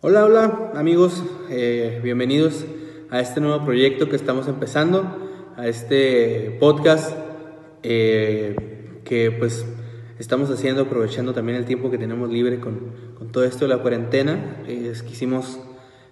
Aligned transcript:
Hola, 0.00 0.24
hola 0.24 0.70
amigos, 0.76 1.24
eh, 1.50 1.98
bienvenidos 2.04 2.64
a 3.10 3.18
este 3.18 3.40
nuevo 3.40 3.64
proyecto 3.64 4.08
que 4.08 4.14
estamos 4.14 4.46
empezando, 4.46 5.02
a 5.56 5.66
este 5.66 6.56
podcast 6.60 7.18
eh, 7.82 8.54
que 9.04 9.32
pues 9.32 9.66
estamos 10.20 10.50
haciendo 10.50 10.82
aprovechando 10.82 11.34
también 11.34 11.58
el 11.58 11.64
tiempo 11.64 11.90
que 11.90 11.98
tenemos 11.98 12.30
libre 12.30 12.60
con, 12.60 12.92
todo 13.32 13.42
esto 13.42 13.64
de 13.64 13.74
la 13.74 13.82
cuarentena. 13.82 14.62
Eh, 14.68 14.92
quisimos, 15.04 15.58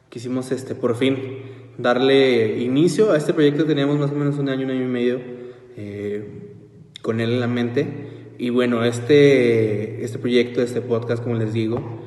quisimos 0.09 0.51
este, 0.51 0.75
por 0.75 0.97
fin 0.97 1.43
darle 1.79 2.59
inicio 2.59 3.13
a 3.13 3.17
este 3.17 3.35
proyecto, 3.35 3.67
teníamos 3.67 4.01
más 4.01 4.11
o 4.11 4.15
menos 4.17 4.37
un 4.39 4.49
año, 4.49 4.65
un 4.65 4.73
año 4.73 4.83
y 4.83 4.89
medio 4.89 5.21
con 7.03 7.21
él 7.21 7.35
en 7.35 7.39
la 7.39 7.47
mente. 7.47 7.87
Y 8.37 8.51
bueno, 8.51 8.83
este, 8.83 10.03
este 10.03 10.19
proyecto, 10.19 10.61
este 10.61 10.81
podcast, 10.81 11.23
como 11.23 11.37
les 11.37 11.53
digo, 11.53 12.05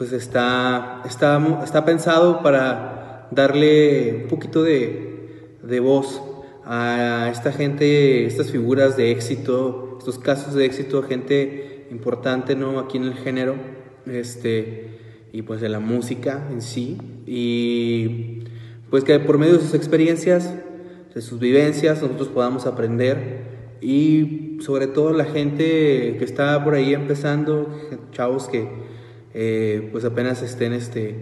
pues 0.00 0.12
está, 0.12 1.02
está, 1.04 1.60
está 1.62 1.84
pensado 1.84 2.42
para 2.42 3.28
darle 3.32 4.22
un 4.22 4.28
poquito 4.28 4.62
de, 4.62 5.58
de 5.62 5.78
voz 5.78 6.22
a 6.64 7.28
esta 7.30 7.52
gente, 7.52 8.24
estas 8.24 8.50
figuras 8.50 8.96
de 8.96 9.10
éxito, 9.10 9.96
estos 9.98 10.18
casos 10.18 10.54
de 10.54 10.64
éxito, 10.64 11.02
gente 11.02 11.86
importante 11.90 12.56
¿no? 12.56 12.78
aquí 12.78 12.96
en 12.96 13.04
el 13.04 13.12
género, 13.12 13.56
este, 14.06 15.26
y 15.34 15.42
pues 15.42 15.60
de 15.60 15.68
la 15.68 15.80
música 15.80 16.48
en 16.50 16.62
sí, 16.62 16.96
y 17.26 18.44
pues 18.88 19.04
que 19.04 19.20
por 19.20 19.36
medio 19.36 19.58
de 19.58 19.60
sus 19.60 19.74
experiencias, 19.74 20.50
de 21.14 21.20
sus 21.20 21.38
vivencias, 21.40 22.00
nosotros 22.00 22.28
podamos 22.28 22.64
aprender 22.64 23.76
y 23.82 24.56
sobre 24.62 24.86
todo 24.86 25.12
la 25.12 25.26
gente 25.26 26.16
que 26.18 26.24
está 26.24 26.64
por 26.64 26.72
ahí 26.72 26.94
empezando, 26.94 27.68
chavos 28.12 28.48
que 28.48 28.88
eh, 29.34 29.88
pues 29.92 30.04
apenas 30.04 30.42
estén 30.42 30.72
este, 30.72 31.14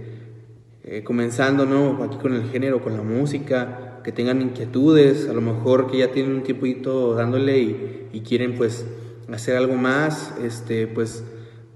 eh, 0.85 1.03
comenzando, 1.05 1.67
¿no? 1.67 2.03
Aquí 2.03 2.17
con 2.17 2.35
el 2.35 2.45
género, 2.51 2.83
con 2.83 2.97
la 2.97 3.03
música, 3.03 4.01
que 4.03 4.13
tengan 4.13 4.41
inquietudes, 4.41 5.29
a 5.29 5.35
lo 5.35 5.41
mejor 5.41 5.91
que 5.91 5.99
ya 5.99 6.13
tienen 6.13 6.33
un 6.33 6.43
tiempito 6.43 7.15
dándole 7.15 7.59
y, 7.59 7.95
quieren 8.27 8.57
pues 8.57 8.85
hacer 9.33 9.57
algo 9.57 9.75
más, 9.75 10.35
este, 10.43 10.87
pues 10.87 11.25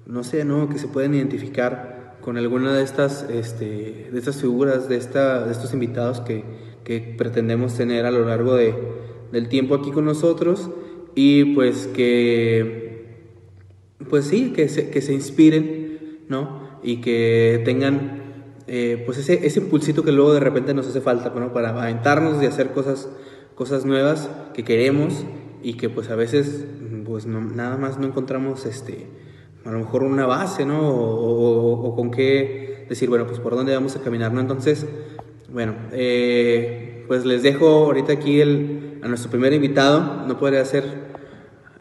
no 0.07 0.25
sé, 0.25 0.45
¿no? 0.45 0.69
Que 0.69 0.79
se 0.79 0.89
pueden 0.89 1.15
identificar 1.15 2.17
con 2.21 2.37
alguna 2.37 2.75
de 2.75 2.83
estas, 2.83 3.27
este, 3.31 4.09
de 4.11 4.19
estas 4.19 4.41
figuras, 4.41 4.89
de, 4.89 4.97
esta, 4.97 5.45
de 5.45 5.53
estos 5.53 5.73
invitados 5.73 6.21
que, 6.21 6.45
que 6.85 7.01
pretendemos 7.17 7.77
tener 7.77 8.07
a 8.07 8.11
lo 8.11 8.27
largo 8.27 8.55
de, 8.55 8.75
del 9.31 9.49
tiempo 9.49 9.75
aquí 9.75 9.91
con 9.91 10.05
nosotros 10.05 10.71
y 11.15 11.55
pues 11.55 11.87
que, 11.87 13.29
pues 14.09 14.27
sí, 14.27 14.53
que 14.53 14.69
se, 14.69 14.91
que 14.91 15.01
se 15.01 15.13
inspiren 15.13 15.82
¿no? 16.33 16.81
Y 16.83 17.01
que 17.01 17.63
tengan 17.65 18.23
eh, 18.67 19.03
pues 19.07 19.19
ese, 19.19 19.47
ese 19.47 19.61
impulsito 19.61 20.03
que 20.03 20.13
luego 20.13 20.35
de 20.35 20.41
repente 20.41 20.75
nos 20.75 20.89
hace 20.89 21.01
falta, 21.01 21.33
¿no? 21.35 21.53
Para 21.53 21.69
aventarnos 21.71 22.43
y 22.43 22.47
hacer 22.47 22.73
cosas, 22.73 23.09
cosas 23.55 23.85
nuevas 23.85 24.29
que 24.55 24.65
queremos 24.65 25.25
y 25.63 25.75
que 25.75 25.89
pues 25.89 26.11
a 26.11 26.17
veces 26.17 26.67
pues 27.05 27.27
nada 27.27 27.77
más 27.77 27.99
no 27.99 28.07
encontramos 28.07 28.65
este, 28.67 29.07
a 29.65 29.71
lo 29.71 29.79
mejor 29.79 30.03
una 30.03 30.27
base, 30.27 30.65
¿no? 30.65 30.81
O, 30.89 31.95
con 31.95 32.11
qué 32.11 32.87
decir, 32.89 33.09
bueno, 33.09 33.27
pues 33.27 33.39
por 33.39 33.55
dónde 33.55 33.75
vamos 33.75 33.95
a 33.97 34.01
caminar, 34.01 34.33
¿no? 34.33 34.41
Entonces, 34.41 34.87
bueno, 35.53 35.75
eh, 35.93 37.05
pues 37.09 37.25
les 37.25 37.43
dejo 37.43 37.67
ahorita 37.67 38.15
aquí 38.15 38.41
el, 38.41 39.01
a 39.03 39.09
nuestro 39.09 39.31
primer 39.31 39.53
invitado, 39.53 40.27
no 40.27 40.39
podría 40.39 40.65
ser 40.65 41.12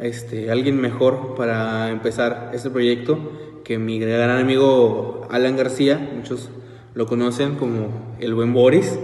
este, 0.01 0.51
alguien 0.51 0.81
mejor 0.81 1.35
para 1.35 1.89
empezar 1.89 2.51
este 2.53 2.69
proyecto 2.69 3.19
que 3.63 3.77
mi 3.77 3.99
gran 3.99 4.31
amigo 4.31 5.27
Alan 5.29 5.55
García, 5.55 6.11
muchos 6.15 6.49
lo 6.95 7.05
conocen 7.05 7.55
como 7.55 8.15
el 8.19 8.33
buen 8.33 8.53
Boris, 8.53 8.97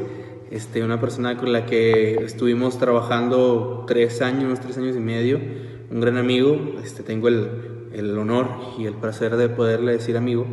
este, 0.52 0.84
una 0.84 1.00
persona 1.00 1.38
con 1.38 1.54
la 1.54 1.66
que 1.66 2.16
estuvimos 2.16 2.80
trabajando 2.80 3.86
tres 3.88 4.22
años, 4.22 4.60
tres 4.60 4.78
años 4.78 4.96
y 4.96 5.00
medio, 5.00 5.40
un 5.90 6.02
gran 6.02 6.18
amigo, 6.18 6.76
este, 6.84 7.04
tengo 7.04 7.28
el, 7.28 7.50
el 7.94 8.18
honor 8.18 8.48
y 8.78 8.86
el 8.86 8.94
placer 8.94 9.38
de 9.38 9.50
poderle 9.50 9.94
decir 9.94 10.18
amigo. 10.18 10.46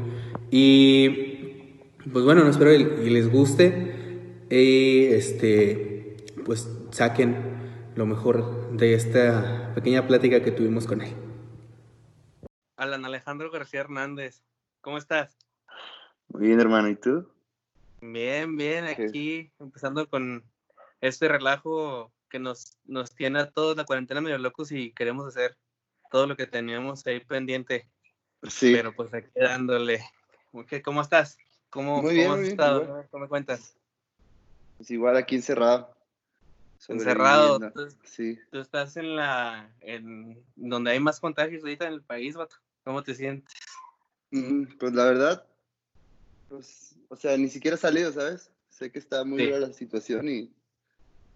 Y 0.51 1.09
pues 2.13 2.25
bueno, 2.25 2.45
no 2.45 2.51
espero 2.51 2.73
y 2.73 3.11
les 3.11 3.31
guste 3.31 3.93
y 4.51 5.07
este, 5.07 6.17
pues 6.45 6.69
saquen 6.91 7.54
lo 7.97 8.07
mejor 8.07 8.71
de 8.77 8.95
esta 8.95 9.73
pequeña 9.75 10.07
plática 10.07 10.43
que 10.43 10.51
tuvimos 10.51 10.87
con 10.87 11.01
él. 11.03 11.15
Alan 12.77 13.05
Alejandro 13.05 13.51
García 13.51 13.81
Hernández. 13.81 14.43
¿Cómo 14.81 14.99
estás? 14.99 15.37
Muy 16.29 16.49
bien, 16.49 16.61
hermano. 16.61 16.89
¿Y 16.89 16.97
tú? 16.97 17.29
Bien, 18.01 18.57
bien. 18.57 18.85
Aquí 18.85 19.53
empezando 19.61 20.09
con 20.09 20.45
este 21.01 21.29
relajo 21.29 22.13
que 22.29 22.39
nos, 22.39 22.77
nos 22.85 23.15
tiene 23.15 23.39
a 23.39 23.51
todos 23.51 23.77
la 23.77 23.85
cuarentena 23.85 24.21
medio 24.21 24.39
locos 24.39 24.73
y 24.73 24.93
queremos 24.93 25.27
hacer 25.29 25.57
todo 26.11 26.27
lo 26.27 26.37
que 26.37 26.47
teníamos 26.47 27.07
ahí 27.07 27.21
pendiente. 27.21 27.89
Sí. 28.43 28.73
Pero 28.75 28.95
pues 28.95 29.15
aquí 29.15 29.31
dándole. 29.35 30.05
¿Cómo 30.85 31.01
estás? 31.01 31.39
¿Cómo, 31.71 32.03
muy 32.03 32.15
bien, 32.15 32.31
has 32.31 32.41
estado? 32.41 33.07
¿Cómo 33.11 33.23
me 33.23 33.29
cuentas? 33.29 33.77
Pues 34.77 34.91
igual 34.91 35.17
aquí 35.17 35.37
encerrado. 35.37 35.94
Encerrado. 36.89 37.61
sí. 38.05 38.39
Tú 38.51 38.59
estás 38.59 38.97
en 38.97 39.17
la. 39.17 39.71
en 39.81 40.43
donde 40.57 40.91
hay 40.91 41.01
más 41.01 41.21
contagios 41.21 41.63
ahorita 41.63 41.87
en 41.87 41.95
el 41.95 42.03
país, 42.03 42.37
vato. 42.37 42.57
¿Cómo 42.85 43.03
te 43.03 43.15
sientes? 43.15 43.55
Mm, 44.31 44.77
pues 44.79 44.93
la 44.93 45.05
verdad, 45.05 45.47
pues, 46.49 46.97
o 47.09 47.17
sea, 47.17 47.37
ni 47.37 47.49
siquiera 47.49 47.77
he 47.77 47.79
salido, 47.79 48.13
¿sabes? 48.13 48.51
Sé 48.69 48.91
que 48.91 48.99
está 48.99 49.25
muy 49.25 49.45
dura 49.47 49.61
la 49.61 49.73
situación 49.73 50.29
y, 50.29 50.53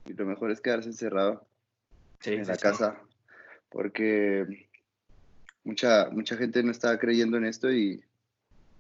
lo 0.05 0.27
mejor 0.27 0.51
es 0.51 0.61
quedarse 0.61 0.89
encerrado 0.89 1.47
en 2.25 2.47
la 2.47 2.57
casa, 2.57 3.01
porque 3.69 4.69
mucha, 5.65 6.09
mucha 6.11 6.37
gente 6.37 6.63
no 6.63 6.73
está 6.73 6.99
creyendo 6.99 7.37
en 7.37 7.45
esto 7.45 7.71
y 7.71 8.03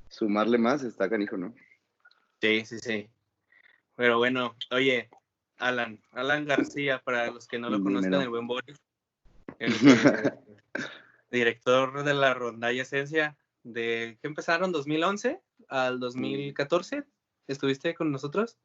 sumarle 0.08 0.58
más 0.58 0.82
está 0.82 1.08
canijo, 1.08 1.36
¿no? 1.36 1.54
Sí, 2.40 2.64
sí, 2.64 2.78
sí. 2.78 3.10
Pero 3.94 4.18
bueno, 4.18 4.56
oye, 4.70 5.08
Alan, 5.58 6.00
Alan 6.12 6.44
García, 6.44 7.00
para 7.04 7.30
los 7.30 7.46
que 7.46 7.58
no 7.58 7.70
lo 7.70 7.82
conozcan, 7.82 8.14
el 8.14 8.28
buen 8.28 8.46
Boris, 8.46 8.78
el, 9.58 9.72
director 11.30 12.04
de 12.04 12.14
la 12.14 12.34
rondalla 12.34 12.82
Esencia, 12.82 13.36
de 13.64 14.18
que 14.20 14.28
empezaron 14.28 14.72
2011 14.72 15.40
al 15.68 16.00
2014. 16.00 17.04
¿Estuviste 17.46 17.94
con 17.94 18.12
nosotros? 18.12 18.58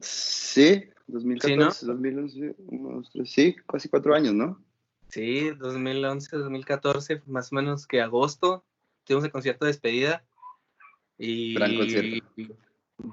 Sí, 0.00 0.84
2014, 1.06 1.80
sí, 1.80 1.86
2011, 1.86 3.24
sí, 3.24 3.56
casi 3.66 3.88
cuatro 3.88 4.14
años, 4.14 4.34
¿no? 4.34 4.62
Sí, 5.08 5.50
2011, 5.50 6.36
2014, 6.36 7.22
más 7.26 7.52
o 7.52 7.54
menos 7.56 7.86
que 7.86 8.02
agosto, 8.02 8.64
tuvimos 9.04 9.24
el 9.24 9.30
concierto 9.30 9.64
de 9.64 9.70
despedida. 9.70 10.24
Y, 11.18 11.54
gran 11.54 11.76
concierto. 11.76 12.26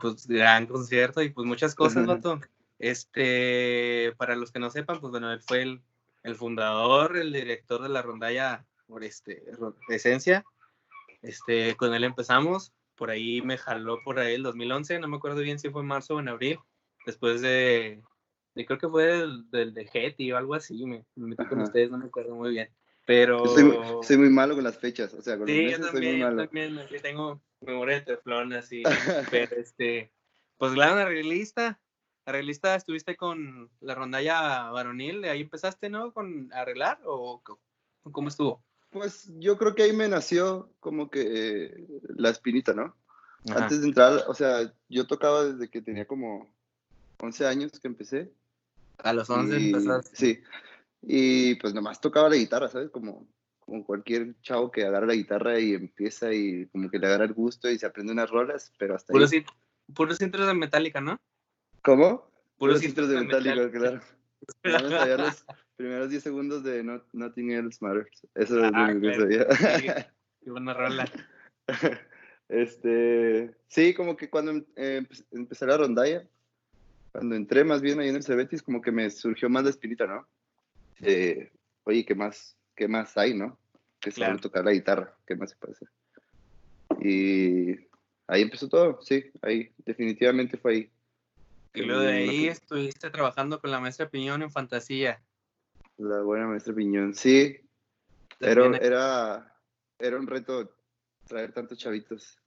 pues 0.01 0.27
gran 0.27 0.65
concierto 0.67 1.21
y 1.21 1.29
pues 1.29 1.47
muchas 1.47 1.75
cosas, 1.75 2.05
Vato. 2.05 2.41
Este, 2.83 4.13
para 4.17 4.35
los 4.35 4.51
que 4.51 4.59
no 4.59 4.69
sepan, 4.69 4.99
pues 4.99 5.09
bueno, 5.09 5.31
él 5.31 5.39
fue 5.39 5.61
el, 5.61 5.81
el 6.21 6.35
fundador, 6.35 7.15
el 7.15 7.31
director 7.31 7.81
de 7.81 7.87
la 7.87 8.01
rondalla 8.01 8.65
por 8.87 9.05
este, 9.05 9.41
Esencia. 9.87 10.43
Este, 11.21 11.77
con 11.77 11.93
él 11.93 12.03
empezamos, 12.03 12.73
por 12.95 13.09
ahí 13.09 13.41
me 13.41 13.57
jaló 13.57 13.99
por 14.03 14.19
ahí 14.19 14.33
el 14.33 14.43
2011, 14.43 14.99
no 14.99 15.07
me 15.07 15.15
acuerdo 15.15 15.39
bien 15.39 15.59
si 15.59 15.69
fue 15.69 15.81
en 15.81 15.87
marzo 15.87 16.15
o 16.15 16.19
en 16.19 16.27
abril, 16.27 16.59
después 17.05 17.39
de, 17.39 18.03
creo 18.53 18.77
que 18.77 18.89
fue 18.89 19.05
del, 19.05 19.49
del 19.49 19.73
de 19.73 19.87
Getty 19.87 20.33
o 20.33 20.37
algo 20.37 20.53
así, 20.53 20.85
me, 20.85 21.05
metí 21.15 21.45
con 21.45 21.61
ustedes, 21.61 21.89
no 21.89 21.97
me 21.97 22.07
acuerdo 22.07 22.35
muy 22.35 22.51
bien. 22.51 22.69
Pero... 23.05 23.45
Soy, 24.03 24.17
muy 24.17 24.29
malo 24.29 24.55
con 24.55 24.63
las 24.65 24.77
fechas, 24.77 25.13
o 25.13 25.21
sea, 25.21 25.37
con 25.37 25.47
sí, 25.47 25.53
los 25.53 25.63
meses 25.63 25.79
yo 25.79 25.85
también, 25.85 26.03
soy 26.03 26.17
muy 26.17 26.23
malo. 26.25 26.41
Yo 26.41 26.47
también, 26.49 27.01
tengo 27.01 27.41
memoria 27.61 27.95
de 27.95 28.01
teflón 28.01 28.51
así, 28.51 28.83
pero 29.31 29.55
este, 29.55 30.11
pues 30.57 30.73
la 30.73 31.01
arreglista, 31.01 31.79
arreglista 32.25 32.75
estuviste 32.75 33.15
con 33.15 33.69
la 33.81 33.95
rondalla 33.95 34.69
varonil, 34.71 35.21
de 35.21 35.29
ahí 35.29 35.41
empezaste, 35.41 35.89
¿no? 35.89 36.13
Con 36.13 36.51
arreglar 36.53 36.99
o 37.05 37.41
cómo 38.11 38.27
estuvo? 38.27 38.63
Pues 38.91 39.31
yo 39.39 39.57
creo 39.57 39.73
que 39.73 39.83
ahí 39.83 39.93
me 39.93 40.07
nació 40.07 40.69
como 40.79 41.09
que 41.09 41.85
la 42.15 42.29
espinita, 42.29 42.73
¿no? 42.73 42.95
Antes 43.53 43.81
de 43.81 43.87
entrar, 43.87 44.23
o 44.27 44.33
sea, 44.33 44.73
yo 44.87 45.05
tocaba 45.05 45.43
desde 45.43 45.69
que 45.69 45.81
tenía 45.81 46.05
como 46.05 46.53
11 47.19 47.47
años 47.47 47.79
que 47.79 47.87
empecé. 47.87 48.31
A 48.99 49.11
los 49.11 49.29
11 49.29 49.57
empezaste. 49.57 50.15
Sí. 50.15 50.43
Y 51.01 51.55
pues 51.55 51.73
nomás 51.73 51.99
tocaba 51.99 52.29
la 52.29 52.35
guitarra, 52.35 52.69
¿sabes? 52.69 52.89
Como, 52.89 53.27
como 53.59 53.85
cualquier 53.85 54.39
chavo 54.41 54.71
que 54.71 54.85
agarra 54.85 55.07
la 55.07 55.15
guitarra 55.15 55.59
y 55.59 55.73
empieza 55.73 56.33
y 56.33 56.67
como 56.67 56.89
que 56.89 56.99
le 56.99 57.07
agarra 57.07 57.25
el 57.25 57.33
gusto 57.33 57.69
y 57.69 57.77
se 57.77 57.85
aprende 57.85 58.13
unas 58.13 58.29
rolas, 58.29 58.71
pero 58.77 58.95
hasta 58.95 59.11
puros 59.11 59.33
ahí. 59.33 59.43
puros 59.93 60.21
intros 60.21 60.47
de 60.47 60.53
Metallica, 60.53 61.01
¿no? 61.01 61.19
¿Cómo? 61.83 62.29
Puros, 62.57 62.81
puros 62.81 63.09
de 63.09 63.21
Metallica, 63.21 63.71
claro. 63.71 64.01
primeros 65.75 66.09
10 66.09 66.23
segundos 66.23 66.63
de 66.63 66.83
Nothing 67.11 67.51
Else 67.51 67.79
Matters. 67.81 68.27
Eso 68.35 68.65
es 68.65 68.71
lo 68.71 68.77
ah, 68.77 68.93
que 68.99 69.15
sabía. 69.15 69.47
Qué 70.43 70.51
buena 70.51 70.73
rola. 70.73 71.05
Este, 72.49 73.55
sí, 73.67 73.93
como 73.93 74.15
que 74.15 74.29
cuando 74.29 74.65
eh, 74.75 75.05
empecé 75.31 75.65
la 75.65 75.77
rondalla, 75.77 76.27
cuando 77.11 77.35
entré 77.35 77.63
más 77.63 77.81
bien 77.81 77.99
ahí 77.99 78.09
en 78.09 78.15
el 78.15 78.23
Cebetis, 78.23 78.61
como 78.61 78.81
que 78.81 78.91
me 78.91 79.09
surgió 79.09 79.49
más 79.49 79.63
la 79.63 79.69
espinita, 79.69 80.05
¿no? 80.05 80.27
oye, 81.85 82.05
¿qué 82.05 82.15
más, 82.15 82.55
qué 82.75 82.87
más 82.87 83.17
hay, 83.17 83.33
no? 83.33 83.57
Que 83.99 84.11
claro. 84.11 84.37
tocar 84.39 84.63
la 84.63 84.71
guitarra, 84.71 85.15
¿qué 85.25 85.35
más 85.35 85.49
se 85.49 85.55
puede 85.57 85.73
hacer? 85.73 85.89
Y 87.01 87.71
ahí 88.27 88.41
empezó 88.41 88.69
todo, 88.69 89.01
sí, 89.01 89.25
ahí, 89.41 89.71
definitivamente 89.85 90.57
fue 90.57 90.73
ahí. 90.73 90.91
Y 91.73 91.81
luego 91.81 92.01
de 92.01 92.13
ahí 92.13 92.47
estuviste 92.47 93.09
trabajando 93.09 93.59
con 93.59 93.71
la 93.71 93.79
maestra 93.79 94.09
Piñón 94.09 94.43
en 94.43 94.51
fantasía. 94.51 95.21
La 95.97 96.21
buena 96.21 96.47
maestra 96.47 96.73
Piñón, 96.73 97.15
sí. 97.15 97.57
Pero 98.39 98.73
era, 98.75 99.55
era 99.97 100.17
un 100.17 100.27
reto 100.27 100.75
traer 101.27 101.53
tantos 101.53 101.77
chavitos. 101.77 102.37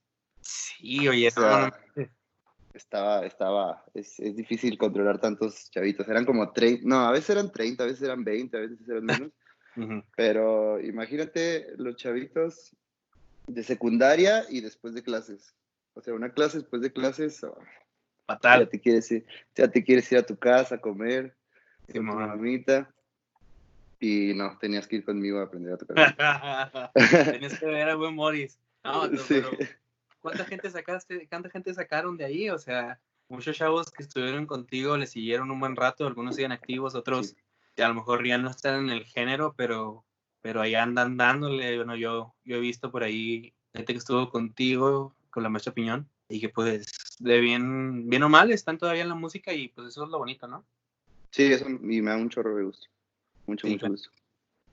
Sí, 0.41 1.07
oye, 1.07 1.27
estaba, 1.27 3.25
estaba, 3.25 3.83
es, 3.93 4.19
es, 4.19 4.35
difícil 4.35 4.77
controlar 4.77 5.19
tantos 5.19 5.69
chavitos. 5.71 6.07
Eran 6.07 6.25
como 6.25 6.51
30, 6.51 6.83
no, 6.85 6.99
a 7.07 7.11
veces 7.11 7.31
eran 7.31 7.51
30, 7.51 7.83
a 7.83 7.87
veces 7.87 8.01
eran 8.03 8.23
20, 8.23 8.57
a 8.57 8.59
veces 8.61 8.87
eran 8.87 9.05
menos. 9.05 9.31
Pero 10.15 10.79
imagínate 10.79 11.73
los 11.77 11.95
chavitos 11.95 12.75
de 13.47 13.63
secundaria 13.63 14.45
y 14.49 14.61
después 14.61 14.93
de 14.93 15.03
clases. 15.03 15.55
O 15.93 16.01
sea, 16.01 16.13
una 16.13 16.33
clase 16.33 16.59
después 16.59 16.81
de 16.81 16.93
clases. 16.93 17.43
Oh, 17.43 17.57
Fatal. 18.27 18.59
Ya 18.59 18.69
te 18.69 18.79
quieres 18.79 19.11
ir, 19.11 19.25
ya 19.55 19.67
te 19.67 19.83
quieres 19.83 20.11
ir 20.11 20.19
a 20.19 20.25
tu 20.25 20.37
casa 20.37 20.75
a 20.75 20.81
comer 20.81 21.35
con 21.85 21.93
tu 21.93 22.03
mamita. 22.03 22.93
Y 23.99 24.33
no, 24.35 24.55
tenías 24.59 24.85
que 24.85 24.97
ir 24.97 25.05
conmigo 25.05 25.39
a 25.39 25.43
aprender 25.43 25.73
a 25.73 25.77
tocar. 25.77 26.93
tenías 27.31 27.57
que 27.59 27.65
ver 27.65 27.89
a 27.89 27.95
buen 27.95 28.13
Morris. 28.13 28.59
No, 28.83 29.09
pero 29.27 29.49
¿cuánta 30.21 30.45
gente 30.45 30.69
sacaste, 30.69 31.27
cuánta 31.27 31.49
gente 31.49 31.73
sacaron 31.73 32.15
de 32.15 32.25
ahí? 32.25 32.49
O 32.51 32.59
sea, 32.59 32.99
muchos 33.27 33.57
chavos 33.57 33.89
que 33.89 34.03
estuvieron 34.03 34.45
contigo 34.45 34.97
le 34.97 35.07
siguieron 35.07 35.49
un 35.49 35.59
buen 35.59 35.75
rato, 35.75 36.05
algunos 36.05 36.35
siguen 36.35 36.51
activos, 36.51 36.93
otros 36.93 37.35
a 37.83 37.87
lo 37.87 37.95
mejor 37.95 38.25
ya 38.25 38.37
no 38.37 38.49
están 38.49 38.85
en 38.85 38.89
el 38.89 39.05
género, 39.05 39.53
pero, 39.55 40.03
pero 40.41 40.61
ahí 40.61 40.75
andan 40.75 41.17
dándole. 41.17 41.77
Bueno, 41.77 41.95
yo, 41.95 42.33
yo 42.43 42.57
he 42.57 42.59
visto 42.59 42.91
por 42.91 43.03
ahí 43.03 43.53
gente 43.73 43.93
que 43.93 43.99
estuvo 43.99 44.29
contigo, 44.29 45.15
con 45.29 45.43
la 45.43 45.49
maestra 45.49 45.73
Piñón, 45.73 46.09
y 46.29 46.39
que 46.39 46.49
pues 46.49 46.87
de 47.19 47.39
bien, 47.39 48.09
bien 48.09 48.23
o 48.23 48.29
mal 48.29 48.51
están 48.51 48.77
todavía 48.77 49.03
en 49.03 49.09
la 49.09 49.15
música 49.15 49.53
y 49.53 49.69
pues 49.69 49.87
eso 49.87 50.03
es 50.03 50.09
lo 50.09 50.19
bonito, 50.19 50.47
¿no? 50.47 50.65
Sí, 51.31 51.51
eso 51.51 51.69
y 51.69 52.01
me 52.01 52.11
da 52.11 52.17
un 52.17 52.29
chorro 52.29 52.55
de 52.55 52.63
gusto. 52.63 52.87
Mucho, 53.45 53.67
mucho 53.67 53.87
gusto. 53.87 54.09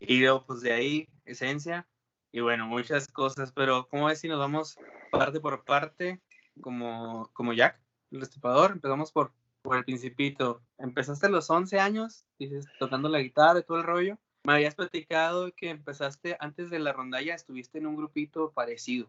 Y 0.00 0.18
luego 0.18 0.44
pues 0.46 0.60
de 0.60 0.72
ahí, 0.72 1.08
esencia, 1.24 1.86
y 2.34 2.40
bueno, 2.40 2.66
muchas 2.66 3.06
cosas, 3.06 3.52
pero 3.52 3.86
¿cómo 3.88 4.06
ves 4.06 4.18
si 4.18 4.26
nos 4.26 4.40
vamos 4.40 4.76
parte 5.12 5.38
por 5.38 5.64
parte 5.64 6.20
como, 6.60 7.30
como 7.32 7.52
Jack, 7.52 7.80
el 8.10 8.18
destapador? 8.18 8.72
Empezamos 8.72 9.12
por, 9.12 9.30
por 9.62 9.76
el 9.76 9.84
principito. 9.84 10.60
Empezaste 10.78 11.26
a 11.26 11.30
los 11.30 11.48
11 11.48 11.78
años, 11.78 12.24
dices, 12.40 12.66
tocando 12.80 13.08
la 13.08 13.20
guitarra 13.20 13.60
y 13.60 13.62
todo 13.62 13.78
el 13.78 13.84
rollo. 13.84 14.18
Me 14.42 14.54
habías 14.54 14.74
platicado 14.74 15.52
que 15.54 15.70
empezaste 15.70 16.36
antes 16.40 16.70
de 16.70 16.80
la 16.80 16.92
rondalla, 16.92 17.36
estuviste 17.36 17.78
en 17.78 17.86
un 17.86 17.94
grupito 17.94 18.50
parecido. 18.50 19.08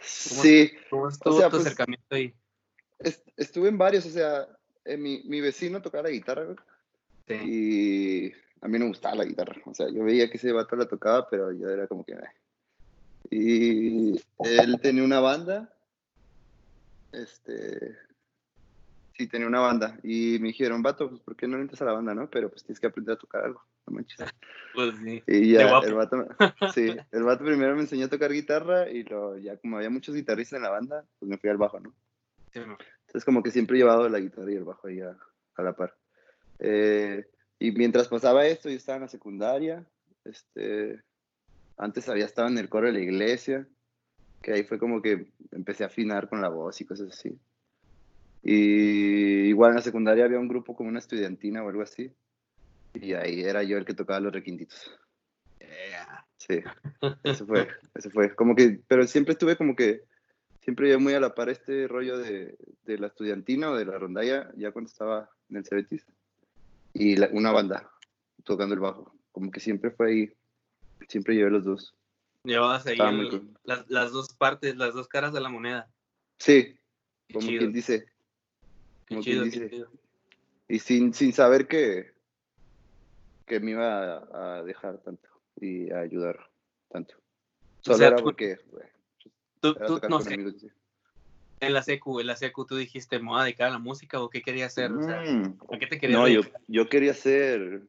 Sí. 0.00 0.72
¿Cómo 0.90 1.08
estuvo 1.08 1.42
tu 1.42 1.50
pues, 1.50 1.66
acercamiento 1.66 2.14
ahí? 2.14 2.34
estuve 3.36 3.68
en 3.68 3.78
varios, 3.78 4.04
o 4.06 4.10
sea, 4.10 4.48
mi, 4.98 5.22
mi, 5.24 5.40
vecino 5.40 5.80
tocaba 5.80 6.04
la 6.04 6.10
guitarra, 6.10 6.56
sí. 7.28 7.34
Y 7.44 8.32
a 8.60 8.68
mí 8.68 8.78
no 8.78 8.86
me 8.86 8.90
gustaba 8.90 9.16
la 9.16 9.24
guitarra. 9.24 9.56
O 9.64 9.74
sea, 9.74 9.88
yo 9.88 10.04
veía 10.04 10.30
que 10.30 10.36
ese 10.36 10.52
vato 10.52 10.76
la 10.76 10.88
tocaba, 10.88 11.28
pero 11.28 11.52
yo 11.52 11.68
era 11.68 11.86
como 11.86 12.04
que... 12.04 12.16
Y 13.30 14.20
él 14.38 14.80
tenía 14.80 15.04
una 15.04 15.20
banda. 15.20 15.72
Este... 17.12 17.96
Sí, 19.16 19.26
tenía 19.26 19.46
una 19.46 19.60
banda. 19.60 19.98
Y 20.02 20.38
me 20.40 20.48
dijeron, 20.48 20.82
vato, 20.82 21.08
pues 21.08 21.20
¿por 21.20 21.36
qué 21.36 21.46
no 21.46 21.58
entras 21.58 21.82
a 21.82 21.84
la 21.84 21.92
banda, 21.92 22.14
no? 22.14 22.30
Pero 22.30 22.48
pues 22.48 22.64
tienes 22.64 22.80
que 22.80 22.86
aprender 22.86 23.14
a 23.14 23.18
tocar 23.18 23.44
algo. 23.44 23.62
No 23.88 23.94
manches. 23.94 24.18
Pues 24.74 24.94
sí. 25.02 25.22
Y 25.26 25.52
ya, 25.52 25.80
el 25.80 25.94
vato, 25.94 26.28
sí, 26.74 26.94
el 27.10 27.22
vato 27.22 27.44
primero 27.44 27.74
me 27.74 27.80
enseñó 27.80 28.06
a 28.06 28.10
tocar 28.10 28.30
guitarra 28.30 28.90
y 28.90 29.02
lo, 29.04 29.38
ya 29.38 29.56
como 29.56 29.76
había 29.76 29.90
muchos 29.90 30.14
guitarristas 30.14 30.58
en 30.58 30.62
la 30.62 30.70
banda, 30.70 31.04
pues 31.18 31.28
me 31.28 31.38
fui 31.38 31.48
al 31.48 31.56
bajo, 31.56 31.80
¿no? 31.80 31.94
Sí, 32.52 32.60
Entonces 32.60 33.24
como 33.24 33.42
que 33.42 33.50
siempre 33.50 33.76
he 33.76 33.80
llevado 33.80 34.08
la 34.08 34.20
guitarra 34.20 34.52
y 34.52 34.56
el 34.56 34.64
bajo 34.64 34.86
ahí 34.86 35.00
a, 35.00 35.16
a 35.56 35.62
la 35.62 35.72
par. 35.74 35.96
Eh, 36.58 37.26
y 37.58 37.72
mientras 37.72 38.08
pasaba 38.08 38.46
esto, 38.46 38.68
yo 38.68 38.76
estaba 38.76 38.96
en 38.96 39.02
la 39.02 39.08
secundaria. 39.08 39.86
Este, 40.24 41.02
antes 41.76 42.08
había 42.08 42.26
estado 42.26 42.48
en 42.48 42.58
el 42.58 42.68
coro 42.68 42.86
de 42.86 42.92
la 42.92 43.00
iglesia, 43.00 43.66
que 44.42 44.52
ahí 44.52 44.64
fue 44.64 44.78
como 44.78 45.00
que 45.00 45.32
empecé 45.50 45.84
a 45.84 45.88
afinar 45.88 46.28
con 46.28 46.42
la 46.42 46.48
voz 46.48 46.80
y 46.80 46.84
cosas 46.84 47.08
así. 47.10 47.38
Y 48.42 49.48
igual 49.48 49.70
en 49.70 49.76
la 49.76 49.82
secundaria 49.82 50.24
había 50.24 50.38
un 50.38 50.48
grupo 50.48 50.76
como 50.76 50.88
una 50.88 51.00
estudiantina 51.00 51.62
o 51.64 51.68
algo 51.68 51.82
así. 51.82 52.12
Y 53.00 53.14
ahí 53.14 53.42
era 53.42 53.62
yo 53.62 53.78
el 53.78 53.84
que 53.84 53.94
tocaba 53.94 54.20
los 54.20 54.32
requintitos. 54.32 54.90
Sí, 56.38 56.60
eso 57.24 57.46
fue, 57.46 57.68
eso 57.94 58.10
fue. 58.10 58.34
Como 58.34 58.54
que, 58.54 58.80
pero 58.86 59.06
siempre 59.06 59.32
estuve 59.32 59.56
como 59.56 59.74
que, 59.76 60.04
siempre 60.60 60.90
yo 60.90 61.00
muy 61.00 61.14
a 61.14 61.20
la 61.20 61.34
par 61.34 61.48
este 61.48 61.88
rollo 61.88 62.18
de, 62.18 62.56
de 62.84 62.98
la 62.98 63.08
estudiantina 63.08 63.70
o 63.70 63.76
de 63.76 63.84
la 63.84 63.98
rondalla, 63.98 64.50
ya 64.56 64.72
cuando 64.72 64.88
estaba 64.88 65.30
en 65.50 65.56
el 65.56 65.66
Cebetis 65.66 66.06
y 66.94 67.20
una 67.32 67.52
banda 67.52 67.90
tocando 68.44 68.74
el 68.74 68.80
bajo. 68.80 69.14
Como 69.32 69.50
que 69.50 69.60
siempre 69.60 69.90
fue 69.90 70.10
ahí, 70.10 70.32
siempre 71.08 71.34
llevé 71.34 71.50
los 71.50 71.64
dos. 71.64 71.94
Llevabas 72.44 72.86
ahí 72.86 72.96
las, 73.64 73.90
las, 73.90 74.12
dos 74.12 74.32
partes, 74.32 74.76
las 74.76 74.94
dos 74.94 75.08
caras 75.08 75.32
de 75.32 75.40
la 75.40 75.48
moneda. 75.48 75.90
Sí, 76.38 76.76
como 77.32 77.46
quien 77.46 77.72
dice. 77.72 78.06
Como 79.08 79.22
quien 79.22 79.44
dice. 79.44 79.84
Y 80.68 80.78
sin, 80.78 81.12
sin 81.12 81.32
saber 81.32 81.66
que, 81.66 82.12
que 83.48 83.60
me 83.60 83.72
iba 83.72 84.58
a, 84.58 84.62
dejar 84.62 84.98
tanto 84.98 85.28
y 85.56 85.90
a 85.90 86.00
ayudar 86.00 86.38
tanto. 86.88 87.14
Solo 87.80 88.04
era 88.04 88.16
porque... 88.16 88.58
tú, 89.60 89.74
no 90.08 90.20
sé 90.20 90.36
en 91.60 91.72
la 91.72 91.82
secu, 91.82 92.20
en 92.20 92.26
la 92.26 92.36
secu, 92.36 92.64
tú 92.64 92.76
dijiste, 92.76 93.18
¿me 93.18 93.28
voy 93.28 93.40
a 93.40 93.44
dedicar 93.44 93.68
a 93.68 93.72
la 93.72 93.78
música 93.78 94.20
o 94.20 94.30
qué 94.30 94.42
querías 94.42 94.72
hacer? 94.72 94.92
O 94.92 95.02
sea, 95.02 95.22
mm. 95.22 95.58
¿A 95.72 95.78
qué 95.78 95.86
te 95.86 95.98
querías 95.98 96.20
No, 96.20 96.28
yo, 96.28 96.42
yo, 96.68 96.88
quería 96.88 97.14
ser... 97.14 97.82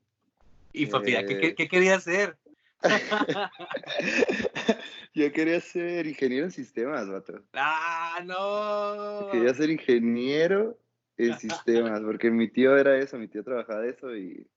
Y 0.73 0.87
papi, 0.87 1.13
¿qué, 1.25 1.39
qué, 1.39 1.55
qué 1.55 1.67
querías 1.67 1.97
hacer? 1.97 2.37
yo 5.13 5.31
quería 5.33 5.59
ser 5.59 6.07
ingeniero 6.07 6.45
en 6.45 6.51
sistemas, 6.51 7.09
vato. 7.09 7.41
¡Ah, 7.53 8.19
no! 8.23 9.29
Quería 9.31 9.53
ser 9.53 9.69
ingeniero 9.69 10.77
en 11.17 11.37
sistemas, 11.39 12.01
porque 12.01 12.31
mi 12.31 12.47
tío 12.47 12.77
era 12.77 12.97
eso, 12.97 13.17
mi 13.17 13.27
tío 13.27 13.43
trabajaba 13.43 13.81
de 13.81 13.89
eso 13.89 14.15
y... 14.15 14.47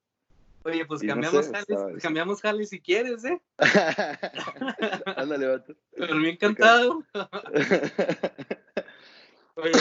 Oye, 0.64 0.84
pues 0.86 1.02
cambiamos, 1.02 1.50
jales, 1.50 2.02
cambiamos 2.02 2.40
jales 2.40 2.68
si 2.68 2.80
quieres, 2.80 3.24
¿eh? 3.24 3.40
Ándale, 5.16 5.46
vato. 5.46 5.74
Pero 5.96 6.14
me 6.16 6.30
encantado. 6.30 7.04
Oye, 9.54 9.72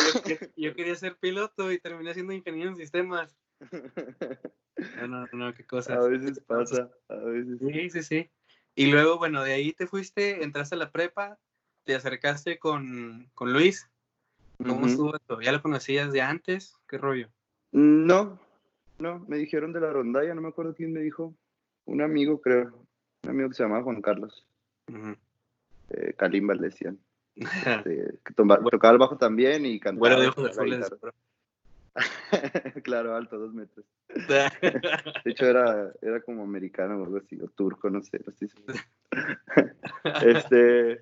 yo, 0.56 0.76
quería 0.76 0.96
ser 0.96 1.18
piloto 1.18 1.72
y 1.72 1.80
terminé 1.80 2.14
siendo 2.14 2.34
ingeniero 2.34 2.72
en 2.72 2.78
sistemas. 2.78 3.36
No, 4.98 5.08
no, 5.08 5.28
no, 5.34 5.54
qué 5.54 5.64
cosa. 5.64 5.94
A 5.94 6.08
veces 6.08 6.40
pasa, 6.40 6.90
a 7.08 7.16
veces. 7.16 7.60
Sí, 7.60 7.90
sí, 7.92 8.02
sí. 8.02 8.32
Y 8.74 8.88
luego, 8.88 9.20
bueno, 9.20 9.44
de 9.44 9.54
ahí 9.54 9.74
te 9.74 9.86
fuiste, 9.86 10.44
entraste 10.44 10.74
a 10.74 10.80
la 10.80 10.92
prepa, 10.92 11.38
te 11.84 11.94
acercaste 11.94 12.58
con, 12.58 13.30
con 13.36 13.54
Luis. 13.54 13.88
¿Cómo 14.58 14.88
estuvo 14.88 15.16
esto? 15.16 15.40
¿Ya 15.42 15.52
lo 15.52 15.62
conocías 15.62 16.12
de 16.12 16.22
antes? 16.22 16.76
¿Qué 16.88 16.98
rollo? 16.98 17.30
No, 17.72 18.40
no, 19.02 19.20
me 19.28 19.38
dijeron 19.38 19.74
de 19.74 19.82
la 19.82 19.92
rondalla, 19.92 20.34
no 20.34 20.42
me 20.42 20.50
acuerdo 20.50 20.74
quién 20.74 20.94
me 20.94 21.02
dijo. 21.02 21.34
Un 21.86 22.02
amigo, 22.02 22.40
creo. 22.40 22.86
Un 23.24 23.30
amigo 23.30 23.50
que 23.50 23.56
se 23.56 23.64
llamaba 23.64 23.84
Juan 23.84 24.02
Carlos. 24.02 24.46
eh, 25.90 26.14
Kalimba 26.18 26.54
le 26.56 26.64
decían. 26.64 26.98
Este, 27.36 28.20
tocaba 28.36 28.92
el 28.92 28.98
bajo 28.98 29.18
también 29.18 29.66
y 29.66 29.80
cantaba. 29.80 30.00
Bueno, 30.00 30.22
de 30.22 30.28
ojos 30.28 30.52
claro, 32.84 33.16
alto, 33.16 33.38
dos 33.38 33.54
metros. 33.54 33.86
de 34.10 35.32
hecho, 35.32 35.46
era, 35.46 35.92
era 36.02 36.22
como 36.22 36.44
americano 36.44 36.98
o 36.98 37.04
algo 37.04 37.18
así, 37.18 37.38
o 37.42 37.48
turco, 37.48 37.90
no 37.90 38.02
sé. 38.02 38.22
este, 40.26 41.02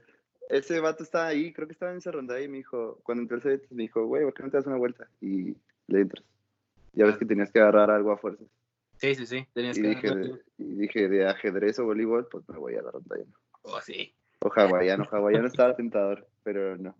ese 0.50 0.79
vato 0.79 1.03
estaba 1.03 1.27
ahí, 1.27 1.53
creo 1.53 1.68
que 1.68 1.74
estaba 1.74 1.91
en 1.91 2.00
esa 2.00 2.12
ronda 2.12 2.41
y 2.41 2.48
me 2.48 2.58
dijo, 2.58 3.00
cuando 3.03 3.22
entré 3.22 3.36
al 3.36 3.44
set, 3.44 3.68
me 3.70 3.84
dijo, 3.84 4.06
güey, 4.06 4.24
¿por 4.24 4.34
qué 4.34 4.44
no 4.44 4.50
te 4.50 4.58
das 4.58 4.65
una 4.65 4.77
vuelta? 4.77 5.08
Y 5.22 5.56
le 5.88 6.01
entras. 6.01 6.25
Ya 6.93 7.05
ves 7.05 7.17
que 7.17 7.25
tenías 7.25 7.51
que 7.51 7.60
agarrar 7.60 7.91
algo 7.91 8.12
a 8.12 8.17
fuerzas. 8.17 8.48
Sí, 8.98 9.15
sí, 9.15 9.25
sí. 9.25 9.48
Tenías 9.53 9.77
y, 9.77 9.81
que 9.81 9.88
dije, 9.88 10.15
de, 10.15 10.41
y 10.58 10.63
dije, 10.75 11.10
de 11.10 11.27
ajedrez 11.27 11.79
o 11.79 11.86
voleibol, 11.86 12.27
pues 12.29 12.48
me 12.50 12.58
voy 12.58 12.75
a 12.75 12.81
la 12.81 12.91
ronda. 12.91 13.15
Oh, 13.62 13.79
sí. 13.81 14.13
O 14.39 14.50
hawaiano, 14.53 15.08
hawaiano 15.10 15.48
estaba 15.48 15.75
tentador, 15.75 16.27
pero 16.43 16.77
no. 16.77 16.96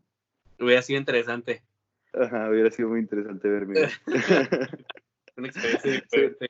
Hubiera 0.60 0.82
sido 0.82 1.00
interesante. 1.00 1.64
Ajá, 2.14 2.50
hubiera 2.50 2.72
sido 2.72 2.90
muy 2.90 3.00
interesante 3.02 3.48
verme. 3.48 3.90
Una 5.38 5.48
experiencia 5.48 5.92
diferente. 5.92 6.50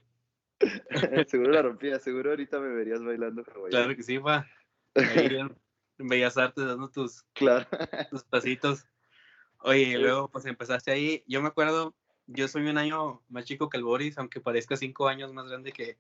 seguro 1.28 1.52
la 1.52 1.62
rompía, 1.62 2.00
seguro 2.00 2.32
ahorita 2.32 2.60
me 2.60 2.70
verías 2.70 3.04
bailando 3.04 3.44
hawaiano. 3.44 3.70
Claro 3.70 3.96
que 3.96 4.04
sí, 4.04 4.20
pa. 4.20 4.48
Bellas 5.98 6.38
Artes 6.38 6.66
dando 6.66 6.90
tus, 6.90 7.24
claro. 7.34 7.68
tus 8.10 8.24
pasitos. 8.24 8.86
Oye, 9.60 9.82
y 9.82 9.98
luego 9.98 10.30
pues 10.30 10.46
empezaste 10.46 10.92
ahí. 10.92 11.24
Yo 11.28 11.42
me 11.42 11.50
acuerdo, 11.50 11.96
yo 12.32 12.48
soy 12.48 12.68
un 12.68 12.78
año 12.78 13.22
más 13.30 13.46
chico 13.46 13.70
que 13.70 13.78
el 13.78 13.84
Boris, 13.84 14.18
aunque 14.18 14.40
parezca 14.40 14.76
cinco 14.76 15.08
años 15.08 15.34
más 15.34 15.48
grande 15.48 15.72
que, 15.72 15.98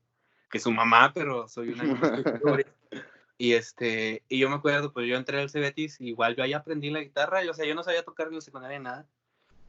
que 0.50 0.59
su 0.59 0.71
mamá, 0.71 1.12
pero 1.13 1.48
soy 1.48 1.69
un 1.69 1.81
año 1.81 1.95
más 1.95 2.15
chico 2.15 2.31
que 2.31 2.38
el 2.38 2.43
Boris. 2.43 2.65
Y 3.41 3.53
este, 3.53 4.21
y 4.27 4.38
yo 4.38 4.50
me 4.50 4.57
acuerdo, 4.57 4.91
pues 4.91 5.07
yo 5.07 5.15
entré 5.15 5.39
al 5.39 5.50
Cebetis, 5.50 6.01
igual 6.01 6.36
yo 6.36 6.43
ahí 6.43 6.51
aprendí 6.51 6.89
la 6.89 7.00
guitarra, 7.00 7.41
y, 7.41 7.48
o 7.48 7.53
sea, 7.53 7.65
yo 7.65 7.74
no 7.74 7.83
sabía 7.83 8.03
tocar 8.03 8.27
en 8.27 8.36
la 8.36 8.41
secundaria 8.41 8.77
nada. 8.79 9.07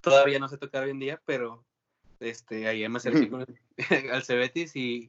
Todavía 0.00 0.40
no 0.40 0.48
sé 0.48 0.58
tocar 0.58 0.82
hoy 0.82 0.90
en 0.90 0.98
día, 0.98 1.22
pero 1.24 1.64
este, 2.18 2.66
ahí 2.66 2.88
me 2.88 2.96
acerqué 2.96 3.28
con 3.30 3.46
al 4.12 4.24
Cebetis 4.24 4.74
y 4.74 5.08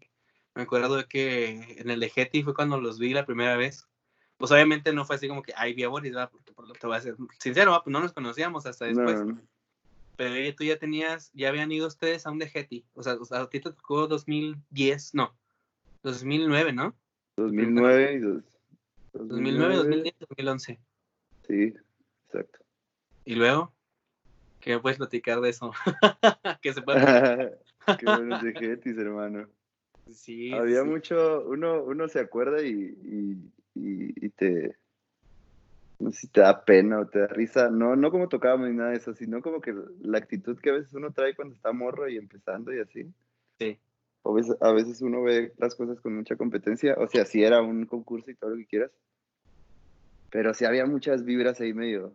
me 0.54 0.62
acuerdo 0.62 0.98
de 0.98 1.06
que 1.06 1.76
en 1.80 1.90
el 1.90 2.00
de 2.00 2.12
Getty 2.12 2.44
fue 2.44 2.54
cuando 2.54 2.80
los 2.80 3.00
vi 3.00 3.16
la 3.16 3.26
primera 3.26 3.58
vez. 3.58 3.88
Pues 4.38 4.52
obviamente 4.52 4.94
no 4.94 5.06
fue 5.06 5.16
así 5.16 5.28
como 5.28 5.42
que, 5.42 5.54
ay, 5.56 5.74
vi 5.74 5.84
a 5.84 5.90
Boris, 5.90 6.14
¿verdad? 6.14 6.30
porque 6.32 6.52
por 6.52 6.68
lo 6.68 6.74
que 6.74 6.80
te 6.80 6.88
voy 6.88 6.98
a 6.98 7.02
ser 7.02 7.16
sincero, 7.40 7.80
pues 7.84 7.92
no 7.92 8.00
nos 8.00 8.14
conocíamos 8.14 8.68
hasta 8.68 8.86
después. 8.86 9.24
Pero 10.16 10.56
tú 10.56 10.64
ya 10.64 10.78
tenías, 10.78 11.32
ya 11.34 11.50
habían 11.50 11.72
ido 11.72 11.88
ustedes 11.88 12.26
a 12.26 12.32
un 12.32 12.40
de 12.40 12.48
Getty. 12.48 12.86
O 12.94 13.04
sea, 13.04 13.18
a 13.32 13.50
ti 13.50 13.60
te 13.60 13.72
tocó 13.72 14.08
2010, 14.08 15.16
no, 15.16 15.36
2009, 16.04 16.74
¿no? 16.74 16.96
2009 17.38 18.14
y 18.14 18.20
2009, 19.14 19.76
2010, 19.76 20.16
2011. 20.20 20.80
Sí, 21.48 21.74
exacto. 22.28 22.60
¿Y 23.26 23.36
luego? 23.36 23.74
¿Qué 24.60 24.80
puedes 24.80 24.98
platicar 24.98 25.42
de 25.42 25.50
eso? 25.50 25.72
¿Qué 26.62 26.74
se 26.74 26.82
puede 26.82 27.58
Qué 28.00 28.06
buenos 28.06 28.44
de 28.44 28.54
Getis, 28.54 28.98
hermano. 28.98 29.48
Sí. 30.12 30.54
Había 30.54 30.84
mucho, 30.84 31.46
uno, 31.48 31.84
uno 31.84 32.08
se 32.08 32.20
acuerda 32.20 32.62
y, 32.62 32.72
y, 33.74 34.26
y, 34.26 34.30
te, 34.30 34.78
no 36.02 36.12
sé 36.12 36.22
si 36.22 36.28
te 36.28 36.42
da 36.42 36.66
pena 36.66 37.00
o 37.00 37.08
te 37.08 37.20
da 37.20 37.28
risa, 37.28 37.70
no, 37.70 37.96
no 37.96 38.12
como 38.12 38.28
tocábamos 38.28 38.70
ni 38.70 38.76
nada 38.76 38.92
de 38.92 38.98
eso, 38.98 39.14
sino 39.14 39.42
como 39.42 39.62
que 39.62 39.74
la 40.02 40.18
actitud 40.18 40.60
que 40.60 40.72
a 40.72 40.74
veces 40.74 40.94
uno 40.94 41.12
trae 41.12 41.36
cuando 41.36 41.56
está 41.56 41.72
morro 41.72 42.10
y 42.10 42.18
empezando 42.18 42.74
y 42.74 42.80
así. 42.80 43.06
Sí. 43.60 43.80
Veces, 44.24 44.56
a 44.62 44.72
veces 44.72 45.02
uno 45.02 45.24
ve 45.24 45.54
las 45.58 45.76
cosas 45.76 46.00
con 46.00 46.16
mucha 46.16 46.36
competencia, 46.36 46.96
o 46.98 47.08
sea, 47.08 47.26
si 47.26 47.44
era 47.44 47.62
un 47.62 47.86
concurso 47.86 48.30
y 48.30 48.36
todo 48.36 48.52
lo 48.52 48.58
que 48.58 48.68
quieras, 48.68 48.92
pero 50.30 50.54
sí 50.54 50.66
había 50.66 50.86
muchas 50.86 51.24
vibras 51.24 51.60
ahí 51.60 51.74
medio... 51.74 52.14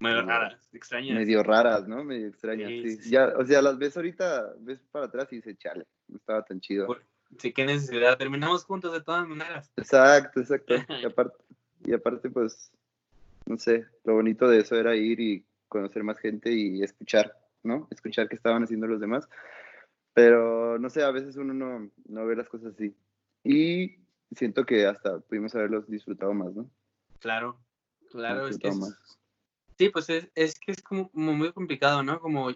Medio 0.00 0.22
raras, 0.22 0.68
extrañas. 0.72 1.16
Medio 1.16 1.42
raras, 1.42 1.86
¿no? 1.86 2.02
Medio 2.02 2.28
extrañas, 2.28 2.68
sí. 2.68 3.10
Ya, 3.10 3.28
o 3.38 3.44
sea, 3.44 3.62
las 3.62 3.78
ves 3.78 3.96
ahorita, 3.96 4.54
ves 4.58 4.80
para 4.90 5.06
atrás 5.06 5.32
y 5.32 5.36
dices, 5.36 5.56
chale, 5.58 5.86
no 6.08 6.16
estaba 6.16 6.42
tan 6.44 6.60
chido. 6.60 6.88
sí, 7.38 7.52
qué 7.52 7.64
necesidad, 7.64 8.18
terminamos 8.18 8.64
juntos 8.64 8.92
de 8.92 9.02
todas 9.02 9.26
maneras. 9.28 9.70
Exacto, 9.76 10.40
exacto. 10.40 10.74
y, 11.02 11.06
aparte, 11.06 11.36
y 11.84 11.92
aparte, 11.92 12.28
pues, 12.30 12.72
no 13.46 13.58
sé, 13.58 13.86
lo 14.04 14.14
bonito 14.14 14.48
de 14.48 14.58
eso 14.58 14.76
era 14.76 14.96
ir 14.96 15.20
y 15.20 15.46
conocer 15.68 16.02
más 16.02 16.18
gente 16.18 16.52
y 16.52 16.82
escuchar, 16.82 17.36
¿no? 17.62 17.88
Escuchar 17.90 18.28
qué 18.28 18.36
estaban 18.36 18.62
haciendo 18.62 18.86
los 18.86 19.00
demás. 19.00 19.28
Pero 20.12 20.78
no 20.78 20.88
sé, 20.88 21.02
a 21.02 21.10
veces 21.10 21.36
uno 21.36 21.52
no, 21.52 21.90
no 22.06 22.26
ve 22.26 22.36
las 22.36 22.48
cosas 22.48 22.74
así. 22.74 22.96
Y 23.42 23.98
siento 24.34 24.64
que 24.64 24.86
hasta 24.86 25.18
pudimos 25.20 25.54
haberlos 25.54 25.88
disfrutado 25.88 26.32
más, 26.32 26.54
¿no? 26.54 26.70
Claro, 27.18 27.58
claro, 28.10 28.46
es 28.46 28.58
que 28.58 28.70
sí, 29.78 29.88
pues 29.88 30.08
es, 30.10 30.30
es, 30.34 30.58
que 30.58 30.72
es 30.72 30.82
como, 30.82 31.10
muy 31.12 31.52
complicado, 31.52 32.02
¿no? 32.02 32.20
Como 32.20 32.50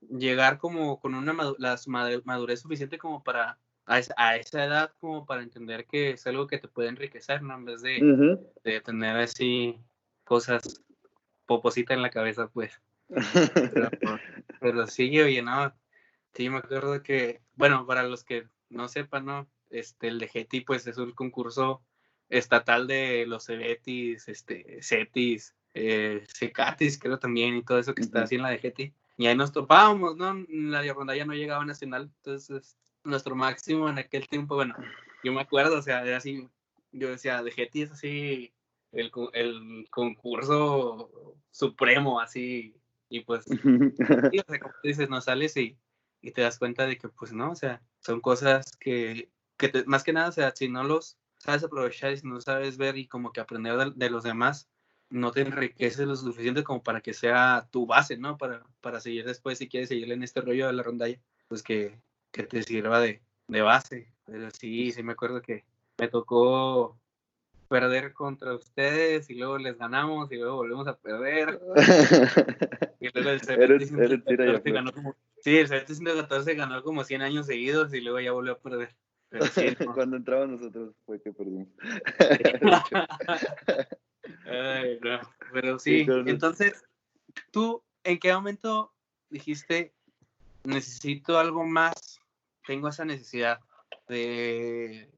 llegar 0.00 0.58
como 0.58 0.98
con 1.00 1.14
una 1.14 1.34
la 1.58 1.78
madurez 2.24 2.60
suficiente 2.60 2.98
como 2.98 3.22
para 3.22 3.58
a 3.86 3.98
esa, 3.98 4.14
a 4.16 4.36
esa, 4.36 4.64
edad 4.64 4.92
como 4.98 5.26
para 5.26 5.42
entender 5.42 5.86
que 5.86 6.10
es 6.10 6.26
algo 6.26 6.46
que 6.46 6.58
te 6.58 6.68
puede 6.68 6.88
enriquecer, 6.88 7.42
¿no? 7.42 7.54
En 7.54 7.64
vez 7.64 7.82
de, 7.82 8.38
de 8.64 8.80
tener 8.80 9.16
así 9.16 9.78
cosas 10.30 10.84
poposita 11.44 11.92
en 11.92 12.02
la 12.02 12.10
cabeza, 12.10 12.46
pues. 12.46 12.80
Pero, 13.08 13.90
pero 14.60 14.86
sí, 14.86 15.20
oye, 15.20 15.42
no, 15.42 15.74
Sí, 16.34 16.48
me 16.48 16.58
acuerdo 16.58 17.02
que, 17.02 17.42
bueno, 17.56 17.84
para 17.84 18.04
los 18.04 18.22
que 18.22 18.46
no 18.68 18.86
sepan, 18.86 19.24
¿no? 19.24 19.50
Este, 19.70 20.06
el 20.06 20.20
de 20.20 20.28
GETI, 20.28 20.60
pues 20.60 20.86
es 20.86 20.96
un 20.98 21.10
concurso 21.10 21.82
estatal 22.28 22.86
de 22.86 23.26
los 23.26 23.46
Cebetis, 23.46 24.28
este, 24.28 24.78
CETIS, 24.80 25.56
eh, 25.74 26.24
Cecatis, 26.32 26.96
creo 26.96 27.18
también, 27.18 27.56
y 27.56 27.64
todo 27.64 27.80
eso 27.80 27.92
que 27.92 28.02
está 28.02 28.22
así 28.22 28.36
en 28.36 28.42
la 28.42 28.50
de 28.50 28.58
GETI. 28.58 28.94
Y 29.16 29.26
ahí 29.26 29.36
nos 29.36 29.50
topábamos, 29.50 30.16
¿no? 30.16 30.46
La 30.48 30.84
ya 30.84 31.24
no 31.24 31.34
llegaba 31.34 31.64
a 31.64 31.66
nacional, 31.66 32.12
entonces 32.18 32.76
nuestro 33.02 33.34
máximo 33.34 33.88
en 33.88 33.98
aquel 33.98 34.28
tiempo, 34.28 34.54
bueno, 34.54 34.76
yo 35.24 35.32
me 35.32 35.40
acuerdo, 35.40 35.78
o 35.78 35.82
sea, 35.82 36.06
era 36.06 36.18
así, 36.18 36.48
yo 36.92 37.10
decía, 37.10 37.42
de 37.42 37.50
GETI 37.50 37.82
es 37.82 37.90
así 37.90 38.52
el, 38.92 39.10
el 39.32 39.86
concurso 39.90 41.36
supremo, 41.50 42.20
así, 42.20 42.74
y 43.08 43.20
pues, 43.20 43.44
y, 43.46 43.50
o 44.40 44.44
sea, 44.48 44.60
como 44.60 44.74
dices, 44.82 45.08
no 45.08 45.20
sales 45.20 45.56
y 45.56 45.76
y 46.22 46.32
te 46.32 46.42
das 46.42 46.58
cuenta 46.58 46.86
de 46.86 46.98
que 46.98 47.08
pues 47.08 47.32
no, 47.32 47.50
o 47.50 47.54
sea, 47.54 47.82
son 48.00 48.20
cosas 48.20 48.76
que, 48.78 49.30
que 49.56 49.84
más 49.86 50.04
que 50.04 50.12
nada, 50.12 50.28
o 50.28 50.32
sea, 50.32 50.52
si 50.54 50.68
no 50.68 50.84
los 50.84 51.18
sabes 51.38 51.64
aprovechar 51.64 52.12
y 52.12 52.18
si 52.18 52.26
no 52.26 52.40
sabes 52.40 52.76
ver 52.76 52.98
y 52.98 53.06
como 53.06 53.32
que 53.32 53.40
aprender 53.40 53.94
de, 53.94 54.10
los 54.10 54.22
demás, 54.22 54.68
no 55.08 55.32
te 55.32 55.40
enriquece 55.40 56.06
lo 56.06 56.14
suficiente 56.16 56.62
como 56.62 56.82
para 56.82 57.00
que 57.00 57.14
sea 57.14 57.66
tu 57.70 57.86
base, 57.86 58.16
¿no? 58.16 58.36
Para, 58.36 58.62
para 58.80 59.00
seguir 59.00 59.24
después, 59.24 59.58
si 59.58 59.68
quieres 59.68 59.88
seguir 59.88 60.12
en 60.12 60.22
este 60.22 60.40
rollo 60.40 60.66
de 60.66 60.72
la 60.74 60.82
rondalla, 60.82 61.20
pues 61.48 61.62
que, 61.62 61.98
que 62.30 62.44
te 62.44 62.62
sirva 62.62 63.00
de, 63.00 63.22
de 63.48 63.62
base. 63.62 64.12
Pero 64.24 64.50
sí, 64.50 64.92
sí 64.92 65.02
me 65.02 65.12
acuerdo 65.12 65.42
que 65.42 65.64
me 65.98 66.08
tocó 66.08 66.99
perder 67.70 68.12
contra 68.12 68.52
ustedes 68.52 69.30
y 69.30 69.34
luego 69.34 69.56
les 69.56 69.78
ganamos 69.78 70.30
y 70.32 70.36
luego 70.36 70.56
volvemos 70.56 70.88
a 70.88 70.98
perder. 70.98 71.60
y 73.00 73.08
luego 73.14 73.30
el 73.30 73.40
CBT 73.40 74.72
ganó 74.72 74.92
como, 74.92 75.14
sí, 75.40 75.56
el 75.56 75.68
114 75.68 76.56
ganó 76.56 76.82
como 76.82 77.04
100 77.04 77.22
años 77.22 77.46
seguidos 77.46 77.94
y 77.94 78.00
luego 78.00 78.18
ya 78.18 78.32
volvió 78.32 78.54
a 78.54 78.58
perder. 78.58 78.96
Cuando 79.94 80.16
entramos 80.16 80.48
nosotros 80.48 80.96
fue 81.06 81.22
que 81.22 81.32
perdimos. 81.32 81.68
Ay, 84.46 84.98
no. 85.00 85.20
Pero 85.52 85.78
sí, 85.78 86.04
entonces, 86.26 86.84
¿tú 87.52 87.84
en 88.02 88.18
qué 88.18 88.34
momento 88.34 88.92
dijiste, 89.28 89.94
necesito 90.64 91.38
algo 91.38 91.64
más? 91.64 92.18
Tengo 92.66 92.88
esa 92.88 93.04
necesidad 93.04 93.60
de 94.08 95.08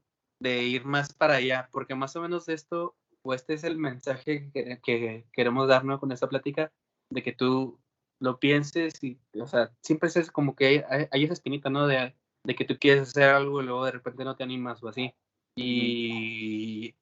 de 0.43 0.65
ir 0.65 0.85
más 0.85 1.13
para 1.13 1.37
allá, 1.37 1.69
porque 1.71 1.95
más 1.95 2.17
o 2.17 2.21
menos 2.21 2.49
esto, 2.49 2.97
o 3.23 3.33
este 3.33 3.55
es 3.55 3.63
el 3.65 3.79
mensaje 3.79 4.51
que, 4.53 5.25
queremos 5.33 5.69
darnos 5.69 6.01
con 6.01 6.11
esta 6.11 6.29
plática, 6.29 6.73
de 7.11 7.23
que 7.23 7.33
tú 7.33 7.79
lo 8.19 8.39
pienses 8.39 9.03
y, 9.03 9.21
o 9.41 9.47
sea, 9.47 9.71
siempre 9.83 10.09
es 10.09 10.31
como 10.31 10.57
que 10.57 10.85
hay, 11.11 11.25
esa 11.25 11.33
espinita, 11.33 11.71
¿no? 11.71 11.87
De, 11.87 12.15
de, 12.45 12.55
que 12.57 12.65
tú 12.65 12.77
quieres 12.79 13.09
hacer 13.09 13.31
algo 13.31 13.63
y 13.63 13.67
luego 13.67 13.85
de 13.85 13.93
repente 13.93 14.25
no 14.25 14.35
te 14.35 14.43
animas 14.43 14.83
o 14.83 14.89
así. 14.89 15.15
Y, 15.55 16.95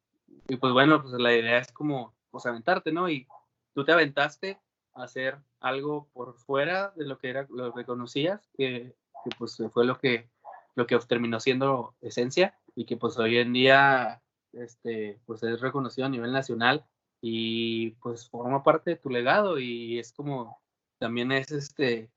y 0.49 0.56
pues 0.56 0.73
bueno, 0.73 1.02
pues 1.02 1.14
la 1.14 1.35
idea 1.35 1.59
es 1.59 1.73
como, 1.73 2.14
pues 2.30 2.44
aventarte, 2.44 2.92
¿no? 2.92 3.09
Y 3.09 3.26
tú 3.75 3.85
te 3.85 3.92
aventaste 3.92 4.61
a 4.94 5.04
hacer 5.04 5.38
algo 5.61 6.09
por 6.12 6.35
fuera 6.35 6.92
de 6.97 7.06
lo 7.06 7.18
que 7.18 7.30
era, 7.30 7.47
lo 7.49 7.73
que 7.73 7.87
conocías, 7.87 8.50
que, 8.56 8.94
que 9.25 9.30
pues 9.38 9.56
fue 9.73 9.87
lo 9.87 9.99
que, 9.99 10.28
lo 10.75 10.87
que 10.87 10.99
terminó 10.99 11.40
siendo 11.40 11.94
esencia 12.00 12.59
y 12.74 12.84
que 12.86 12.96
pues 12.96 13.18
hoy 13.18 13.38
en 13.38 13.52
día 13.52 14.22
este, 14.52 15.20
pues 15.26 15.42
es 15.42 15.60
reconocido 15.60 16.06
a 16.06 16.10
nivel 16.10 16.32
nacional 16.32 16.84
y 17.20 17.90
pues 18.02 18.28
forma 18.28 18.62
parte 18.62 18.90
de 18.90 18.96
tu 18.96 19.10
legado 19.10 19.58
y 19.58 19.98
es 19.98 20.12
como 20.12 20.60
también 20.98 21.32
es 21.32 21.50
este 21.52 22.10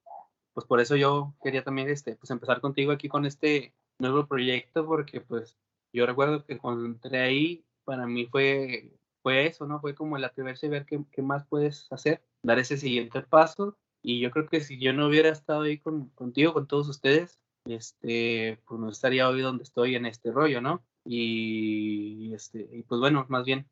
pues 0.54 0.66
por 0.66 0.80
eso 0.80 0.96
yo 0.96 1.34
quería 1.44 1.64
también 1.64 1.90
este 1.90 2.16
pues 2.16 2.32
empezar 2.32 2.62
contigo 2.62 2.92
aquí 2.92 3.10
con 3.10 3.26
este 3.26 3.74
nuevo 4.00 4.28
proyecto 4.28 4.86
porque 4.86 5.22
pues 5.22 5.58
yo 5.92 6.06
recuerdo 6.06 6.46
que 6.46 6.58
cuando 6.58 6.86
entré 6.86 7.22
ahí 7.22 7.66
para 7.84 8.08
mí 8.08 8.26
fue 8.28 8.94
fue 9.22 9.48
eso 9.48 9.66
no 9.66 9.80
fue 9.80 9.96
como 9.96 10.18
el 10.18 10.24
atreverse 10.24 10.68
y 10.68 10.70
ver 10.70 10.86
qué, 10.86 11.04
qué 11.12 11.22
más 11.22 11.46
puedes 11.48 11.92
hacer 11.92 12.24
dar 12.44 12.60
ese 12.60 12.78
siguiente 12.78 13.22
paso 13.22 13.78
y 14.02 14.20
yo 14.20 14.32
creo 14.32 14.48
que 14.48 14.62
si 14.62 14.80
yo 14.80 14.94
no 14.94 15.08
hubiera 15.08 15.30
estado 15.30 15.62
ahí 15.62 15.80
con, 15.80 16.10
contigo 16.10 16.54
con 16.54 16.68
todos 16.68 16.88
ustedes 16.90 17.40
este, 17.66 18.60
pues 18.68 18.80
no 18.80 18.90
estaría 18.90 19.28
hoy 19.28 19.42
donde 19.42 19.64
estoy 19.64 19.96
en 19.96 20.06
este 20.06 20.32
rollo, 20.32 20.62
¿no? 20.62 20.84
Y, 21.06 22.34
este, 22.34 22.68
y 22.72 22.84
pues 22.84 23.00
bueno, 23.00 23.26
más 23.30 23.46
bien, 23.46 23.66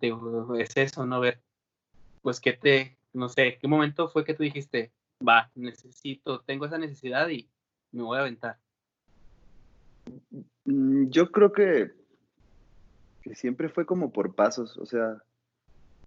es 0.00 0.76
eso, 0.76 1.06
¿no? 1.06 1.20
Ver, 1.20 1.40
pues 2.22 2.40
que 2.40 2.52
te, 2.52 2.96
no 3.12 3.28
sé, 3.28 3.58
¿qué 3.60 3.68
momento 3.68 4.08
fue 4.08 4.24
que 4.24 4.34
tú 4.34 4.42
dijiste, 4.42 4.92
va, 5.26 5.50
necesito, 5.54 6.40
tengo 6.40 6.66
esa 6.66 6.78
necesidad 6.78 7.28
y 7.28 7.48
me 7.92 8.02
voy 8.02 8.18
a 8.18 8.22
aventar? 8.22 8.58
Mm, 10.64 11.08
yo 11.08 11.30
creo 11.30 11.52
que, 11.52 11.92
que 13.22 13.34
siempre 13.34 13.68
fue 13.68 13.86
como 13.86 14.12
por 14.12 14.34
pasos, 14.34 14.76
o 14.78 14.86
sea, 14.86 15.22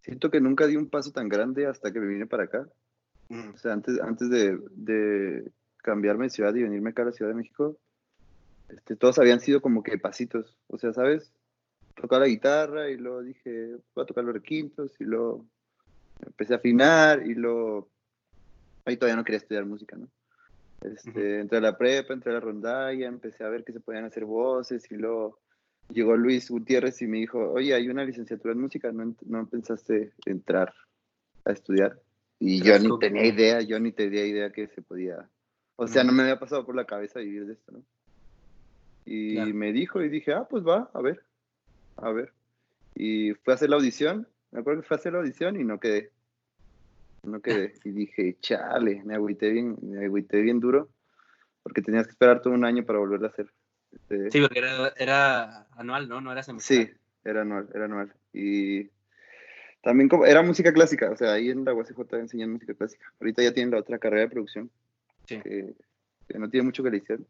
siento 0.01 0.29
que 0.29 0.41
nunca 0.41 0.67
di 0.67 0.75
un 0.75 0.89
paso 0.89 1.11
tan 1.11 1.29
grande 1.29 1.67
hasta 1.67 1.91
que 1.91 1.99
me 1.99 2.07
vine 2.07 2.25
para 2.25 2.43
acá. 2.43 2.67
Mm. 3.29 3.53
O 3.53 3.57
sea, 3.57 3.73
antes, 3.73 3.99
antes 4.01 4.29
de, 4.29 4.57
de 4.71 5.51
cambiarme 5.83 6.25
de 6.25 6.29
ciudad 6.31 6.55
y 6.55 6.63
venirme 6.63 6.89
acá 6.89 7.03
a 7.03 7.05
la 7.05 7.11
Ciudad 7.11 7.29
de 7.29 7.37
México, 7.37 7.77
este, 8.69 8.95
todos 8.95 9.19
habían 9.19 9.39
sido 9.39 9.61
como 9.61 9.83
que 9.83 9.99
pasitos, 9.99 10.57
o 10.67 10.79
sea, 10.79 10.93
¿sabes? 10.93 11.31
tocaba 11.95 12.21
la 12.21 12.27
guitarra 12.27 12.89
y 12.89 12.97
luego 12.97 13.21
dije, 13.21 13.75
voy 13.93 14.03
a 14.03 14.05
tocar 14.05 14.23
los 14.23 14.33
requintos 14.33 14.99
y 14.99 15.03
luego 15.03 15.45
empecé 16.25 16.53
a 16.53 16.57
afinar 16.57 17.25
y 17.25 17.35
luego, 17.35 17.89
ahí 18.85 18.97
todavía 18.97 19.15
no 19.15 19.23
quería 19.23 19.37
estudiar 19.37 19.65
música, 19.65 19.95
¿no? 19.95 20.07
Este, 20.81 21.39
Entré 21.39 21.59
a 21.59 21.61
la 21.61 21.77
prepa, 21.77 22.13
entré 22.13 22.31
a 22.31 22.35
la 22.35 22.39
rondalla, 22.39 23.07
empecé 23.07 23.43
a 23.43 23.49
ver 23.49 23.63
que 23.63 23.71
se 23.71 23.79
podían 23.79 24.05
hacer 24.05 24.25
voces 24.25 24.89
y 24.91 24.95
luego 24.95 25.39
llegó 25.89 26.17
Luis 26.17 26.49
Gutiérrez 26.49 27.01
y 27.01 27.07
me 27.07 27.19
dijo, 27.19 27.51
oye, 27.51 27.73
hay 27.73 27.87
una 27.87 28.03
licenciatura 28.03 28.53
en 28.53 28.61
música, 28.61 28.91
¿no, 28.91 29.15
no 29.25 29.47
pensaste 29.47 30.11
entrar 30.25 30.73
a 31.45 31.51
estudiar? 31.51 32.01
Y 32.39 32.61
yo 32.61 32.77
ni 32.79 32.99
tenía 32.99 33.25
idea, 33.25 33.61
yo 33.61 33.79
ni 33.79 33.93
tenía 33.93 34.25
idea 34.25 34.51
que 34.51 34.67
se 34.67 34.81
podía, 34.81 35.29
o 35.75 35.87
sea, 35.87 36.03
no 36.03 36.11
me 36.11 36.23
había 36.23 36.39
pasado 36.39 36.65
por 36.65 36.75
la 36.75 36.85
cabeza 36.85 37.19
vivir 37.19 37.45
de 37.45 37.53
esto, 37.53 37.71
¿no? 37.71 37.83
Y 39.05 39.35
me 39.53 39.73
dijo 39.73 40.01
y 40.01 40.09
dije, 40.09 40.33
ah, 40.33 40.47
pues 40.49 40.65
va, 40.65 40.89
a 40.93 41.01
ver, 41.01 41.23
a 41.97 42.11
ver. 42.11 42.31
Y 42.95 43.33
fue 43.33 43.53
a 43.53 43.55
hacer 43.55 43.69
la 43.69 43.75
audición, 43.75 44.27
me 44.51 44.61
acuerdo 44.61 44.81
que 44.81 44.87
fue 44.87 44.95
a 44.95 44.99
hacer 44.99 45.13
la 45.13 45.19
audición 45.19 45.59
y 45.59 45.63
no 45.63 45.79
quedé. 45.79 46.11
No 47.23 47.41
quedé. 47.41 47.73
Y 47.83 47.91
dije, 47.91 48.37
chale, 48.39 49.01
me 49.03 49.15
agüité 49.15 49.49
bien, 49.49 49.77
me 49.81 50.05
agüité 50.05 50.41
bien 50.41 50.59
duro, 50.59 50.89
porque 51.63 51.81
tenías 51.81 52.05
que 52.05 52.11
esperar 52.11 52.41
todo 52.41 52.53
un 52.53 52.65
año 52.65 52.85
para 52.85 52.99
volverlo 52.99 53.27
a 53.27 53.29
hacer. 53.29 53.47
Este 53.91 54.31
sí, 54.31 54.41
porque 54.41 54.59
era, 54.97 55.67
anual, 55.71 56.07
¿no? 56.07 56.21
No 56.21 56.31
era 56.31 56.43
semestral. 56.43 56.87
Sí, 56.87 56.93
era 57.23 57.41
anual, 57.41 57.69
era 57.73 57.85
anual. 57.85 58.13
Y 58.31 58.89
también 59.81 60.07
como, 60.09 60.25
era 60.25 60.41
música 60.41 60.73
clásica, 60.73 61.11
o 61.11 61.17
sea, 61.17 61.33
ahí 61.33 61.49
en 61.49 61.65
la 61.65 61.73
UACJ 61.73 62.13
enseñan 62.13 62.51
música 62.51 62.73
clásica. 62.73 63.05
Ahorita 63.19 63.43
ya 63.43 63.53
tienen 63.53 63.71
la 63.71 63.79
otra 63.79 63.99
carrera 63.99 64.23
de 64.23 64.29
producción, 64.29 64.71
sí. 65.35 65.75
que, 66.27 66.39
no 66.39 66.49
tiene 66.49 66.65
mucho 66.65 66.83
que 66.83 66.89
le 66.89 66.97
hicieron, 66.97 67.27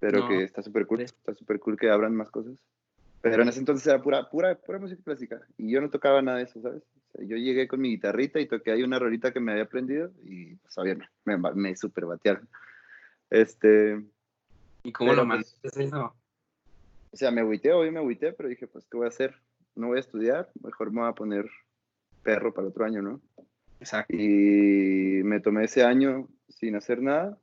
pero 0.00 0.28
que 0.28 0.44
está 0.44 0.62
súper 0.62 0.86
cool, 0.86 1.02
está 1.02 1.34
súper 1.34 1.58
cool 1.60 1.76
que 1.76 1.90
abran 1.90 2.14
más 2.14 2.30
cosas. 2.30 2.54
Pero 3.20 3.42
en 3.42 3.48
ese 3.48 3.60
entonces 3.60 3.86
era 3.86 4.02
pura, 4.02 4.28
pura, 4.28 4.54
pura 4.54 4.78
música 4.78 5.02
clásica. 5.02 5.40
Y 5.56 5.70
yo 5.70 5.80
no 5.80 5.88
tocaba 5.88 6.20
nada 6.20 6.38
de 6.38 6.44
eso, 6.44 6.60
¿sabes? 6.60 6.82
yo 7.18 7.36
llegué 7.36 7.68
con 7.68 7.80
mi 7.80 7.90
guitarrita 7.90 8.40
y 8.40 8.46
toqué 8.46 8.72
ahí 8.72 8.82
una 8.82 8.98
rolita 8.98 9.32
que 9.32 9.40
me 9.40 9.52
había 9.52 9.64
aprendido 9.64 10.10
y 10.24 10.56
sabía, 10.68 10.96
pues, 10.96 11.08
me, 11.24 11.38
me 11.54 11.76
super 11.76 12.06
batearon. 12.06 12.48
Este. 13.30 14.04
¿Y 14.82 14.92
cómo 14.92 15.12
lo 15.12 15.26
pues, 15.26 15.28
mandaste 15.28 15.84
eso? 15.84 16.14
O 17.12 17.16
sea, 17.16 17.30
me 17.30 17.40
agüité, 17.40 17.72
hoy 17.72 17.90
me 17.90 18.00
agüité, 18.00 18.32
pero 18.32 18.48
dije, 18.48 18.66
pues, 18.66 18.84
¿qué 18.90 18.96
voy 18.96 19.06
a 19.06 19.08
hacer? 19.08 19.36
No 19.76 19.88
voy 19.88 19.98
a 19.98 20.00
estudiar, 20.00 20.50
mejor 20.62 20.90
me 20.90 21.00
voy 21.00 21.10
a 21.10 21.14
poner 21.14 21.48
perro 22.22 22.52
para 22.52 22.66
el 22.66 22.72
otro 22.72 22.84
año, 22.84 23.02
¿no? 23.02 23.20
Exacto. 23.78 24.14
Y 24.14 25.22
me 25.22 25.40
tomé 25.40 25.64
ese 25.64 25.84
año 25.84 26.28
sin 26.48 26.76
hacer 26.76 27.02
nada, 27.02 27.38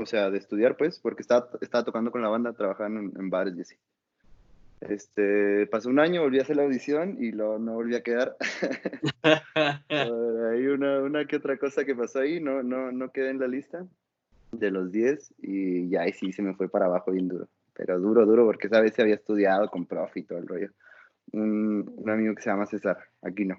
o 0.00 0.06
sea, 0.06 0.30
de 0.30 0.38
estudiar, 0.38 0.76
pues, 0.76 0.98
porque 0.98 1.22
estaba, 1.22 1.48
estaba 1.60 1.84
tocando 1.84 2.10
con 2.10 2.22
la 2.22 2.28
banda, 2.28 2.52
trabajando 2.52 3.00
en, 3.00 3.12
en 3.16 3.30
bares 3.30 3.56
y 3.56 3.60
así. 3.60 3.76
Este, 4.80 5.66
pasó 5.68 5.88
un 5.88 5.98
año, 5.98 6.22
volví 6.22 6.38
a 6.38 6.42
hacer 6.42 6.56
la 6.56 6.64
audición 6.64 7.16
y 7.18 7.32
lo, 7.32 7.58
no 7.58 7.74
volví 7.74 7.94
a 7.94 8.02
quedar. 8.02 8.36
Hay 9.88 10.66
una, 10.66 11.00
una 11.00 11.26
que 11.26 11.36
otra 11.36 11.56
cosa 11.56 11.84
que 11.84 11.94
pasó 11.94 12.20
ahí, 12.20 12.40
no, 12.40 12.62
no, 12.62 12.92
no 12.92 13.10
quedé 13.10 13.30
en 13.30 13.40
la 13.40 13.48
lista 13.48 13.86
de 14.52 14.70
los 14.70 14.92
10 14.92 15.34
y 15.38 15.88
ya 15.88 16.02
ahí 16.02 16.12
sí 16.12 16.32
se 16.32 16.42
me 16.42 16.54
fue 16.54 16.68
para 16.68 16.86
abajo 16.86 17.12
bien 17.12 17.28
duro. 17.28 17.48
Pero 17.72 17.98
duro, 17.98 18.26
duro, 18.26 18.44
porque 18.44 18.66
esa 18.66 18.80
vez 18.80 18.94
se 18.94 19.02
había 19.02 19.14
estudiado 19.14 19.68
con 19.70 19.86
profe 19.86 20.20
y 20.20 20.24
todo 20.24 20.38
el 20.38 20.46
rollo. 20.46 20.70
Un, 21.32 21.92
un 21.96 22.10
amigo 22.10 22.34
que 22.34 22.42
se 22.42 22.50
llama 22.50 22.66
César, 22.66 22.98
aquí 23.22 23.44
no. 23.46 23.56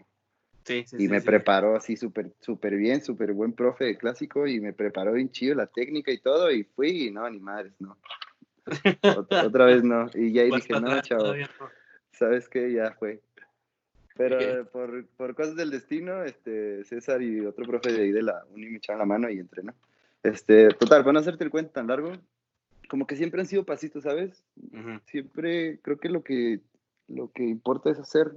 Sí, 0.66 0.84
sí, 0.88 0.96
y 1.00 1.08
me 1.08 1.22
preparó 1.22 1.76
así 1.76 1.96
súper 1.96 2.32
súper 2.42 2.76
bien, 2.76 3.04
súper 3.04 3.34
buen 3.34 3.54
profe 3.54 3.86
de 3.86 3.98
clásico 3.98 4.48
y 4.48 4.60
me 4.60 4.74
preparó 4.74 5.14
bien 5.14 5.30
chido 5.30 5.54
la 5.54 5.68
técnica 5.68 6.12
y 6.12 6.18
todo 6.18 6.52
y 6.52 6.64
fui 6.64 7.08
y 7.08 7.12
no, 7.12 7.30
ni 7.30 7.40
madres, 7.40 7.74
no. 7.80 7.98
Otra, 9.48 9.66
vez 9.66 9.84
no. 9.84 10.10
Y 10.16 10.34
ya 10.34 10.44
dije, 10.44 10.74
no, 10.80 11.02
chavo. 11.02 11.34
¿Sabes 12.12 12.50
qué? 12.50 12.74
Ya 12.74 12.92
fue. 12.94 13.22
Pero 14.18 14.66
por, 14.72 15.06
por, 15.18 15.36
cosas 15.36 15.56
del 15.56 15.70
destino, 15.70 16.24
este, 16.24 16.84
César 16.86 17.22
y 17.22 17.46
otro 17.46 17.66
profe 17.66 17.92
de 17.92 18.04
ahí 18.04 18.12
de 18.12 18.24
la 18.24 18.44
uni 18.50 18.68
me 18.68 18.78
echaron 18.78 19.00
la 19.00 19.06
mano 19.06 19.30
y 19.30 19.40
entré, 19.40 19.62
¿no? 19.62 19.76
Este, 20.24 20.70
total, 20.70 21.04
para 21.04 21.14
no 21.14 21.20
hacerte 21.20 21.44
el 21.44 21.50
cuento 21.52 21.74
tan 21.74 21.88
largo, 21.88 22.14
como 22.90 23.06
que 23.06 23.18
siempre 23.18 23.42
han 23.42 23.48
sido 23.48 23.66
pasitos, 23.66 24.04
¿sabes? 24.04 24.42
Siempre 25.06 25.80
creo 25.82 26.00
que 26.00 26.10
lo 26.10 26.24
que 26.24 26.62
lo 27.08 27.32
que 27.32 27.44
importa 27.44 27.92
es 27.92 28.00
hacer, 28.00 28.32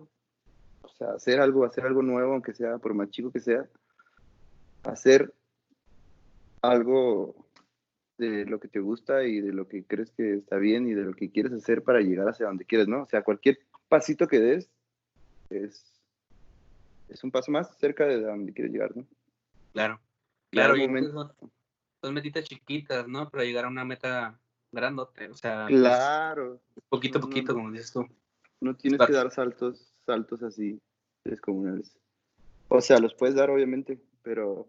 o 0.93 0.97
sea, 0.97 1.11
hacer 1.13 1.41
algo, 1.41 1.65
hacer 1.65 1.87
algo 1.87 2.03
nuevo, 2.03 2.33
aunque 2.33 2.55
sea 2.55 2.79
por 2.79 2.95
más 2.95 3.11
chico 3.11 3.31
que 3.31 3.41
sea, 3.41 3.67
hacer 4.85 5.33
algo 6.63 7.49
de 8.19 8.45
lo 8.47 8.59
que 8.59 8.69
te 8.69 8.81
gusta 8.81 9.23
y 9.25 9.41
de 9.41 9.53
lo 9.53 9.69
que 9.69 9.85
crees 9.85 10.11
que 10.11 10.35
está 10.35 10.57
bien 10.57 10.89
y 10.89 10.95
de 10.95 11.05
lo 11.05 11.15
que 11.15 11.31
quieres 11.31 11.53
hacer 11.53 11.83
para 11.83 12.01
llegar 12.01 12.29
hacia 12.29 12.47
donde 12.47 12.65
quieres, 12.65 12.89
¿no? 12.89 13.03
O 13.03 13.07
sea, 13.07 13.23
cualquier 13.23 13.61
pasito 13.89 14.27
que 14.27 14.41
des 14.41 14.71
es, 15.51 16.03
es 17.09 17.25
un 17.25 17.31
paso 17.31 17.53
más 17.53 17.77
cerca 17.79 18.07
de 18.07 18.21
donde 18.21 18.53
quieres 18.53 18.73
llegar, 18.73 18.97
¿no? 18.97 19.07
Claro, 19.73 20.01
claro, 20.51 20.77
y 20.77 20.87
son, 22.01 22.15
metitas 22.15 22.45
chiquitas, 22.45 23.07
¿no? 23.07 23.31
Para 23.31 23.45
llegar 23.45 23.65
a 23.65 23.69
una 23.69 23.85
meta 23.85 24.39
grandote, 24.73 25.29
o 25.31 25.35
sea, 25.35 25.67
pues, 25.69 25.81
claro. 25.81 26.61
poquito 26.89 27.19
a 27.19 27.21
poquito, 27.21 27.55
como 27.55 27.71
dices 27.71 27.93
tú. 27.93 28.07
No 28.61 28.75
tienes 28.75 29.01
que 29.07 29.13
dar 29.13 29.31
saltos, 29.31 29.95
saltos 30.09 30.43
así 30.43 30.81
descomunales. 31.25 31.97
O 32.69 32.81
sea, 32.81 32.99
los 32.99 33.15
puedes 33.15 33.35
dar, 33.35 33.51
obviamente, 33.51 34.01
pero 34.23 34.69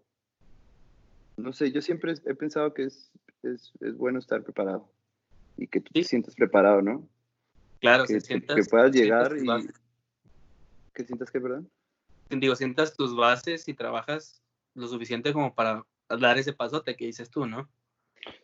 no 1.37 1.51
sé, 1.53 1.71
yo 1.71 1.81
siempre 1.81 2.13
he 2.25 2.35
pensado 2.35 2.73
que 2.73 2.83
es 2.83 3.11
es, 3.43 3.71
es 3.81 3.97
bueno 3.97 4.19
estar 4.19 4.43
preparado 4.43 4.89
y 5.57 5.67
que 5.67 5.81
tú 5.81 5.91
te 5.93 6.03
sientas 6.03 6.35
preparado, 6.35 6.81
¿no? 6.81 7.07
Claro, 7.79 8.05
que, 8.05 8.19
que 8.19 8.63
puedas 8.69 8.91
llegar 8.91 9.37
y 9.37 9.45
que 10.93 11.05
sientas 11.05 11.31
que, 11.31 11.39
¿verdad? 11.39 11.63
Digo, 12.29 12.55
sientas 12.55 12.95
tus 12.95 13.15
bases 13.15 13.67
y 13.67 13.73
trabajas 13.73 14.41
lo 14.75 14.87
suficiente 14.87 15.33
como 15.33 15.53
para 15.55 15.85
dar 16.09 16.37
ese 16.37 16.53
pasote 16.53 16.95
que 16.95 17.05
dices 17.05 17.29
tú, 17.29 17.45
¿no? 17.45 17.69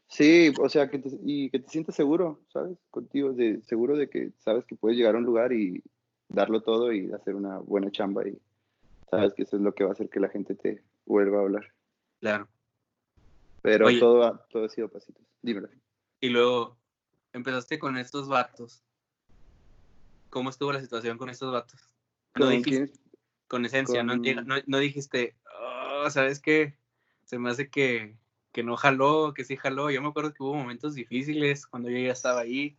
Sí, 0.07 0.53
o 0.59 0.69
sea, 0.69 0.89
que 0.89 0.99
te, 0.99 1.09
y 1.23 1.49
que 1.49 1.59
te 1.59 1.69
sientas 1.69 1.95
seguro, 1.95 2.41
¿sabes? 2.47 2.77
Contigo, 2.89 3.33
de, 3.33 3.61
seguro 3.63 3.97
de 3.97 4.09
que 4.09 4.31
sabes 4.37 4.65
que 4.65 4.75
puedes 4.75 4.97
llegar 4.97 5.15
a 5.15 5.17
un 5.17 5.25
lugar 5.25 5.51
y 5.51 5.83
darlo 6.29 6.61
todo 6.61 6.91
y 6.91 7.11
hacer 7.11 7.35
una 7.35 7.59
buena 7.59 7.91
chamba 7.91 8.27
y 8.27 8.39
sabes 9.09 9.33
que 9.33 9.43
eso 9.43 9.57
es 9.57 9.61
lo 9.61 9.73
que 9.73 9.83
va 9.83 9.91
a 9.91 9.93
hacer 9.93 10.09
que 10.09 10.19
la 10.19 10.29
gente 10.29 10.55
te 10.55 10.83
vuelva 11.05 11.39
a 11.39 11.41
hablar. 11.41 11.73
Claro. 12.19 12.47
Pero 13.61 13.87
todo, 13.99 14.23
ha, 14.23 14.37
todo 14.47 14.65
ha 14.65 14.69
sido 14.69 14.89
pasitos. 14.89 15.23
Dímelo. 15.41 15.69
Y 16.19 16.29
luego 16.29 16.77
empezaste 17.33 17.79
con 17.79 17.97
estos 17.97 18.27
vatos. 18.27 18.83
¿Cómo 20.29 20.49
estuvo 20.49 20.71
la 20.71 20.81
situación 20.81 21.17
con 21.17 21.29
estos 21.29 21.51
vatos? 21.51 21.79
No 22.35 22.47
dijiste, 22.49 22.91
con 23.47 23.65
esencia, 23.65 24.03
No, 24.03 24.15
no, 24.15 24.79
dijiste, 24.79 25.35
oh, 25.59 26.09
¿sabes 26.09 26.39
qué? 26.39 26.77
Se 27.23 27.39
me 27.39 27.49
hace 27.49 27.69
que, 27.69 28.15
que 28.51 28.63
no 28.63 28.75
jaló, 28.75 29.33
que 29.33 29.45
sí 29.45 29.55
jaló. 29.55 29.89
Yo 29.89 30.01
me 30.01 30.09
acuerdo 30.09 30.33
que 30.33 30.43
hubo 30.43 30.55
momentos 30.55 30.95
difíciles 30.95 31.65
cuando 31.65 31.89
yo 31.89 31.97
ya 31.97 32.11
estaba 32.11 32.41
ahí. 32.41 32.75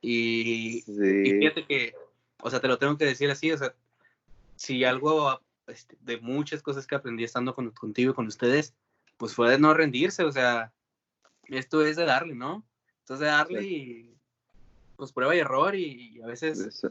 Y, 0.00 0.82
fíjate 0.82 1.66
que, 1.66 1.94
o 2.42 2.50
sea, 2.50 2.60
te 2.60 2.68
lo 2.68 2.78
tengo 2.78 2.98
que 2.98 3.06
decir 3.06 3.30
así, 3.30 3.52
o 3.52 3.58
sea, 3.58 3.74
si 4.56 4.84
algo 4.84 5.40
este, 5.66 5.96
de 6.00 6.18
muchas 6.20 6.62
cosas 6.62 6.86
que 6.86 6.96
aprendí 6.96 7.24
estando 7.24 7.54
con, 7.54 7.70
contigo 7.70 8.10
y 8.12 8.14
con 8.14 8.26
ustedes, 8.26 8.74
pues 9.16 9.34
fue 9.34 9.48
de 9.48 9.58
no 9.58 9.72
rendirse, 9.72 10.24
o 10.24 10.32
sea, 10.32 10.72
esto 11.44 11.84
es 11.84 11.96
de 11.96 12.04
darle, 12.04 12.34
¿no? 12.34 12.64
Entonces 13.00 13.20
de 13.20 13.26
darle 13.26 13.62
y 13.62 14.18
pues 14.96 15.12
prueba 15.12 15.34
y 15.34 15.38
error 15.38 15.74
y, 15.74 16.20
a 16.22 16.26
veces 16.26 16.84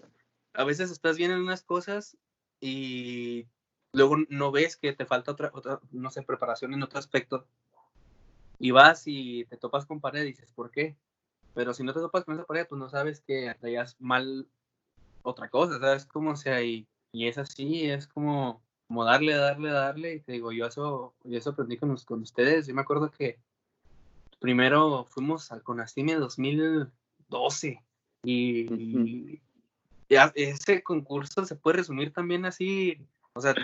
a 0.54 0.64
veces 0.64 0.92
estás 0.92 1.18
bien 1.18 1.32
en 1.32 1.40
unas 1.40 1.64
cosas 1.64 2.18
y 2.60 3.46
luego 3.94 4.18
no 4.30 4.52
ves 4.52 4.76
que 4.76 4.94
te 4.94 5.06
falta 5.06 5.32
otra, 5.32 5.52
otra 5.54 5.80
no 5.92 6.12
sé, 6.12 6.22
preparación 6.22 6.74
en 6.74 6.84
otro 6.84 7.00
aspecto 7.00 7.46
y 8.60 8.72
vas 8.72 9.04
y 9.06 9.46
te 9.46 9.58
topas 9.58 9.86
con 9.86 10.02
pared 10.02 10.24
y 10.24 10.28
dices, 10.28 10.52
¿por 10.52 10.72
qué? 10.72 10.96
Pero 11.54 11.74
si 11.74 11.84
no 11.84 11.94
te 11.94 12.00
topas 12.00 12.24
con 12.24 12.36
esa 12.36 12.46
pared, 12.46 12.68
pues 12.68 12.80
no 12.80 12.90
sabes 12.90 13.22
que 13.22 13.54
hayas 13.62 14.00
mal 14.00 14.48
otra 15.24 15.50
cosa, 15.50 15.80
¿sabes? 15.80 16.06
Como 16.06 16.36
sea, 16.36 16.62
y, 16.64 16.88
y 17.12 17.28
es 17.28 17.38
así, 17.38 17.90
es 17.90 18.08
como 18.08 18.62
como 18.92 19.06
darle, 19.06 19.36
darle, 19.36 19.70
darle, 19.70 20.16
y 20.16 20.20
te 20.20 20.34
digo, 20.34 20.52
yo 20.52 20.66
eso, 20.66 21.14
yo 21.24 21.38
eso 21.38 21.52
aprendí 21.52 21.78
con, 21.78 21.96
con 21.96 22.24
ustedes, 22.24 22.68
yo 22.68 22.76
me 22.76 22.82
acuerdo 22.82 23.10
que 23.10 23.40
primero 24.42 25.06
fuimos 25.06 25.50
al 25.54 25.64
Conacime 25.64 26.16
2012, 26.16 27.82
y, 28.24 29.40
ese 30.10 30.84
concurso 30.84 31.46
se 31.46 31.56
puede 31.56 31.78
resumir 31.78 32.12
también 32.12 32.46
así, 32.46 32.98
o 33.32 33.40
sea, 33.40 33.56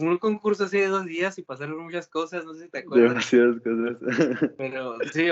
un 0.00 0.18
concurso 0.18 0.64
así 0.64 0.78
de 0.78 0.88
dos 0.88 1.04
días 1.04 1.38
y 1.38 1.42
pasaron 1.42 1.78
muchas 1.78 2.08
cosas, 2.08 2.44
no 2.44 2.52
sé 2.54 2.64
si 2.64 2.68
te 2.68 2.78
acuerdas. 2.78 3.10
Demasiadas 3.10 3.60
cosas. 3.60 4.50
Pero 4.58 4.98
sí, 5.12 5.28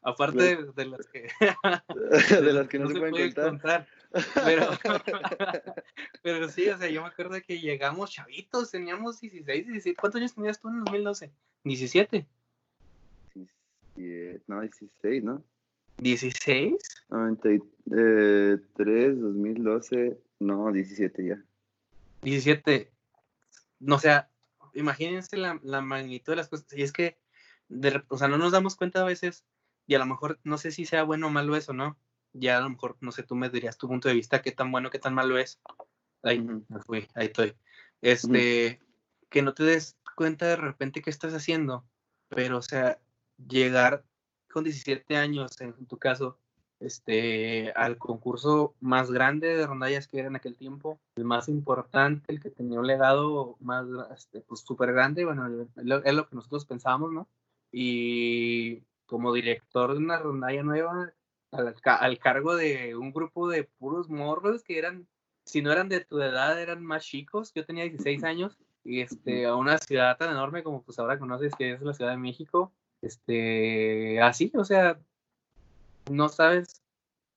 aparte 0.00 0.56
de, 0.74 0.86
las 0.86 1.06
que 1.06 1.28
de 2.40 2.52
las 2.54 2.68
que 2.68 2.78
no, 2.78 2.88
se, 2.88 2.98
pueden 2.98 3.32
contar. 3.32 3.86
Pero, 4.34 4.70
pero 6.22 6.48
sí, 6.48 6.68
o 6.68 6.78
sea, 6.78 6.88
yo 6.88 7.02
me 7.02 7.08
acuerdo 7.08 7.36
que 7.46 7.60
llegamos 7.60 8.12
chavitos, 8.12 8.70
teníamos 8.70 9.20
16, 9.20 9.66
17. 9.66 9.96
¿Cuántos 9.96 10.20
años 10.20 10.34
tenías 10.34 10.60
tú 10.60 10.68
en 10.68 10.84
2012? 10.84 11.32
17. 11.64 12.26
no, 14.46 14.60
16, 14.60 15.24
¿no? 15.24 15.42
¿16? 15.98 16.78
93, 17.08 19.20
2012, 19.20 20.18
no, 20.40 20.72
17 20.72 21.26
ya. 21.26 21.42
17, 22.22 22.90
no 23.80 23.96
o 23.96 23.98
sea, 23.98 24.30
imagínense 24.74 25.36
la, 25.36 25.60
la, 25.62 25.80
magnitud 25.80 26.32
de 26.32 26.36
las 26.36 26.48
cosas. 26.48 26.66
Y 26.72 26.82
es 26.82 26.92
que, 26.92 27.18
de, 27.68 28.02
o 28.08 28.18
sea, 28.18 28.28
no 28.28 28.38
nos 28.38 28.52
damos 28.52 28.76
cuenta 28.76 29.02
a 29.02 29.04
veces, 29.04 29.44
y 29.86 29.94
a 29.94 29.98
lo 29.98 30.06
mejor 30.06 30.38
no 30.44 30.58
sé 30.58 30.70
si 30.70 30.86
sea 30.86 31.02
bueno 31.02 31.26
o 31.26 31.30
malo 31.30 31.56
eso, 31.56 31.72
¿no? 31.72 31.96
Ya 32.34 32.58
a 32.58 32.60
lo 32.60 32.70
mejor, 32.70 32.96
no 33.00 33.12
sé, 33.12 33.22
tú 33.22 33.34
me 33.36 33.48
dirías 33.48 33.78
tu 33.78 33.88
punto 33.88 34.08
de 34.08 34.14
vista, 34.14 34.42
qué 34.42 34.52
tan 34.52 34.70
bueno, 34.70 34.90
qué 34.90 34.98
tan 34.98 35.14
malo 35.14 35.38
es. 35.38 35.60
Ahí 36.22 36.40
me 36.40 36.80
fui, 36.80 37.08
ahí 37.14 37.26
estoy. 37.26 37.54
Este, 38.02 38.80
que 39.30 39.42
no 39.42 39.54
te 39.54 39.64
des 39.64 39.96
cuenta 40.16 40.46
de 40.46 40.56
repente 40.56 41.00
qué 41.00 41.10
estás 41.10 41.32
haciendo, 41.32 41.84
pero, 42.28 42.58
o 42.58 42.62
sea, 42.62 42.98
llegar 43.48 44.04
con 44.52 44.64
17 44.64 45.16
años, 45.16 45.60
en 45.60 45.86
tu 45.86 45.98
caso, 45.98 46.38
este, 46.80 47.72
al 47.72 47.98
concurso 47.98 48.74
más 48.80 49.10
grande 49.10 49.56
de 49.56 49.66
rondallas 49.66 50.06
que 50.06 50.18
era 50.18 50.28
en 50.28 50.36
aquel 50.36 50.56
tiempo, 50.56 51.00
el 51.16 51.24
más 51.24 51.48
importante, 51.48 52.32
el 52.32 52.40
que 52.40 52.50
tenía 52.50 52.78
un 52.78 52.86
legado 52.86 53.56
más, 53.60 53.86
este, 54.14 54.40
pues 54.40 54.60
súper 54.60 54.92
grande, 54.92 55.24
bueno, 55.24 55.46
es 55.48 56.14
lo, 56.14 56.28
que 56.28 56.36
nosotros 56.36 56.66
pensábamos, 56.66 57.12
¿no? 57.12 57.28
Y 57.72 58.82
como 59.06 59.32
director 59.32 59.92
de 59.92 59.98
una 59.98 60.18
rondalla 60.18 60.62
nueva, 60.62 61.12
al, 61.54 61.74
al, 61.84 62.18
cargo 62.18 62.56
de 62.56 62.96
un 62.96 63.12
grupo 63.12 63.48
de 63.48 63.64
puros 63.64 64.08
morros 64.08 64.62
que 64.62 64.78
eran, 64.78 65.06
si 65.44 65.62
no 65.62 65.72
eran 65.72 65.88
de 65.88 66.00
tu 66.00 66.20
edad, 66.20 66.60
eran 66.60 66.84
más 66.84 67.04
chicos, 67.04 67.52
yo 67.54 67.64
tenía 67.64 67.84
16 67.84 68.24
años, 68.24 68.58
y 68.84 69.00
este, 69.00 69.46
a 69.46 69.54
una 69.54 69.78
ciudad 69.78 70.16
tan 70.18 70.30
enorme 70.30 70.62
como 70.62 70.82
pues 70.82 70.98
ahora 70.98 71.18
conoces 71.18 71.54
que 71.56 71.72
es 71.72 71.80
la 71.82 71.94
Ciudad 71.94 72.10
de 72.10 72.18
México, 72.18 72.72
este, 73.00 74.20
así, 74.20 74.52
o 74.54 74.64
sea, 74.64 74.98
no 76.10 76.28
sabes 76.28 76.84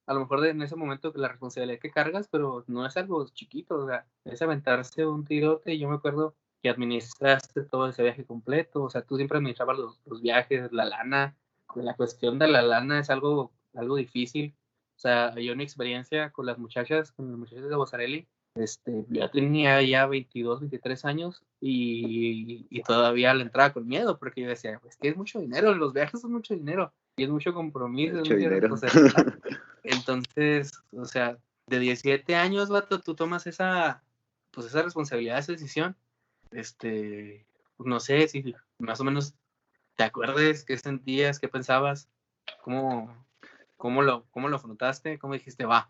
a 0.08 0.14
lo 0.14 0.22
mejor 0.22 0.46
en 0.46 0.62
ese 0.62 0.76
momento 0.76 1.12
la 1.16 1.28
responsabilidad 1.28 1.80
que 1.80 1.92
cargas, 1.92 2.30
pero 2.32 2.64
no 2.68 2.86
es 2.86 2.96
algo 2.96 3.28
chiquito, 3.28 3.76
o 3.76 3.88
sea, 3.88 4.08
es 4.24 4.42
aventarse 4.42 5.06
un 5.06 5.26
tirote. 5.26 5.78
Yo 5.78 5.90
me 5.90 5.96
acuerdo 5.96 6.34
que 6.62 6.70
administraste 6.70 7.64
todo 7.64 7.90
ese 7.90 8.04
viaje 8.04 8.26
completo, 8.26 8.84
o 8.84 8.90
sea, 8.90 9.02
tú 9.02 9.18
siempre 9.18 9.38
administrabas 9.38 9.78
los, 9.78 10.02
los 10.06 10.22
viajes, 10.22 10.72
la 10.72 10.86
lana. 10.86 11.36
La 11.76 11.96
cuestión 11.96 12.40
de 12.40 12.48
la 12.48 12.62
lana 12.62 13.00
es 13.02 13.10
algo, 13.10 13.52
algo 13.78 13.96
difícil. 13.96 14.54
O 14.96 15.00
sea, 15.00 15.36
yo 15.36 15.54
una 15.54 15.64
experiencia 15.64 16.32
con 16.32 16.46
las 16.46 16.58
muchachas, 16.58 17.12
con 17.12 17.30
las 17.30 17.38
muchachas 17.38 17.70
de 17.70 17.76
Bosarelli, 17.76 18.28
este, 18.56 19.06
ya 19.10 19.30
tenía 19.30 19.82
ya 19.84 20.08
22, 20.08 20.62
23 20.62 21.06
años 21.06 21.44
y, 21.62 22.66
y, 22.70 22.82
todavía 22.82 23.34
le 23.36 23.44
entraba 23.44 23.72
con 23.72 23.88
miedo 23.88 24.18
porque 24.18 24.42
yo 24.42 24.50
decía, 24.50 24.80
pues 24.82 24.98
que 24.98 25.10
es 25.10 25.16
mucho 25.18 25.40
dinero, 25.40 25.76
los 25.76 25.94
viajes 25.94 26.22
son 26.22 26.32
mucho 26.32 26.56
dinero 26.56 26.92
y 27.18 27.24
es 27.24 27.30
mucho 27.30 27.54
compromiso. 27.54 28.18
Mucho 28.18 28.36
dinero. 28.36 28.76
entonces, 29.84 30.72
o 30.92 31.06
sea, 31.06 31.38
de 31.68 31.80
17 31.80 32.36
años, 32.36 32.70
vato, 32.70 33.00
tú 33.00 33.16
tomas 33.16 33.48
esa, 33.48 34.04
pues 34.52 34.68
esa 34.68 34.82
responsabilidad, 34.82 35.40
esa 35.40 35.52
decisión. 35.52 35.96
Este, 36.52 37.46
no 37.78 38.00
sé 38.00 38.28
si 38.28 38.56
más 38.80 39.00
o 39.02 39.04
menos 39.04 39.36
te 39.96 40.04
acuerdes 40.04 40.64
qué 40.64 40.78
sentías, 40.78 41.40
qué 41.40 41.48
pensabas, 41.48 42.08
cómo, 42.62 43.27
cómo, 43.78 44.02
lo, 44.02 44.26
cómo 44.32 44.50
lo 44.50 44.58
afrontaste, 44.58 45.18
cómo 45.18 45.34
dijiste, 45.34 45.66
va, 45.66 45.90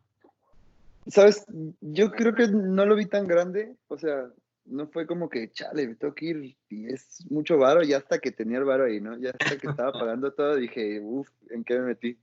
Sabes, 1.10 1.46
yo 1.80 2.12
creo 2.12 2.34
que 2.34 2.48
no 2.48 2.86
lo 2.86 2.96
vi 2.96 3.06
tan 3.06 3.28
grande, 3.28 3.76
o 3.88 3.98
sea, 3.98 4.28
no 4.66 4.88
fue 4.88 5.08
como 5.08 5.30
que, 5.30 5.52
chale, 5.52 5.88
me 5.88 5.96
tengo 5.96 6.14
que 6.14 6.26
ir 6.26 6.58
y 6.70 6.88
es 6.88 7.26
mucho 7.30 7.58
varo, 7.58 7.82
ya 7.82 7.98
hasta 7.98 8.20
que 8.20 8.32
tenía 8.32 8.58
el 8.58 8.66
varo 8.66 8.86
ahí, 8.86 9.00
¿no? 9.00 9.18
Ya 9.18 9.30
hasta 9.30 9.58
que 9.58 9.68
estaba 9.68 9.92
pagando 9.94 10.34
todo, 10.34 10.56
dije, 10.56 11.00
uff, 11.02 11.30
¿en 11.50 11.64
qué 11.64 11.80
me 11.80 11.86
metí? 11.88 12.18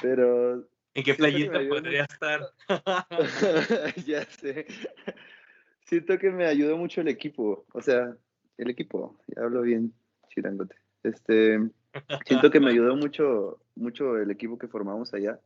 Pero... 0.00 0.66
¿En 0.94 1.04
qué 1.04 1.14
playita 1.14 1.60
podría 1.68 2.04
estar? 2.04 2.40
ya 4.06 4.24
sé. 4.24 4.66
Siento 5.84 6.18
que 6.18 6.30
me 6.30 6.46
ayudó 6.46 6.76
mucho 6.78 7.02
el 7.02 7.08
equipo, 7.08 7.66
o 7.72 7.82
sea, 7.82 8.16
el 8.56 8.70
equipo, 8.70 9.18
ya 9.26 9.42
hablo 9.42 9.62
bien 9.62 9.92
chirangote. 10.28 10.76
Este, 11.02 11.60
siento 12.26 12.50
que 12.52 12.60
me 12.60 12.70
ayudó 12.70 12.96
mucho, 12.96 13.58
mucho 13.76 14.18
el 14.18 14.30
equipo 14.30 14.58
que 14.58 14.68
formamos 14.68 15.12
allá, 15.14 15.38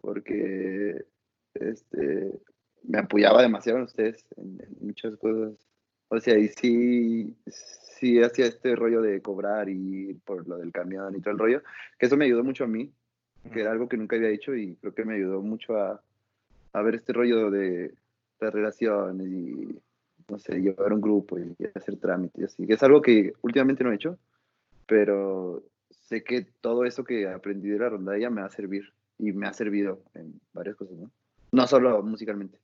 porque 0.00 1.04
este, 1.54 2.40
me 2.82 2.98
apoyaba 2.98 3.42
demasiado 3.42 3.78
en 3.78 3.84
ustedes 3.84 4.24
en, 4.36 4.58
muchas 4.80 5.16
cosas. 5.16 5.54
O 6.08 6.18
sea, 6.18 6.36
y 6.38 6.48
sí, 6.48 7.36
sí 7.46 8.20
hacía 8.22 8.46
este 8.46 8.74
rollo 8.74 9.00
de 9.00 9.22
cobrar 9.22 9.68
y 9.68 10.14
por 10.24 10.46
lo 10.48 10.58
del 10.58 10.72
camión 10.72 11.14
y 11.14 11.20
todo 11.20 11.32
el 11.32 11.38
rollo, 11.38 11.62
que 11.98 12.06
eso 12.06 12.16
me 12.16 12.24
ayudó 12.24 12.42
mucho 12.42 12.64
a 12.64 12.68
mí, 12.68 12.90
que 13.52 13.60
era 13.60 13.70
algo 13.70 13.88
que 13.88 13.96
nunca 13.96 14.16
había 14.16 14.30
hecho 14.30 14.54
y 14.54 14.74
creo 14.76 14.94
que 14.94 15.04
me 15.04 15.14
ayudó 15.14 15.40
mucho 15.40 15.76
a, 15.76 16.02
a 16.72 16.82
ver 16.82 16.96
este 16.96 17.12
rollo 17.12 17.50
de, 17.50 17.94
de 18.40 18.50
relaciones 18.50 19.26
y, 19.28 19.78
no 20.28 20.38
sé, 20.38 20.60
llevar 20.60 20.92
un 20.92 21.00
grupo 21.00 21.38
y 21.38 21.54
hacer 21.74 21.96
trámites 21.96 22.40
y 22.40 22.44
así, 22.44 22.66
que 22.66 22.74
es 22.74 22.82
algo 22.82 23.02
que 23.02 23.32
últimamente 23.42 23.84
no 23.84 23.92
he 23.92 23.96
hecho, 23.96 24.18
pero 24.90 25.62
sé 25.88 26.24
que 26.24 26.42
todo 26.60 26.84
eso 26.84 27.04
que 27.04 27.28
aprendí 27.28 27.68
de 27.68 27.78
la 27.78 27.90
rondalla 27.90 28.28
me 28.28 28.40
va 28.40 28.48
a 28.48 28.50
servir 28.50 28.92
y 29.18 29.30
me 29.30 29.46
ha 29.46 29.52
servido 29.52 30.02
en 30.14 30.40
varias 30.52 30.74
cosas, 30.74 30.96
¿no? 30.96 31.12
No 31.52 31.66
solo 31.68 32.02
musicalmente. 32.02 32.58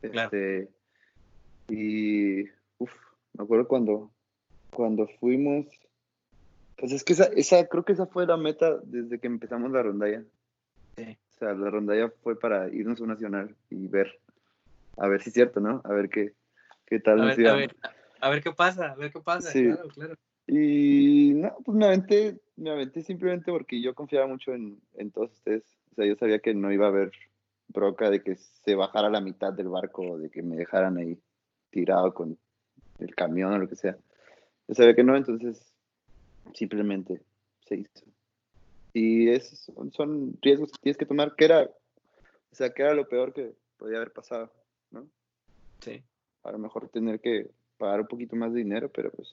Este, 0.00 0.70
y, 1.68 2.44
uff, 2.78 2.92
me 3.34 3.44
acuerdo 3.44 3.68
cuando, 3.68 4.10
cuando 4.70 5.06
fuimos, 5.20 5.66
pues 6.78 6.92
es 6.92 7.04
que 7.04 7.12
esa, 7.12 7.24
esa, 7.24 7.66
creo 7.68 7.84
que 7.84 7.92
esa 7.92 8.06
fue 8.06 8.26
la 8.26 8.38
meta 8.38 8.78
desde 8.82 9.18
que 9.18 9.26
empezamos 9.26 9.70
la 9.70 9.82
rondalla. 9.82 10.22
Sí. 10.96 11.18
O 11.34 11.38
sea, 11.38 11.52
la 11.52 11.68
rondalla 11.68 12.10
fue 12.22 12.40
para 12.40 12.70
irnos 12.70 13.00
a 13.00 13.02
un 13.02 13.10
nacional 13.10 13.54
y 13.68 13.86
ver, 13.86 14.18
a 14.96 15.08
ver 15.08 15.22
si 15.22 15.28
es 15.28 15.34
cierto, 15.34 15.60
¿no? 15.60 15.82
A 15.84 15.92
ver 15.92 16.08
qué, 16.08 16.32
qué 16.86 17.00
tal 17.00 17.20
a 17.20 17.34
ver, 17.34 17.46
a 17.48 17.54
ver, 17.54 17.76
a 18.20 18.30
ver, 18.30 18.42
qué 18.42 18.52
pasa, 18.52 18.92
a 18.92 18.94
ver 18.94 19.12
qué 19.12 19.20
pasa, 19.20 19.50
sí. 19.50 19.64
claro, 19.64 19.88
claro. 19.88 20.14
Y 20.46 21.32
no, 21.34 21.56
pues 21.64 21.76
me 21.76 21.86
aventé, 21.86 22.40
me 22.56 22.70
aventé 22.70 23.02
simplemente 23.02 23.50
porque 23.50 23.80
yo 23.80 23.94
confiaba 23.94 24.26
mucho 24.26 24.52
en, 24.52 24.80
en 24.94 25.10
todos 25.10 25.32
ustedes. 25.32 25.64
O 25.92 25.94
sea, 25.94 26.06
yo 26.06 26.16
sabía 26.16 26.38
que 26.40 26.54
no 26.54 26.72
iba 26.72 26.86
a 26.86 26.90
haber 26.90 27.12
broca 27.68 28.10
de 28.10 28.22
que 28.22 28.36
se 28.36 28.74
bajara 28.74 29.08
la 29.10 29.20
mitad 29.20 29.52
del 29.52 29.68
barco, 29.68 30.18
de 30.18 30.30
que 30.30 30.42
me 30.42 30.56
dejaran 30.56 30.96
ahí 30.98 31.18
tirado 31.70 32.12
con 32.14 32.38
el 32.98 33.14
camión 33.14 33.52
o 33.52 33.58
lo 33.58 33.68
que 33.68 33.76
sea. 33.76 33.96
Yo 34.68 34.74
sabía 34.74 34.94
que 34.94 35.04
no, 35.04 35.16
entonces 35.16 35.74
simplemente 36.54 37.20
se 37.66 37.76
hizo. 37.76 38.04
Y 38.92 39.28
es, 39.28 39.70
son, 39.92 40.38
riesgos 40.40 40.70
que 40.72 40.78
tienes 40.80 40.96
que 40.96 41.06
tomar, 41.06 41.34
que 41.34 41.44
era, 41.46 41.64
o 41.64 42.54
sea, 42.54 42.72
que 42.72 42.82
era 42.82 42.94
lo 42.94 43.08
peor 43.08 43.32
que 43.32 43.54
podía 43.76 43.96
haber 43.96 44.12
pasado, 44.12 44.52
¿no? 44.90 45.08
Sí. 45.80 46.02
A 46.44 46.52
lo 46.52 46.58
mejor 46.58 46.88
tener 46.88 47.20
que 47.20 47.50
pagar 47.76 48.02
un 48.02 48.06
poquito 48.06 48.36
más 48.36 48.52
de 48.52 48.60
dinero, 48.60 48.90
pero 48.90 49.10
pues 49.10 49.28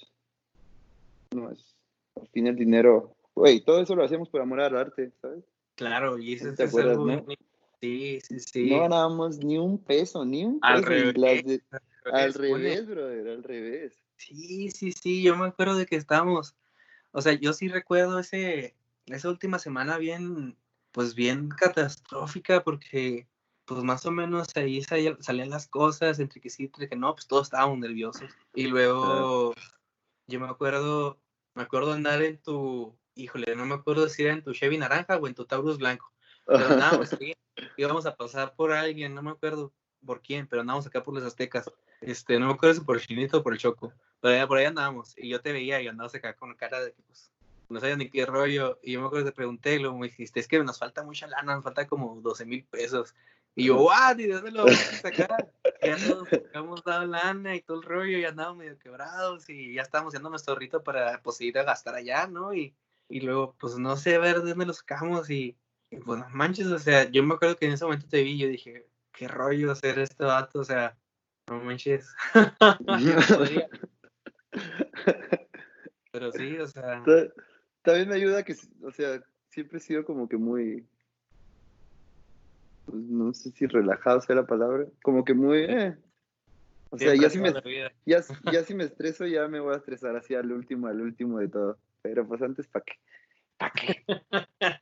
no 1.36 1.52
es, 1.52 1.76
al 2.20 2.28
fin 2.28 2.48
el 2.48 2.56
dinero, 2.56 3.16
güey, 3.36 3.62
todo 3.62 3.82
eso 3.82 3.96
lo 3.96 4.04
hacíamos 4.04 4.30
por 4.30 4.42
amor 4.42 4.62
al 4.62 4.78
arte, 4.78 5.12
¿sabes? 5.22 5.44
Claro, 5.76 6.18
y 6.18 6.34
eso 6.34 6.50
es 6.50 6.76
algo 6.76 7.26
Sí, 7.82 8.20
sí, 8.22 8.40
sí. 8.40 8.70
No 8.70 8.82
ganábamos 8.82 9.40
ni 9.40 9.58
un 9.58 9.80
peso, 9.80 10.24
ni 10.24 10.46
un 10.46 10.60
peso. 10.60 10.72
Al 10.72 10.84
revés, 10.84 11.62
al 12.06 12.34
revés, 12.34 12.86
brother, 12.86 13.28
al 13.28 13.44
revés. 13.44 14.04
Sí, 14.18 14.70
sí, 14.70 14.92
sí, 14.92 15.24
yo 15.24 15.36
me 15.36 15.48
acuerdo 15.48 15.76
de 15.76 15.88
que 15.88 15.96
estábamos, 15.96 16.56
o 17.12 17.22
sea, 17.22 17.34
yo 17.34 17.54
sí 17.54 17.70
recuerdo 17.70 18.20
ese, 18.20 18.76
esa 19.08 19.30
última 19.30 19.58
semana 19.58 19.98
bien, 19.98 20.56
pues 20.92 21.16
bien 21.16 21.50
catastrófica 21.50 22.64
porque 22.64 23.28
pues 23.66 23.84
más 23.84 24.06
o 24.06 24.12
menos 24.12 24.50
ahí 24.56 24.84
salían 24.84 25.50
las 25.50 25.68
cosas, 25.68 26.20
entre 26.20 26.40
que 26.40 26.52
sí, 26.52 26.66
entre 26.66 26.88
que 26.88 26.96
no, 26.96 27.16
pues 27.16 27.26
todos 27.26 27.48
estábamos 27.48 27.80
nerviosos. 27.80 28.30
Y 28.54 28.68
luego, 28.68 29.56
yo 30.32 30.40
me 30.40 30.48
acuerdo, 30.48 31.20
me 31.54 31.64
acuerdo 31.64 31.94
andar 31.94 32.22
en 32.24 32.42
tu, 32.42 32.98
híjole, 33.16 33.56
no 33.56 33.66
me 33.66 33.76
acuerdo 33.76 34.10
si 34.10 34.24
era 34.24 34.34
en 34.34 34.44
tu 34.44 34.54
Chevy 34.54 34.78
naranja 34.78 35.18
o 35.18 35.28
en 35.28 35.36
tu 35.36 35.46
Taurus 35.46 35.78
blanco. 35.78 36.12
Pero 36.48 36.66
andábamos 36.66 37.10
sí, 37.20 37.34
íbamos 37.78 38.06
a 38.06 38.16
pasar 38.16 38.56
por 38.56 38.72
alguien, 38.72 39.14
no 39.14 39.22
me 39.22 39.32
acuerdo 39.32 39.74
por 40.06 40.22
quién, 40.22 40.48
pero 40.48 40.62
andábamos 40.62 40.88
acá 40.88 41.04
por 41.04 41.14
las 41.14 41.24
aztecas. 41.24 41.70
Este, 42.02 42.40
no 42.40 42.48
me 42.48 42.54
acuerdo 42.54 42.76
si 42.76 42.82
por 42.82 42.96
el 42.96 43.06
chinito 43.06 43.38
o 43.38 43.44
por 43.44 43.54
el 43.54 43.60
choco. 43.60 43.94
Pero 44.22 44.48
por 44.48 44.58
ahí 44.58 44.66
andábamos. 44.66 45.14
Y 45.18 45.30
yo 45.30 45.42
te 45.42 45.52
veía 45.52 45.82
y 45.82 45.88
andabas 45.88 46.16
acá 46.16 46.36
con 46.36 46.54
cara 46.56 46.80
de 46.80 46.94
que 46.94 47.02
pues 47.04 47.32
no 47.70 47.80
sabía 47.80 47.96
ni 47.96 48.10
qué 48.10 48.26
rollo. 48.26 48.80
Y 48.82 48.94
yo 48.94 49.02
me 49.02 49.08
acuerdo 49.08 49.26
que 49.26 49.32
te 49.32 49.36
pregunté, 49.36 49.76
y 49.76 49.80
luego 49.80 49.98
me 49.98 50.08
dijiste, 50.08 50.40
es 50.40 50.48
que 50.48 50.64
nos 50.64 50.80
falta 50.80 51.04
mucha 51.04 51.28
lana, 51.28 51.56
nos 51.56 51.64
falta 51.64 51.88
como 51.88 52.20
12 52.22 52.46
mil 52.46 52.64
pesos. 52.66 53.16
Y 53.56 53.66
yo, 53.66 53.78
¿what? 53.84 54.18
¿Y 54.18 54.28
de 54.28 54.34
dónde 54.34 54.52
lo 54.52 54.66
vamos 54.66 54.94
a 54.94 54.96
sacar? 54.98 55.52
ya 55.82 55.98
nos 55.98 56.28
hemos 56.54 56.84
dado 56.84 57.06
lana 57.06 57.56
y 57.56 57.62
todo 57.62 57.78
el 57.78 57.84
rollo, 57.84 58.18
y 58.18 58.26
andábamos 58.26 58.60
medio 58.60 58.78
quebrados 58.78 59.50
y 59.50 59.74
ya 59.74 59.82
estábamos 59.82 60.14
haciendo 60.14 60.30
nuestro 60.30 60.56
rito 60.56 60.84
para 60.84 61.22
pues, 61.22 61.42
ir 61.42 61.58
a 61.58 61.64
gastar 61.64 61.96
allá, 61.96 62.28
¿no? 62.28 62.54
Y, 62.54 62.76
y 63.10 63.22
luego, 63.22 63.56
pues 63.60 63.78
no 63.78 63.98
sé, 63.98 64.16
a 64.16 64.20
ver 64.20 64.42
de 64.42 64.50
dónde 64.50 64.66
lo 64.66 64.74
sacamos 64.74 65.30
y 65.30 65.58
pues 66.06 66.24
manches, 66.32 66.68
o 66.68 66.80
sea, 66.80 67.10
yo 67.10 67.22
me 67.24 67.34
acuerdo 67.34 67.58
que 67.58 67.66
en 67.66 67.74
ese 67.74 67.84
momento 67.84 68.08
te 68.08 68.24
vi 68.24 68.32
y 68.32 68.38
yo 68.38 68.48
dije, 68.48 68.88
qué 69.12 69.28
rollo 69.28 69.72
hacer 69.72 70.00
este 70.00 70.24
vato, 70.24 70.60
o 70.60 70.64
sea, 70.64 70.98
no 71.50 71.60
manches. 71.60 72.08
Pero 76.12 76.32
sí, 76.32 76.58
o 76.58 76.68
sea. 76.68 77.04
También 77.82 78.10
me 78.10 78.16
ayuda 78.16 78.44
que, 78.44 78.56
o 78.84 78.92
sea, 78.92 79.22
siempre 79.50 79.80
he 79.80 79.82
sido 79.82 80.06
como 80.06 80.30
que 80.30 80.38
muy, 80.38 80.88
no 82.88 83.34
sé 83.34 83.52
si 83.52 83.66
relajado 83.68 84.22
sea 84.22 84.36
la 84.36 84.46
palabra, 84.46 84.86
como 85.04 85.24
que 85.24 85.34
muy, 85.34 85.60
eh. 85.60 85.98
O 86.90 86.98
sea, 86.98 87.16
ya 87.16 87.30
si, 87.30 87.40
me, 87.40 87.54
ya, 88.06 88.22
ya 88.52 88.64
si 88.64 88.74
me 88.74 88.84
estreso, 88.84 89.26
ya 89.26 89.48
me 89.48 89.62
voy 89.62 89.74
a 89.74 89.78
estresar 89.78 90.16
así 90.18 90.36
al 90.36 90.52
último, 90.52 90.88
al 90.88 91.02
último 91.02 91.40
de 91.40 91.48
todo. 91.48 91.78
Pero 92.02 92.28
pues 92.28 92.42
antes, 92.42 92.68
¿para 92.68 92.84
qué? 92.84 92.94
¿Para 93.58 93.72
qué? 93.72 94.04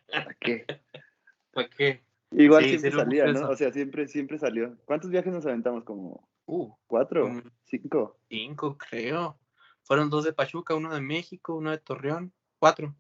¿Para 0.07 0.33
qué? 0.39 0.65
¿Para 1.53 1.69
qué? 1.69 2.03
Igual 2.31 2.65
siempre 2.65 2.91
salía, 2.91 3.31
¿no? 3.31 3.49
O 3.49 3.55
sea, 3.55 3.71
siempre, 3.71 4.07
siempre 4.07 4.39
salió. 4.39 4.75
¿Cuántos 4.85 5.12
viajes 5.12 5.31
nos 5.31 5.45
aventamos? 5.45 5.83
¿Como 5.83 6.27
uh, 6.45 6.73
cuatro? 6.88 7.41
¿Cinco? 7.63 8.17
Cinco, 8.27 8.77
creo. 8.77 9.38
Fueron 9.83 10.09
dos 10.09 10.25
de 10.25 10.33
Pachuca, 10.33 10.75
uno 10.75 10.93
de 10.93 11.01
México, 11.01 11.55
uno 11.55 11.71
de 11.71 11.79
Torreón. 11.79 12.31
Cuatro. 12.59 12.95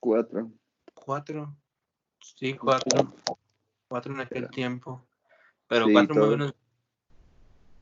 Cuatro. 0.00 0.50
Cuatro. 0.94 1.56
Sí, 2.20 2.54
cuatro. 2.54 3.12
Cuatro 3.88 4.14
en 4.14 4.20
aquel 4.20 4.48
tiempo. 4.50 5.06
Pero 5.68 5.86
cuatro 5.92 6.14
muy 6.14 6.28
buenos. 6.28 6.54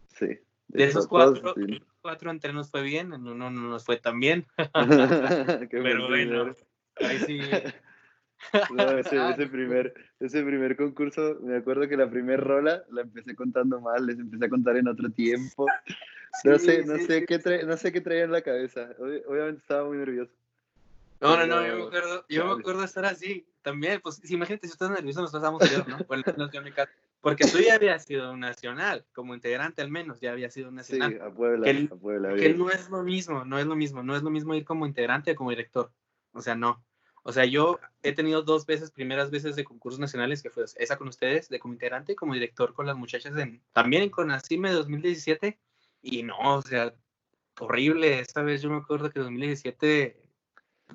Sí. 0.08 0.38
De, 0.68 0.84
esos 0.84 1.06
cuatro, 1.06 1.54
cuatro 2.00 2.30
entre 2.30 2.52
nos 2.52 2.70
fue 2.70 2.82
bien, 2.82 3.12
en 3.12 3.26
uno 3.26 3.50
no 3.50 3.68
nos 3.68 3.84
fue 3.84 3.98
tan 3.98 4.20
bien. 4.20 4.46
Pero 5.70 6.08
bueno, 6.08 6.54
ahí 6.96 7.18
sí. 7.20 7.40
ese, 9.00 9.46
primer, 9.46 9.94
ese 10.20 10.42
primer 10.42 10.76
concurso, 10.76 11.38
me 11.42 11.56
acuerdo 11.56 11.88
que 11.88 11.96
la 11.96 12.10
primera 12.10 12.42
rola 12.42 12.84
la 12.90 13.02
empecé 13.02 13.34
contando 13.34 13.80
mal, 13.80 14.06
les 14.06 14.18
empecé 14.18 14.44
a 14.46 14.50
contar 14.50 14.76
en 14.76 14.88
otro 14.88 15.10
tiempo. 15.10 15.66
No 16.44 16.58
sé, 16.58 16.84
no 16.84 16.98
sé 16.98 17.24
qué 17.26 17.38
no 17.64 17.76
sé 17.76 17.92
qué 17.92 18.00
traía 18.00 18.24
en 18.24 18.32
la 18.32 18.42
cabeza. 18.42 18.90
Obviamente 18.98 19.60
estaba 19.60 19.86
muy 19.86 19.98
nervioso. 19.98 20.32
No, 21.24 21.38
no, 21.38 21.46
no, 21.46 21.66
yo 21.66 21.76
me 21.76 21.82
acuerdo, 21.84 22.26
yo 22.28 22.44
me 22.44 22.60
acuerdo 22.60 22.84
estar 22.84 23.06
así 23.06 23.46
también, 23.62 23.98
pues 24.02 24.20
imagínate 24.30 24.66
si 24.66 24.74
estás 24.74 24.90
nervioso 24.90 25.22
nosotros 25.22 25.42
estamos 25.42 25.70
yo, 25.70 25.96
¿no? 25.96 26.04
Porque 27.22 27.46
tú 27.46 27.58
ya 27.60 27.76
habías 27.76 28.04
sido 28.04 28.30
un 28.32 28.40
nacional, 28.40 29.06
como 29.14 29.34
integrante 29.34 29.80
al 29.80 29.90
menos, 29.90 30.20
ya 30.20 30.32
había 30.32 30.50
sido 30.50 30.68
un 30.68 30.74
nacional. 30.74 31.12
Sí, 31.12 31.18
a 31.18 31.30
Puebla, 31.30 31.64
que, 31.64 31.88
a 31.90 31.96
Puebla. 31.96 32.34
Que 32.34 32.52
no 32.52 32.68
es 32.68 32.90
lo 32.90 33.02
mismo, 33.02 33.46
no 33.46 33.58
es 33.58 33.64
lo 33.64 33.74
mismo, 33.74 34.02
no 34.02 34.14
es 34.14 34.22
lo 34.22 34.28
mismo 34.28 34.54
ir 34.54 34.66
como 34.66 34.86
integrante 34.86 35.30
que 35.30 35.34
como 35.34 35.48
director. 35.48 35.90
O 36.32 36.42
sea, 36.42 36.54
no. 36.54 36.84
O 37.22 37.32
sea, 37.32 37.46
yo 37.46 37.80
he 38.02 38.12
tenido 38.12 38.42
dos 38.42 38.66
veces, 38.66 38.90
primeras 38.90 39.30
veces 39.30 39.56
de 39.56 39.64
concursos 39.64 39.98
nacionales, 39.98 40.42
que 40.42 40.50
fue 40.50 40.64
esa 40.76 40.98
con 40.98 41.08
ustedes, 41.08 41.48
de 41.48 41.58
como 41.58 41.72
integrante 41.72 42.12
y 42.12 42.16
como 42.16 42.34
director 42.34 42.74
con 42.74 42.84
las 42.84 42.96
muchachas 42.96 43.34
en, 43.38 43.62
también 43.72 44.02
en 44.02 44.10
Conacime 44.10 44.70
2017. 44.72 45.58
Y 46.02 46.22
no, 46.22 46.36
o 46.38 46.60
sea, 46.60 46.94
horrible. 47.58 48.18
Esta 48.18 48.42
vez 48.42 48.60
yo 48.60 48.68
me 48.68 48.76
acuerdo 48.76 49.10
que 49.10 49.20
2017 49.20 50.23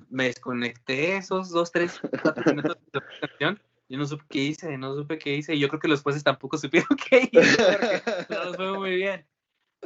me 0.10 0.26
desconecté 0.26 1.18
esos 1.18 1.50
dos, 1.50 1.72
tres, 1.72 2.00
cuatro 2.22 2.44
minutos 2.54 2.78
de 2.92 3.02
presentación. 3.02 3.62
Yo 3.88 3.98
no 3.98 4.06
supe 4.06 4.26
qué 4.30 4.44
hice, 4.44 4.78
no 4.78 4.96
supe 4.96 5.18
qué 5.18 5.36
hice. 5.36 5.56
Y 5.56 5.60
yo 5.60 5.68
creo 5.68 5.80
que 5.80 5.88
los 5.88 6.02
jueces 6.02 6.24
tampoco 6.24 6.58
supieron 6.58 6.98
qué 7.10 7.30
hice, 7.32 8.02
no 8.30 8.44
los 8.46 8.56
fue 8.56 8.78
muy 8.78 8.96
bien. 8.96 9.26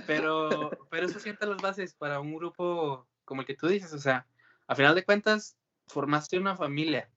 Pero, 0.07 0.71
pero 0.89 1.05
eso 1.05 1.19
sienta 1.19 1.45
las 1.45 1.61
bases 1.61 1.93
para 1.93 2.19
un 2.19 2.35
grupo 2.35 3.07
como 3.25 3.41
el 3.41 3.47
que 3.47 3.55
tú 3.55 3.67
dices. 3.67 3.93
O 3.93 3.99
sea, 3.99 4.25
a 4.67 4.75
final 4.75 4.95
de 4.95 5.05
cuentas, 5.05 5.55
formaste 5.87 6.37
una 6.37 6.55
familia 6.55 7.09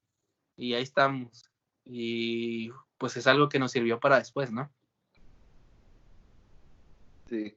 y 0.55 0.73
ahí 0.73 0.83
estamos. 0.83 1.49
Y 1.83 2.71
pues 2.97 3.17
es 3.17 3.27
algo 3.27 3.49
que 3.49 3.59
nos 3.59 3.71
sirvió 3.71 3.99
para 3.99 4.19
después, 4.19 4.51
¿no? 4.51 4.69
Sí. 7.29 7.55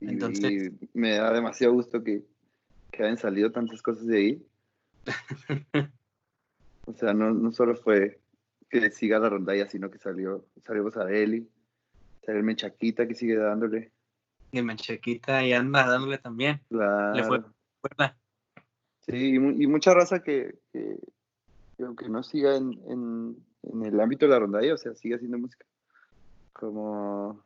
Entonces, 0.00 0.72
me 0.94 1.12
da 1.12 1.32
demasiado 1.32 1.74
gusto 1.74 2.02
que, 2.02 2.24
que 2.90 3.02
hayan 3.04 3.18
salido 3.18 3.52
tantas 3.52 3.82
cosas 3.82 4.06
de 4.06 4.16
ahí 4.16 4.46
o 6.86 6.92
sea, 6.92 7.12
no, 7.12 7.32
no 7.32 7.52
solo 7.52 7.76
fue 7.76 8.20
que 8.68 8.90
siga 8.90 9.18
la 9.18 9.28
rondalla, 9.28 9.68
sino 9.68 9.90
que 9.90 9.98
salió, 9.98 10.46
salió 10.64 10.88
Eli, 11.08 11.46
salió 12.24 12.38
el 12.38 12.44
Menchaquita 12.44 13.06
que 13.06 13.14
sigue 13.14 13.36
dándole. 13.36 13.92
Y 14.50 14.58
el 14.58 14.64
Menchaquita 14.64 15.44
y 15.44 15.52
anda 15.52 15.86
dándole 15.86 16.18
también. 16.18 16.60
Le 16.70 17.24
fue 17.24 17.42
Sí, 19.00 19.34
y, 19.34 19.66
mucha 19.66 19.92
raza 19.92 20.22
que, 20.22 20.58
que, 20.72 20.96
aunque 21.84 22.08
no 22.08 22.22
siga 22.22 22.56
en, 22.56 22.80
en, 22.88 23.36
en, 23.64 23.84
el 23.84 24.00
ámbito 24.00 24.26
de 24.26 24.30
la 24.30 24.38
rondalla, 24.38 24.74
o 24.74 24.78
sea, 24.78 24.94
sigue 24.94 25.16
haciendo 25.16 25.38
música. 25.38 25.66
Como... 26.52 27.44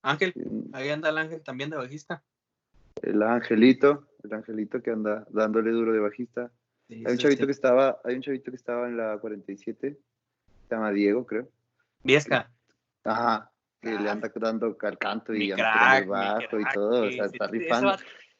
Ángel, 0.00 0.32
ahí 0.72 0.88
anda 0.88 1.10
el 1.10 1.18
Ángel 1.18 1.42
también 1.42 1.68
de 1.68 1.76
bajista. 1.76 2.22
El 3.02 3.22
Angelito, 3.22 4.08
el 4.24 4.34
Angelito 4.34 4.82
que 4.82 4.90
anda 4.90 5.26
dándole 5.30 5.70
duro 5.70 5.92
de 5.92 6.00
bajista. 6.00 6.50
hay 6.88 7.04
un 7.04 7.18
chavito 7.18 7.46
que 7.46 7.52
estaba, 7.52 8.00
hay 8.04 8.16
un 8.16 8.22
chavito 8.22 8.50
que 8.50 8.56
estaba 8.56 8.88
en 8.88 8.96
la 8.96 9.18
47, 9.18 9.98
se 10.68 10.74
llama 10.74 10.90
Diego, 10.92 11.26
creo. 11.26 11.48
Viesca. 12.02 12.50
Ajá, 13.04 13.50
que 13.80 13.90
le 13.90 14.10
anda 14.10 14.30
dando 14.34 14.76
al 14.80 14.98
canto 14.98 15.34
y 15.34 15.52
anda 15.52 15.98
el 15.98 16.06
bajo 16.06 16.60
y 16.60 16.64
todo, 16.72 17.06
o 17.06 17.10
sea, 17.10 17.26
está 17.26 17.46
rifando. 17.48 17.96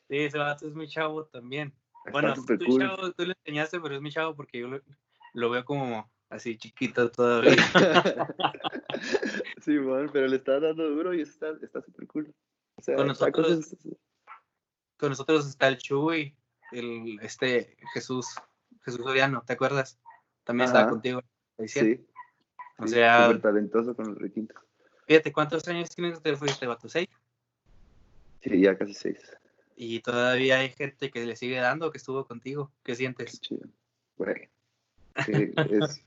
Sí, 0.08 0.18
ese 0.18 0.38
vato 0.38 0.66
es 0.66 0.74
muy 0.74 0.88
chavo 0.88 1.24
también. 1.26 1.72
bueno, 2.10 2.34
tú, 2.34 2.56
chavo, 2.78 3.12
tú 3.12 3.24
le 3.24 3.34
enseñaste, 3.44 3.80
pero 3.80 3.94
es 3.94 4.00
muy 4.00 4.10
chavo 4.10 4.36
porque 4.36 4.60
yo 4.60 4.80
lo, 5.34 5.50
veo 5.50 5.64
como 5.64 6.10
así 6.28 6.56
chiquito 6.56 7.10
todavía. 7.12 7.56
sí, 9.62 9.78
bueno, 9.78 10.10
pero 10.12 10.26
le 10.28 10.36
está 10.36 10.60
dando 10.60 10.88
duro 10.90 11.14
y 11.14 11.22
está 11.22 11.56
súper 11.84 12.06
cool. 12.06 12.34
O 12.76 12.82
sea, 12.82 12.96
con 12.96 13.06
nosotros, 13.06 13.76
con 15.02 15.10
nosotros 15.10 15.48
está 15.48 15.66
el 15.66 15.78
Chuy, 15.78 16.32
el 16.70 17.18
este 17.22 17.76
Jesús, 17.92 18.36
Jesús 18.84 19.00
Soriano, 19.04 19.42
¿te 19.44 19.54
acuerdas? 19.54 19.98
También 20.44 20.68
estaba 20.68 20.90
contigo. 20.90 21.20
Sí. 21.66 22.06
O 22.78 22.86
sea, 22.86 23.26
súper 23.26 23.42
talentoso 23.42 23.96
con 23.96 24.10
el 24.10 24.14
requinto. 24.14 24.54
Fíjate, 25.08 25.32
¿cuántos 25.32 25.66
años 25.66 25.90
tienes 25.90 26.20
que 26.20 26.30
te 26.30 26.36
fuiste, 26.36 26.68
vato? 26.68 26.88
¿Seis? 26.88 27.08
Sí, 28.42 28.60
ya 28.60 28.78
casi 28.78 28.94
seis. 28.94 29.18
Y 29.74 29.98
todavía 30.02 30.60
hay 30.60 30.70
gente 30.70 31.10
que 31.10 31.26
le 31.26 31.34
sigue 31.34 31.56
dando, 31.56 31.90
que 31.90 31.98
estuvo 31.98 32.24
contigo. 32.24 32.70
¿Qué 32.84 32.94
sientes? 32.94 33.32
Qué 33.32 33.38
chido. 33.38 33.68
Bueno, 34.16 34.40
es, 35.26 36.04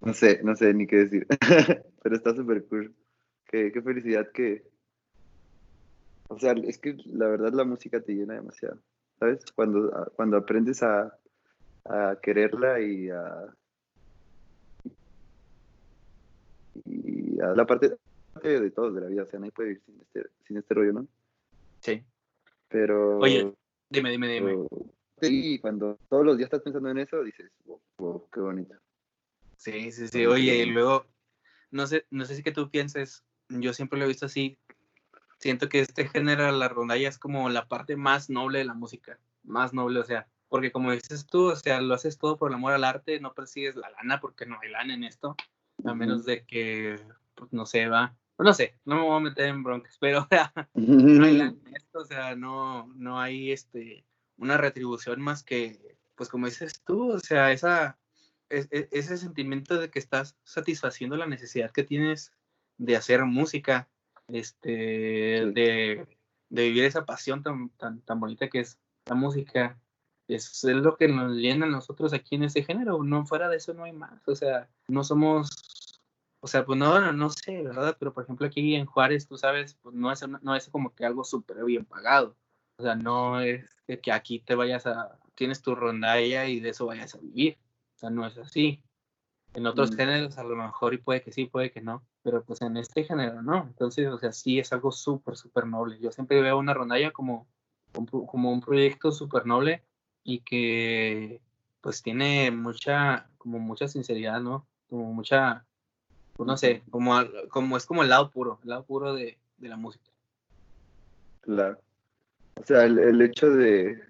no 0.00 0.14
sé, 0.14 0.40
no 0.42 0.56
sé 0.56 0.72
ni 0.72 0.86
qué 0.86 0.96
decir. 0.96 1.26
Pero 2.02 2.16
está 2.16 2.34
súper 2.34 2.64
cool. 2.68 2.96
Qué, 3.44 3.70
qué 3.70 3.82
felicidad 3.82 4.32
que, 4.32 4.64
o 6.28 6.38
sea, 6.38 6.52
es 6.52 6.78
que 6.78 6.96
la 7.06 7.26
verdad 7.26 7.52
la 7.52 7.64
música 7.64 8.00
te 8.00 8.12
llena 8.12 8.34
demasiado, 8.34 8.78
¿sabes? 9.18 9.44
Cuando, 9.54 9.90
ah, 9.94 10.10
cuando 10.14 10.36
aprendes 10.36 10.82
a, 10.82 11.18
quererla 12.22 12.80
y 12.82 13.08
a, 13.08 13.46
y 16.84 17.40
a 17.40 17.54
la 17.54 17.66
parte 17.66 17.96
de 18.42 18.70
todos 18.70 18.94
de 18.94 19.00
la 19.00 19.06
vida, 19.08 19.22
o 19.22 19.26
sea, 19.26 19.40
nadie 19.40 19.52
puede 19.52 19.70
vivir 19.70 19.82
sin 19.84 20.00
este, 20.00 20.26
sin 20.46 20.56
este 20.58 20.74
rollo, 20.74 20.92
¿no? 20.92 21.08
Sí. 21.80 22.04
Pero... 22.68 23.18
Oye, 23.18 23.54
dime, 23.88 24.10
dime, 24.10 24.28
dime. 24.28 24.66
Sí, 25.20 25.58
cuando 25.58 25.98
todos 26.08 26.24
los 26.24 26.36
días 26.36 26.48
estás 26.48 26.62
pensando 26.62 26.90
en 26.90 26.98
eso, 26.98 27.22
dices, 27.22 27.50
wow, 27.96 28.28
qué 28.30 28.40
bonito. 28.40 28.74
Sí, 29.56 29.90
sí, 29.90 30.08
sí. 30.08 30.26
Oye, 30.26 30.58
y 30.58 30.66
luego, 30.66 31.06
no 31.70 31.86
sé, 31.86 32.04
no 32.10 32.24
sé 32.26 32.36
si 32.36 32.42
que 32.42 32.52
tú 32.52 32.70
pienses, 32.70 33.24
yo 33.48 33.72
siempre 33.72 33.98
lo 33.98 34.04
he 34.04 34.08
visto 34.08 34.26
así, 34.26 34.58
siento 35.38 35.68
que 35.68 35.80
este 35.80 36.08
género, 36.08 36.50
la 36.52 36.68
rondalla, 36.68 37.08
es 37.08 37.18
como 37.18 37.48
la 37.48 37.66
parte 37.68 37.96
más 37.96 38.30
noble 38.30 38.58
de 38.58 38.64
la 38.64 38.74
música, 38.74 39.18
más 39.42 39.72
noble, 39.72 40.00
o 40.00 40.04
sea, 40.04 40.28
porque 40.48 40.72
como 40.72 40.92
dices 40.92 41.26
tú, 41.26 41.50
o 41.50 41.56
sea, 41.56 41.80
lo 41.80 41.94
haces 41.94 42.18
todo 42.18 42.36
por 42.36 42.50
el 42.50 42.56
amor 42.56 42.72
al 42.72 42.84
arte, 42.84 43.20
no 43.20 43.34
persigues 43.34 43.76
la 43.76 43.90
lana 43.90 44.20
porque 44.20 44.46
no 44.46 44.58
hay 44.60 44.70
lana 44.70 44.94
en 44.94 45.04
esto, 45.04 45.36
a 45.84 45.94
menos 45.94 46.24
de 46.24 46.44
que, 46.44 47.00
pues, 47.34 47.52
no 47.52 47.66
sé, 47.66 47.88
va, 47.88 48.16
no 48.38 48.52
sé, 48.52 48.74
no 48.84 48.96
me 48.96 49.02
voy 49.02 49.16
a 49.16 49.20
meter 49.20 49.46
en 49.46 49.62
broncas, 49.62 49.96
pero, 50.00 50.20
o 50.20 50.26
sea, 50.28 50.52
no 50.74 51.24
hay 51.24 51.36
lana 51.36 51.56
en 51.66 51.76
esto, 51.76 51.98
o 52.00 52.04
sea, 52.04 52.34
no, 52.34 52.86
no 52.96 53.20
hay, 53.20 53.52
este, 53.52 54.04
una 54.36 54.56
retribución 54.56 55.20
más 55.20 55.42
que, 55.42 55.96
pues, 56.14 56.28
como 56.28 56.46
dices 56.46 56.82
tú, 56.84 57.12
o 57.12 57.18
sea, 57.20 57.52
esa, 57.52 57.98
e, 58.50 58.88
ese 58.90 59.18
sentimiento 59.18 59.78
de 59.78 59.90
que 59.90 59.98
estás 59.98 60.36
satisfaciendo 60.42 61.16
la 61.16 61.26
necesidad 61.26 61.70
que 61.70 61.84
tienes 61.84 62.32
de 62.78 62.96
hacer 62.96 63.24
música, 63.24 63.88
este, 64.28 64.68
de, 65.46 66.06
vivir 66.50 66.84
esa 66.84 67.04
pasión 67.04 67.42
tan, 67.42 67.70
tan, 67.70 68.00
tan 68.02 68.20
bonita 68.20 68.48
que 68.48 68.60
es 68.60 68.78
la 69.06 69.14
música. 69.14 69.78
Es, 70.28 70.62
es 70.64 70.76
lo 70.76 70.96
que 70.96 71.08
nos 71.08 71.36
llena 71.36 71.66
a 71.66 71.70
nosotros 71.70 72.12
aquí 72.12 72.34
en 72.36 72.44
ese 72.44 72.62
género. 72.62 73.02
No 73.02 73.24
fuera 73.26 73.48
de 73.48 73.56
eso 73.56 73.72
no 73.74 73.84
hay 73.84 73.92
más. 73.92 74.26
O 74.28 74.34
sea, 74.34 74.68
no 74.86 75.02
somos, 75.02 76.00
o 76.40 76.46
sea, 76.46 76.64
pues 76.64 76.78
no, 76.78 77.12
no, 77.12 77.30
sé, 77.30 77.62
¿verdad? 77.62 77.96
Pero 77.98 78.12
por 78.12 78.24
ejemplo 78.24 78.46
aquí 78.46 78.74
en 78.74 78.86
Juárez, 78.86 79.26
tú 79.26 79.38
sabes, 79.38 79.78
pues 79.82 79.94
no 79.94 80.12
es, 80.12 80.22
no 80.28 80.54
es 80.54 80.68
como 80.68 80.94
que 80.94 81.06
algo 81.06 81.24
súper 81.24 81.64
bien 81.64 81.86
pagado. 81.86 82.36
O 82.76 82.82
sea, 82.82 82.94
no 82.94 83.40
es 83.40 83.64
que 84.02 84.12
aquí 84.12 84.40
te 84.40 84.54
vayas 84.54 84.86
a, 84.86 85.18
tienes 85.34 85.62
tu 85.62 85.74
rondalla 85.74 86.46
y 86.46 86.60
de 86.60 86.70
eso 86.70 86.86
vayas 86.86 87.14
a 87.14 87.18
vivir. 87.18 87.58
O 87.96 87.98
sea, 87.98 88.10
no 88.10 88.26
es 88.26 88.36
así. 88.38 88.82
En 89.54 89.66
otros 89.66 89.92
mm. 89.92 89.96
géneros 89.96 90.38
a 90.38 90.44
lo 90.44 90.56
mejor 90.56 90.94
y 90.94 90.98
puede 90.98 91.22
que 91.22 91.32
sí, 91.32 91.46
puede 91.46 91.70
que 91.70 91.80
no, 91.80 92.04
pero 92.28 92.44
pues 92.44 92.60
en 92.60 92.76
este 92.76 93.04
género 93.04 93.40
no. 93.40 93.64
Entonces, 93.68 94.06
o 94.08 94.18
sea, 94.18 94.32
sí 94.32 94.58
es 94.58 94.70
algo 94.74 94.92
súper, 94.92 95.34
súper 95.34 95.66
noble. 95.66 95.98
Yo 95.98 96.12
siempre 96.12 96.42
veo 96.42 96.58
una 96.58 96.74
rondalla 96.74 97.10
como, 97.10 97.46
como 98.26 98.52
un 98.52 98.60
proyecto 98.60 99.10
súper 99.12 99.46
noble 99.46 99.82
y 100.24 100.40
que 100.40 101.40
pues 101.80 102.02
tiene 102.02 102.50
mucha, 102.50 103.30
como 103.38 103.58
mucha 103.58 103.88
sinceridad, 103.88 104.42
¿no? 104.42 104.66
Como 104.90 105.10
mucha, 105.14 105.64
pues 106.34 106.46
no 106.46 106.58
sé, 106.58 106.82
como, 106.90 107.14
como 107.48 107.78
es 107.78 107.86
como 107.86 108.02
el 108.02 108.10
lado 108.10 108.30
puro, 108.30 108.58
el 108.62 108.68
lado 108.68 108.84
puro 108.84 109.14
de, 109.14 109.38
la 109.60 109.78
música. 109.78 110.10
Claro. 111.40 111.78
O 112.60 112.66
sea, 112.66 112.84
el, 112.84 113.22
hecho 113.22 113.48
de, 113.48 114.02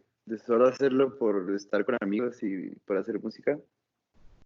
solo 0.44 0.66
hacerlo 0.66 1.16
por 1.18 1.54
estar 1.54 1.84
con 1.84 1.96
amigos 2.00 2.42
y 2.42 2.70
por 2.84 2.96
hacer 2.96 3.22
música, 3.22 3.56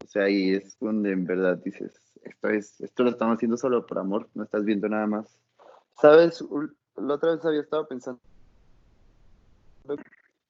o 0.04 0.06
sea, 0.06 0.24
ahí 0.24 0.50
es 0.50 0.76
donde 0.78 1.12
en 1.12 1.24
verdad 1.24 1.56
dices, 1.64 2.01
esto 2.24 2.48
es, 2.48 2.80
esto 2.80 3.04
lo 3.04 3.10
estamos 3.10 3.36
haciendo 3.36 3.56
solo 3.56 3.86
por 3.86 3.98
amor, 3.98 4.28
no 4.34 4.44
estás 4.44 4.64
viendo 4.64 4.88
nada 4.88 5.06
más. 5.06 5.38
Sabes, 6.00 6.44
la 6.96 7.14
otra 7.14 7.34
vez 7.34 7.44
había 7.44 7.60
estado 7.60 7.86
pensando 7.86 8.20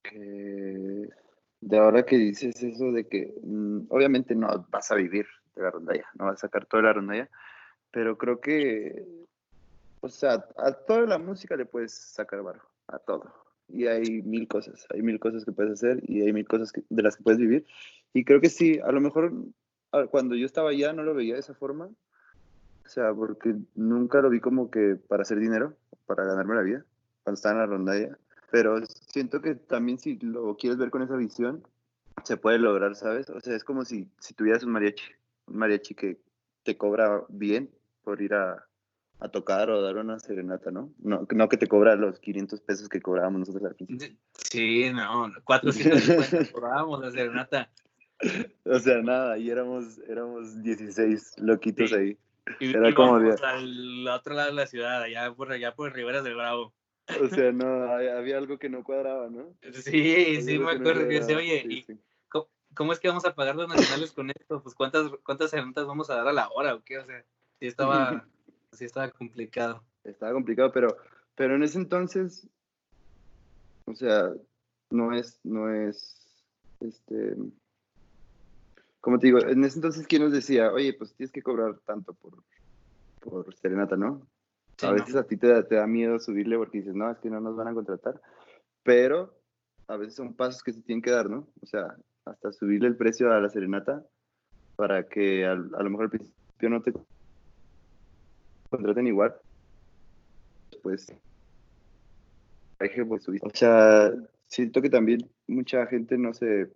que 0.03 1.09
de 1.61 1.79
ahora 1.79 2.05
que 2.05 2.17
dices 2.17 2.63
eso 2.63 2.93
de 2.93 3.07
que 3.07 3.35
mm, 3.43 3.87
obviamente 3.89 4.35
no 4.35 4.67
vas 4.71 4.91
a 4.91 4.97
vivir 4.97 5.27
de 5.55 5.63
la 5.63 5.71
rondalla, 5.71 6.07
no 6.15 6.27
vas 6.27 6.35
a 6.35 6.47
sacar 6.47 6.67
toda 6.67 6.83
la 6.83 6.93
rondalla, 6.93 7.31
pero 7.91 8.19
creo 8.19 8.41
que, 8.41 9.07
o 10.01 10.09
sea, 10.09 10.45
a 10.57 10.73
toda 10.73 11.03
la 11.03 11.19
música 11.19 11.57
le 11.57 11.67
puedes 11.67 11.93
sacar 11.93 12.43
barro, 12.43 12.63
a 12.89 12.99
todo. 12.99 13.33
Y 13.69 13.87
hay 13.87 14.23
mil 14.23 14.49
cosas, 14.49 14.87
hay 14.93 15.03
mil 15.03 15.19
cosas 15.19 15.45
que 15.45 15.53
puedes 15.53 15.73
hacer 15.75 16.03
y 16.07 16.23
hay 16.23 16.33
mil 16.33 16.47
cosas 16.47 16.73
de 16.89 17.03
las 17.03 17.17
que 17.17 17.23
puedes 17.23 17.39
vivir. 17.39 17.65
Y 18.13 18.25
creo 18.25 18.41
que 18.41 18.51
sí, 18.51 18.81
a 18.83 18.93
lo 18.93 19.01
mejor 19.01 19.33
cuando 20.11 20.35
yo 20.35 20.47
estaba 20.47 20.71
allá 20.71 20.93
no 20.93 21.03
lo 21.03 21.15
veía 21.15 21.35
de 21.35 21.41
esa 21.41 21.55
forma, 21.55 21.87
o 22.85 22.89
sea, 22.89 23.13
porque 23.15 23.55
nunca 23.75 24.21
lo 24.21 24.31
vi 24.31 24.41
como 24.41 24.71
que 24.71 24.97
para 24.97 25.23
hacer 25.23 25.39
dinero, 25.39 25.75
para 26.07 26.25
ganarme 26.25 26.55
la 26.55 26.63
vida, 26.63 26.85
cuando 27.23 27.37
estaba 27.37 27.55
en 27.55 27.61
la 27.61 27.67
rondalla. 27.67 28.19
Pero 28.51 28.85
siento 28.87 29.41
que 29.41 29.55
también 29.55 29.99
si 29.99 30.19
lo 30.19 30.57
quieres 30.57 30.79
ver 30.79 30.91
con 30.91 31.03
esa 31.03 31.17
visión, 31.17 31.63
se 32.25 32.37
puede 32.37 32.59
lograr, 32.59 32.95
¿sabes? 32.97 33.31
O 33.31 33.41
sea, 33.41 33.57
es 33.57 33.65
como 33.65 33.85
si, 33.85 34.11
si 34.19 34.35
tuvieras 34.35 34.65
un 34.65 34.73
mariachi 34.73 35.05
un 35.47 35.57
mariachi 35.57 35.95
que 35.95 36.21
te 36.63 36.77
cobra 36.77 37.23
bien 37.29 37.71
por 38.05 38.21
ir 38.21 38.35
a, 38.35 38.67
tocar 39.33 39.71
o 39.71 39.81
dar 39.81 39.97
una 39.99 40.19
serenata, 40.19 40.73
¿no? 40.73 40.93
¿no? 40.99 41.29
No 41.33 41.49
que 41.49 41.57
te 41.57 41.69
cobra 41.69 41.95
los 41.95 42.19
500 42.19 42.61
pesos 42.61 42.89
que 42.89 43.01
cobrábamos 43.01 43.39
nosotros 43.39 43.65
al 43.65 43.77
principio. 43.77 44.19
Sí, 44.35 44.91
no, 44.93 45.31
450 45.45 46.53
cobrábamos 46.53 47.01
la 47.01 47.11
serenata. 47.13 47.71
O 48.65 48.79
sea, 48.79 49.03
nada, 49.03 49.39
y 49.39 49.51
éramos, 49.51 49.99
éramos 50.09 50.63
16 50.63 51.35
loquitos 51.39 51.93
ahí. 51.93 52.17
Y, 52.61 52.71
Era 52.71 52.95
como 52.95 53.17
al 53.17 54.09
otro 54.09 54.35
lado 54.35 54.49
de 54.49 54.55
la 54.55 54.67
ciudad, 54.67 55.03
allá 55.03 55.33
por 55.33 55.53
allá 55.53 55.75
por 55.75 55.93
Riberas 55.93 56.25
del 56.25 56.35
Bravo. 56.35 56.73
O 57.21 57.29
sea, 57.29 57.53
no, 57.53 57.85
había 57.93 58.39
algo 58.39 58.59
que 58.59 58.69
no 58.69 58.85
cuadraba, 58.85 59.29
¿no? 59.29 59.55
Sí, 59.73 60.43
sí, 60.43 60.59
me 60.59 60.73
acuerdo 60.73 61.09
que, 61.09 61.21
decía, 61.21 61.37
oye, 61.37 61.65
y, 61.69 61.87
¿cómo 62.75 62.93
es 62.93 63.01
que 63.01 63.09
vamos 63.09 63.25
a 63.25 63.35
pagar 63.35 63.57
los 63.57 63.69
nacionales 63.69 64.13
con 64.13 64.31
esto? 64.31 64.63
Pues 64.63 64.75
cuántas, 64.75 65.11
cuántas 65.25 65.51
serenatas 65.51 65.87
vamos 65.87 66.11
a 66.11 66.17
dar 66.17 66.29
a 66.29 66.33
la 66.33 66.49
hora 66.51 66.75
o 66.75 66.83
qué, 66.83 66.99
o 66.99 67.07
sea, 67.07 67.25
sí 67.61 67.67
estaba, 67.67 68.27
sí 68.73 68.85
estaba 68.85 69.11
complicado. 69.11 69.83
Estaba 70.05 70.33
complicado, 70.33 70.73
pero, 70.73 70.97
pero 71.35 71.55
en 71.55 71.63
ese 71.63 71.79
entonces, 71.79 72.49
o 73.85 73.95
sea, 73.95 74.33
no 74.91 75.15
es, 75.15 75.41
no 75.45 75.73
es, 75.73 76.45
este, 76.81 77.37
como 79.03 79.19
te 79.19 79.27
digo, 79.27 79.41
en 79.41 79.65
ese 79.65 79.79
entonces, 79.79 80.07
¿quién 80.07 80.23
nos 80.23 80.33
decía? 80.33 80.73
Oye, 80.73 80.95
pues 80.95 81.13
tienes 81.15 81.33
que 81.33 81.43
cobrar 81.43 81.77
tanto 81.85 82.15
por, 82.15 82.35
por 83.21 83.53
serenata, 83.57 83.97
¿no? 83.97 84.23
a 84.81 84.93
veces 84.93 85.15
a 85.17 85.25
ti 85.25 85.37
te 85.37 85.49
da, 85.49 85.67
te 85.67 85.75
da 85.77 85.87
miedo 85.87 86.19
subirle 86.19 86.57
porque 86.57 86.79
dices, 86.79 86.95
no, 86.95 87.11
es 87.11 87.19
que 87.19 87.29
no 87.31 87.41
nos 87.41 87.57
van 87.57 87.69
a 87.69 87.75
contratar, 87.75 88.21
pero 88.83 89.37
a 89.89 89.97
veces 89.97 90.15
son 90.15 90.35
pasos 90.35 90.63
que 90.63 90.73
se 90.73 90.83
tienen 90.83 91.03
que 91.03 91.11
dar, 91.11 91.29
¿no? 91.29 91.49
O 91.61 91.67
sea, 91.67 91.97
hasta 92.25 92.53
subirle 92.53 92.89
el 92.89 92.97
precio 92.97 93.33
a 93.33 93.41
la 93.41 93.49
serenata 93.49 94.05
para 94.77 95.09
que 95.09 95.45
a, 95.47 95.55
lo 95.55 95.91
mejor 95.91 96.05
al 96.05 96.11
principio 96.11 96.71
no 96.71 96.81
te 96.81 96.93
contraten 98.71 99.07
igual. 99.07 99.35
Pues, 100.83 101.13
o 103.43 103.51
sea, 103.55 104.13
siento 104.47 104.81
que 104.81 104.91
también 104.91 105.29
mucha 105.47 105.87
gente 105.87 106.19
no 106.19 106.35
se, 106.35 106.73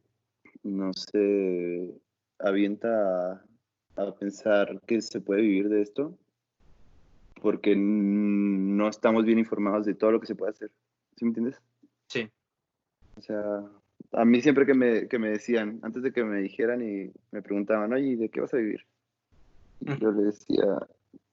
no 0.62 0.93
se 0.93 1.93
avienta 2.38 3.33
a, 3.33 3.44
a 3.96 4.14
pensar 4.14 4.81
que 4.87 5.01
se 5.01 5.20
puede 5.20 5.42
vivir 5.42 5.68
de 5.68 5.83
esto 5.83 6.18
porque 7.40 7.77
no 7.77 8.88
estamos 8.88 9.25
bien 9.25 9.38
informados 9.38 9.87
de 9.87 9.94
todo 9.94 10.12
lo 10.12 10.20
que 10.20 10.27
se 10.27 10.35
puede 10.35 10.51
hacer. 10.51 10.70
¿Sí 11.16 11.25
me 11.25 11.29
entiendes? 11.31 11.61
Sí. 12.09 12.29
O 13.16 13.20
sea, 13.22 13.62
a 14.12 14.25
mí 14.25 14.40
siempre 14.40 14.66
que 14.66 14.75
me, 14.75 15.09
que 15.09 15.18
me 15.18 15.31
decían, 15.31 15.81
antes 15.83 16.03
de 16.03 16.12
que 16.12 16.25
me 16.25 16.40
dijeran 16.40 16.83
y 16.83 17.12
me 17.31 17.42
preguntaban, 17.42 17.92
oye, 17.92 18.16
¿de 18.16 18.29
qué 18.29 18.40
vas 18.40 18.55
a 18.55 18.59
vivir? 18.59 18.85
Y 19.81 19.99
yo 19.99 20.11
le 20.11 20.25
decía, 20.25 20.64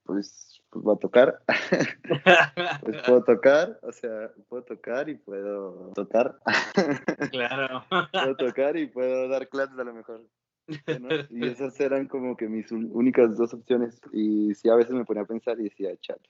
pues, 0.04 0.62
pues 0.70 0.84
voy 0.84 0.96
a 0.96 1.00
tocar. 1.00 1.42
pues 2.82 3.02
puedo 3.06 3.24
tocar, 3.24 3.80
o 3.84 3.92
sea, 3.92 4.32
puedo 4.50 4.64
tocar 4.64 5.10
y 5.10 5.16
puedo 5.16 5.92
tocar. 5.96 6.40
claro. 7.32 7.86
puedo 8.12 8.36
tocar 8.36 8.78
y 8.78 8.88
puedo 8.88 9.28
dar 9.28 9.48
clases 9.50 9.78
a 9.78 9.84
lo 9.84 9.94
mejor. 9.94 10.22
Y 11.30 11.48
esas 11.48 11.80
eran 11.80 12.08
como 12.08 12.38
que 12.38 12.48
mis 12.48 12.72
únicas 12.72 13.36
dos 13.38 13.54
opciones. 13.54 14.00
Y 14.12 14.54
sí, 14.56 14.70
a 14.70 14.76
veces 14.76 14.94
me 14.94 15.06
ponía 15.06 15.24
a 15.24 15.28
pensar 15.28 15.60
y 15.60 15.64
decía, 15.64 15.96
chale, 16.00 16.22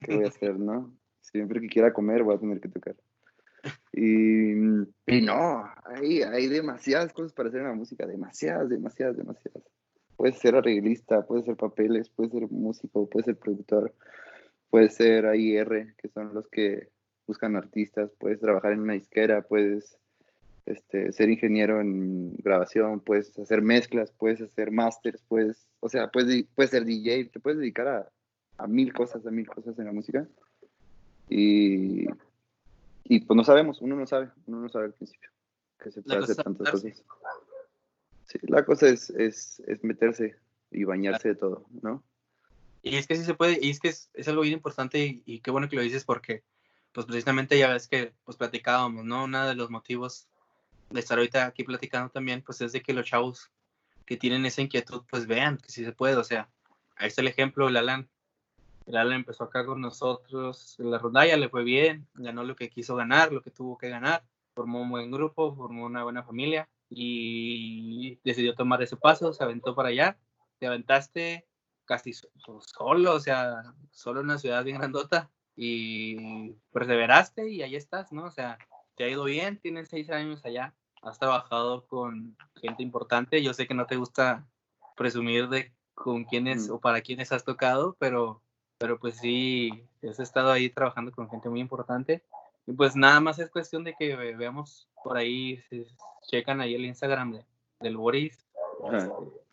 ¿qué 0.00 0.16
voy 0.16 0.24
a 0.24 0.28
hacer, 0.28 0.58
no? 0.58 0.92
Siempre 1.20 1.60
que 1.60 1.68
quiera 1.68 1.92
comer 1.92 2.22
voy 2.22 2.36
a 2.36 2.38
tener 2.38 2.60
que 2.60 2.68
tocar. 2.68 2.96
Y, 3.92 4.52
y 4.52 5.22
no, 5.22 5.64
hay, 5.84 6.22
hay 6.22 6.46
demasiadas 6.46 7.12
cosas 7.12 7.32
para 7.32 7.48
hacer 7.48 7.62
en 7.62 7.68
la 7.68 7.74
música, 7.74 8.06
demasiadas, 8.06 8.68
demasiadas, 8.68 9.16
demasiadas. 9.16 9.64
Puedes 10.16 10.38
ser 10.38 10.54
arreglista, 10.54 11.26
puedes 11.26 11.46
ser 11.46 11.56
papeles, 11.56 12.08
puedes 12.10 12.32
ser 12.32 12.48
músico, 12.48 13.08
puedes 13.08 13.26
ser 13.26 13.36
productor, 13.36 13.92
puedes 14.70 14.94
ser 14.94 15.26
AIR, 15.26 15.94
que 15.98 16.08
son 16.08 16.32
los 16.32 16.48
que 16.48 16.90
buscan 17.26 17.56
artistas, 17.56 18.12
puedes 18.18 18.40
trabajar 18.40 18.72
en 18.72 18.80
una 18.80 18.92
disquera, 18.92 19.42
puedes 19.42 19.98
este, 20.66 21.12
ser 21.12 21.30
ingeniero 21.30 21.80
en 21.80 22.34
grabación, 22.36 23.00
puedes 23.00 23.36
hacer 23.38 23.62
mezclas, 23.62 24.12
puedes 24.12 24.40
hacer 24.40 24.70
masters, 24.70 25.22
puedes, 25.28 25.68
o 25.80 25.88
sea, 25.88 26.10
puedes, 26.10 26.44
puedes 26.54 26.70
ser 26.70 26.84
DJ, 26.84 27.26
te 27.26 27.40
puedes 27.40 27.58
dedicar 27.58 27.88
a, 27.88 28.12
a 28.58 28.66
mil 28.66 28.92
cosas, 28.92 29.24
a 29.26 29.30
mil 29.30 29.46
cosas 29.46 29.78
en 29.78 29.86
la 29.86 29.92
música. 29.92 30.26
Y, 31.28 32.06
y 33.04 33.20
pues 33.20 33.36
no 33.36 33.44
sabemos, 33.44 33.80
uno 33.80 33.96
no 33.96 34.06
sabe, 34.06 34.30
uno 34.46 34.60
no 34.60 34.68
sabe 34.68 34.86
al 34.86 34.92
principio 34.92 35.30
que 35.78 35.90
se 35.90 36.02
puede 36.02 36.18
hacer 36.18 36.36
tantas 36.36 36.70
cosas. 36.70 37.02
Sí, 38.26 38.38
la 38.42 38.64
cosa 38.64 38.88
es, 38.88 39.10
es, 39.10 39.62
es, 39.66 39.84
meterse 39.84 40.36
y 40.70 40.84
bañarse 40.84 41.28
de 41.28 41.34
todo, 41.36 41.66
¿no? 41.82 42.02
Y 42.82 42.96
es 42.96 43.06
que 43.06 43.16
sí 43.16 43.24
se 43.24 43.34
puede, 43.34 43.58
y 43.60 43.70
es 43.70 43.78
que 43.78 43.88
es, 43.88 44.10
es 44.14 44.26
algo 44.28 44.42
bien 44.42 44.54
importante 44.54 45.22
y, 45.24 45.40
qué 45.40 45.50
bueno 45.50 45.68
que 45.68 45.76
lo 45.76 45.82
dices 45.82 46.04
porque, 46.04 46.42
pues 46.92 47.06
precisamente 47.06 47.58
ya 47.58 47.72
ves 47.72 47.88
que 47.88 48.12
pues 48.24 48.36
platicábamos, 48.36 49.04
¿no? 49.04 49.24
Uno 49.24 49.46
de 49.46 49.54
los 49.54 49.70
motivos 49.70 50.28
de 50.90 51.00
estar 51.00 51.18
ahorita 51.18 51.46
aquí 51.46 51.64
platicando 51.64 52.10
también, 52.10 52.42
pues 52.42 52.60
es 52.60 52.72
de 52.72 52.82
que 52.82 52.92
los 52.92 53.06
chavos 53.06 53.50
que 54.04 54.16
tienen 54.16 54.46
esa 54.46 54.62
inquietud, 54.62 55.02
pues 55.10 55.26
vean 55.26 55.58
que 55.58 55.70
sí 55.70 55.84
se 55.84 55.92
puede, 55.92 56.16
o 56.16 56.24
sea, 56.24 56.48
ahí 56.96 57.08
está 57.08 57.22
el 57.22 57.28
ejemplo, 57.28 57.68
el 57.68 57.76
Alan, 57.76 58.08
el 58.86 58.96
Alan 58.96 59.14
empezó 59.14 59.44
acá 59.44 59.66
con 59.66 59.80
nosotros 59.80 60.76
en 60.78 60.90
la 60.90 60.98
rondalla, 60.98 61.36
le 61.36 61.48
fue 61.48 61.64
bien, 61.64 62.06
ganó 62.14 62.44
lo 62.44 62.54
que 62.54 62.70
quiso 62.70 62.94
ganar, 62.94 63.32
lo 63.32 63.42
que 63.42 63.50
tuvo 63.50 63.76
que 63.76 63.88
ganar, 63.88 64.22
formó 64.54 64.80
un 64.80 64.90
buen 64.90 65.10
grupo, 65.10 65.54
formó 65.54 65.86
una 65.86 66.04
buena 66.04 66.22
familia 66.22 66.68
y 66.88 68.18
decidió 68.24 68.54
tomar 68.54 68.80
ese 68.82 68.96
paso, 68.96 69.32
se 69.32 69.42
aventó 69.42 69.74
para 69.74 69.88
allá, 69.88 70.16
te 70.58 70.66
aventaste 70.68 71.46
casi 71.84 72.12
solo, 72.12 73.14
o 73.14 73.20
sea, 73.20 73.74
solo 73.90 74.20
en 74.20 74.26
una 74.26 74.38
ciudad 74.38 74.64
bien 74.64 74.78
grandota 74.78 75.30
y 75.56 76.52
perseveraste 76.72 77.48
y 77.48 77.62
ahí 77.62 77.74
estás, 77.74 78.12
¿no? 78.12 78.24
O 78.24 78.30
sea, 78.30 78.58
te 78.96 79.04
ha 79.04 79.08
ido 79.08 79.24
bien, 79.24 79.58
tienes 79.58 79.88
seis 79.88 80.10
años 80.10 80.44
allá, 80.44 80.74
has 81.06 81.18
trabajado 81.18 81.86
con 81.86 82.36
gente 82.56 82.82
importante, 82.82 83.42
yo 83.42 83.54
sé 83.54 83.66
que 83.66 83.74
no 83.74 83.86
te 83.86 83.96
gusta 83.96 84.46
presumir 84.96 85.48
de 85.48 85.72
con 85.94 86.24
quiénes 86.24 86.68
o 86.68 86.78
para 86.80 87.00
quiénes 87.00 87.32
has 87.32 87.44
tocado, 87.44 87.96
pero 87.98 88.42
pero 88.78 88.98
pues 88.98 89.16
sí, 89.16 89.84
has 90.08 90.20
estado 90.20 90.52
ahí 90.52 90.68
trabajando 90.68 91.12
con 91.12 91.30
gente 91.30 91.48
muy 91.48 91.60
importante. 91.60 92.22
Y 92.66 92.72
pues 92.72 92.96
nada 92.96 93.20
más 93.20 93.38
es 93.38 93.50
cuestión 93.50 93.84
de 93.84 93.94
que 93.98 94.16
veamos 94.16 94.88
por 95.02 95.16
ahí, 95.16 95.62
si 95.70 95.86
checan 96.28 96.60
ahí 96.60 96.74
el 96.74 96.84
Instagram 96.84 97.32
de, 97.32 97.44
del 97.80 97.96
Boris, 97.96 98.44
este, 98.92 99.10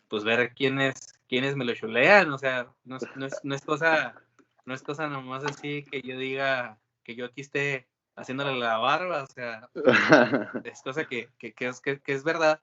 pues 0.08 0.24
ver 0.24 0.52
quiénes, 0.54 1.20
quiénes 1.28 1.56
me 1.56 1.64
lo 1.64 1.74
chulean, 1.74 2.30
o 2.32 2.38
sea, 2.38 2.68
no, 2.84 2.98
no, 3.14 3.26
es, 3.26 3.40
no, 3.44 3.54
es, 3.54 3.64
cosa, 3.64 4.14
no 4.66 4.74
es 4.74 4.82
cosa 4.82 5.06
nomás 5.06 5.44
así 5.44 5.84
que 5.84 6.02
yo 6.02 6.18
diga 6.18 6.78
que 7.04 7.14
yo 7.14 7.26
aquí 7.26 7.40
esté 7.40 7.86
haciéndole 8.16 8.58
la 8.58 8.78
barba, 8.78 9.22
o 9.22 9.26
sea, 9.26 9.68
es 10.64 10.82
cosa 10.82 11.06
que, 11.06 11.30
que, 11.38 11.52
que 11.52 11.68
es, 11.68 11.80
que, 11.80 12.00
que, 12.00 12.12
es 12.12 12.24
verdad 12.24 12.60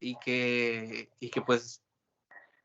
y 0.00 0.16
que, 0.16 1.10
y 1.20 1.30
que 1.30 1.40
pues 1.42 1.82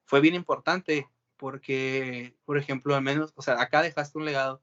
fue 0.05 0.21
bien 0.21 0.35
importante 0.35 1.07
porque, 1.37 2.35
por 2.45 2.57
ejemplo, 2.57 2.95
al 2.95 3.03
menos, 3.03 3.31
o 3.35 3.41
sea, 3.41 3.61
acá 3.61 3.81
dejaste 3.81 4.17
un 4.17 4.25
legado 4.25 4.61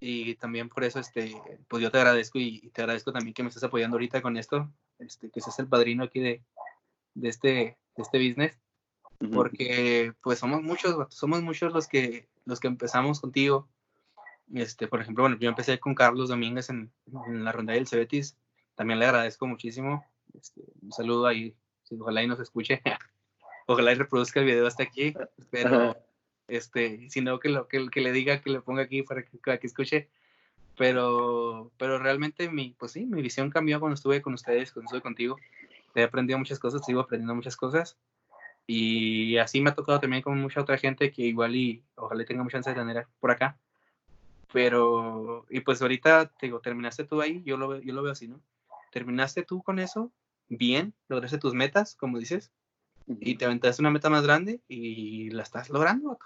y 0.00 0.36
también 0.36 0.68
por 0.68 0.84
eso, 0.84 1.00
este, 1.00 1.36
pues 1.66 1.82
yo 1.82 1.90
te 1.90 1.98
agradezco 1.98 2.38
y, 2.38 2.70
te 2.70 2.82
agradezco 2.82 3.12
también 3.12 3.34
que 3.34 3.42
me 3.42 3.48
estés 3.48 3.64
apoyando 3.64 3.96
ahorita 3.96 4.22
con 4.22 4.36
esto, 4.36 4.70
este, 4.98 5.30
que 5.30 5.40
seas 5.40 5.58
el 5.58 5.68
padrino 5.68 6.04
aquí 6.04 6.20
de, 6.20 6.42
de, 7.14 7.28
este, 7.28 7.48
de 7.96 8.02
este 8.02 8.18
business. 8.18 8.58
porque 9.32 10.12
pues 10.22 10.38
somos 10.38 10.62
muchos, 10.62 11.12
somos 11.12 11.42
muchos 11.42 11.72
los 11.72 11.88
que, 11.88 12.28
los 12.44 12.60
que 12.60 12.68
empezamos 12.68 13.20
contigo. 13.20 13.68
Este, 14.54 14.88
por 14.88 15.00
ejemplo, 15.00 15.24
bueno, 15.24 15.36
yo 15.38 15.48
empecé 15.48 15.78
con 15.78 15.94
Carlos 15.94 16.28
Domínguez 16.28 16.70
en, 16.70 16.90
en 17.26 17.44
la 17.44 17.52
ronda 17.52 17.72
del 17.72 17.86
Cebetis. 17.86 18.36
También 18.74 18.98
le 18.98 19.06
agradezco 19.06 19.46
muchísimo. 19.46 20.04
Este, 20.34 20.62
un 20.82 20.92
saludo 20.92 21.26
ahí, 21.26 21.54
ojalá 21.98 22.22
y 22.22 22.26
nos 22.26 22.40
escuche. 22.40 22.82
ojalá 23.66 23.92
y 23.92 23.96
reproduzca 23.96 24.40
el 24.40 24.46
video 24.46 24.66
hasta 24.66 24.82
aquí. 24.82 25.14
Pero, 25.50 25.96
este, 26.46 27.10
si 27.10 27.20
no, 27.20 27.38
que, 27.40 27.48
lo, 27.48 27.68
que, 27.68 27.88
que 27.90 28.00
le 28.00 28.12
diga, 28.12 28.40
que 28.40 28.50
le 28.50 28.60
ponga 28.60 28.82
aquí 28.82 29.02
para 29.02 29.22
que, 29.24 29.38
para 29.38 29.58
que 29.58 29.66
escuche 29.66 30.08
pero, 30.78 31.72
pero 31.76 31.98
realmente 31.98 32.48
mi, 32.48 32.74
pues 32.78 32.92
sí, 32.92 33.04
mi 33.04 33.20
visión 33.20 33.50
cambió 33.50 33.80
cuando 33.80 33.96
estuve 33.96 34.22
con 34.22 34.32
ustedes, 34.32 34.72
cuando 34.72 34.86
estuve 34.86 35.02
contigo. 35.02 35.36
He 35.94 36.04
aprendido 36.04 36.38
muchas 36.38 36.60
cosas, 36.60 36.86
sigo 36.86 37.00
aprendiendo 37.00 37.34
muchas 37.34 37.56
cosas. 37.56 37.98
Y 38.66 39.36
así 39.38 39.60
me 39.60 39.70
ha 39.70 39.74
tocado 39.74 39.98
también 39.98 40.22
con 40.22 40.40
mucha 40.40 40.60
otra 40.60 40.78
gente 40.78 41.10
que 41.10 41.22
igual 41.22 41.56
y 41.56 41.82
ojalá 41.96 42.24
tenga 42.24 42.44
mucha 42.44 42.58
chance 42.58 42.70
de 42.70 42.76
tener 42.76 43.06
por 43.18 43.32
acá. 43.32 43.58
Pero, 44.52 45.44
y 45.50 45.60
pues 45.60 45.82
ahorita, 45.82 46.28
te 46.38 46.46
digo, 46.46 46.60
terminaste 46.60 47.04
tú 47.04 47.20
ahí, 47.20 47.42
yo 47.44 47.56
lo, 47.56 47.78
yo 47.80 47.92
lo 47.92 48.02
veo 48.02 48.12
así, 48.12 48.28
¿no? 48.28 48.40
Terminaste 48.92 49.42
tú 49.42 49.62
con 49.62 49.78
eso, 49.78 50.10
bien, 50.48 50.94
lograste 51.08 51.38
tus 51.38 51.54
metas, 51.54 51.94
como 51.94 52.18
dices, 52.18 52.50
y 53.06 53.36
te 53.36 53.44
aventaste 53.44 53.82
una 53.82 53.90
meta 53.90 54.10
más 54.10 54.22
grande 54.22 54.60
y 54.68 55.30
la 55.30 55.42
estás 55.42 55.70
logrando. 55.70 56.18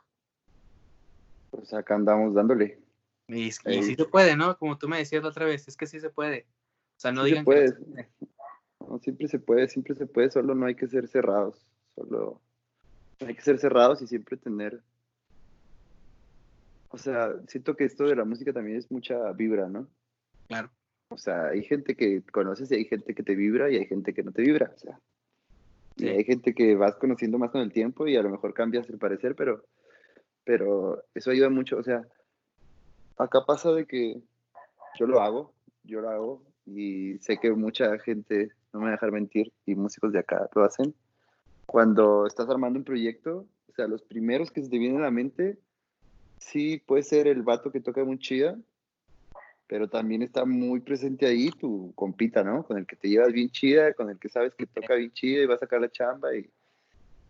Pues 1.50 1.72
acá 1.74 1.94
andamos 1.94 2.34
dándole. 2.34 2.78
Y, 3.28 3.52
sí 3.52 3.94
se 3.94 4.04
puede, 4.04 4.36
¿no? 4.36 4.56
Como 4.58 4.78
tú 4.78 4.88
me 4.88 4.98
decías 4.98 5.22
la 5.22 5.28
otra 5.28 5.46
vez, 5.46 5.68
es 5.68 5.76
que 5.76 5.86
sí 5.86 6.00
se 6.00 6.10
puede. 6.10 6.46
O 6.96 7.00
sea, 7.00 7.12
no 7.12 7.24
digan 7.24 7.44
que 7.44 7.74
no, 8.80 8.98
siempre 8.98 9.28
se 9.28 9.38
puede, 9.38 9.68
siempre 9.68 9.94
se 9.94 10.06
puede, 10.06 10.30
solo 10.30 10.54
no 10.54 10.66
hay 10.66 10.74
que 10.74 10.88
ser 10.88 11.08
cerrados. 11.08 11.66
Solo 11.94 12.40
hay 13.20 13.34
que 13.34 13.42
ser 13.42 13.58
cerrados 13.58 14.02
y 14.02 14.06
siempre 14.06 14.36
tener. 14.36 14.82
O 16.92 16.98
sea, 16.98 17.34
siento 17.48 17.74
que 17.74 17.84
esto 17.84 18.04
de 18.04 18.16
la 18.16 18.24
música 18.24 18.52
también 18.52 18.76
es 18.76 18.90
mucha 18.90 19.32
vibra, 19.32 19.68
¿no? 19.68 19.88
Claro. 20.46 20.70
O 21.08 21.16
sea, 21.16 21.48
hay 21.48 21.62
gente 21.64 21.94
que 21.94 22.22
conoces 22.30 22.70
y 22.70 22.74
hay 22.74 22.84
gente 22.84 23.14
que 23.14 23.22
te 23.22 23.34
vibra 23.34 23.70
y 23.70 23.76
hay 23.76 23.86
gente 23.86 24.12
que 24.12 24.22
no 24.22 24.30
te 24.30 24.42
vibra. 24.42 24.70
O 24.74 24.78
sea, 24.78 25.00
y 25.96 26.08
hay 26.08 26.24
gente 26.24 26.54
que 26.54 26.74
vas 26.74 26.96
conociendo 26.96 27.38
más 27.38 27.50
con 27.50 27.62
el 27.62 27.72
tiempo 27.72 28.06
y 28.06 28.16
a 28.16 28.22
lo 28.22 28.30
mejor 28.30 28.52
cambias 28.52 28.88
el 28.90 28.98
parecer, 28.98 29.34
pero, 29.34 29.64
pero 30.44 31.02
eso 31.14 31.30
ayuda 31.30 31.48
mucho. 31.48 31.78
O 31.78 31.82
sea, 31.82 32.06
acá 33.16 33.44
pasa 33.46 33.72
de 33.72 33.86
que 33.86 34.20
yo 34.98 35.06
lo 35.06 35.20
hago, 35.20 35.54
yo 35.84 36.02
lo 36.02 36.10
hago 36.10 36.42
y 36.66 37.18
sé 37.18 37.38
que 37.38 37.50
mucha 37.52 37.98
gente, 38.00 38.52
no 38.72 38.80
me 38.80 38.84
voy 38.84 38.88
a 38.88 38.92
dejar 38.92 39.12
mentir, 39.12 39.52
y 39.64 39.74
músicos 39.74 40.12
de 40.12 40.18
acá 40.18 40.48
lo 40.54 40.64
hacen. 40.64 40.94
Cuando 41.64 42.26
estás 42.26 42.48
armando 42.50 42.78
un 42.78 42.84
proyecto, 42.84 43.46
o 43.68 43.72
sea, 43.74 43.86
los 43.86 44.02
primeros 44.02 44.50
que 44.50 44.62
se 44.62 44.68
te 44.68 44.78
vienen 44.78 44.98
a 44.98 45.04
la 45.04 45.10
mente, 45.10 45.58
sí 46.42 46.82
puede 46.84 47.02
ser 47.02 47.26
el 47.26 47.42
vato 47.42 47.70
que 47.70 47.80
toca 47.80 48.04
muy 48.04 48.18
chida, 48.18 48.58
pero 49.66 49.88
también 49.88 50.22
está 50.22 50.44
muy 50.44 50.80
presente 50.80 51.26
ahí 51.26 51.50
tu 51.50 51.92
compita, 51.94 52.44
¿no? 52.44 52.64
Con 52.64 52.78
el 52.78 52.86
que 52.86 52.96
te 52.96 53.08
llevas 53.08 53.32
bien 53.32 53.50
chida, 53.50 53.94
con 53.94 54.10
el 54.10 54.18
que 54.18 54.28
sabes 54.28 54.54
que 54.54 54.66
toca 54.66 54.94
bien 54.94 55.12
chida 55.12 55.42
y 55.42 55.46
va 55.46 55.54
a 55.54 55.58
sacar 55.58 55.80
la 55.80 55.90
chamba 55.90 56.34
y, 56.34 56.50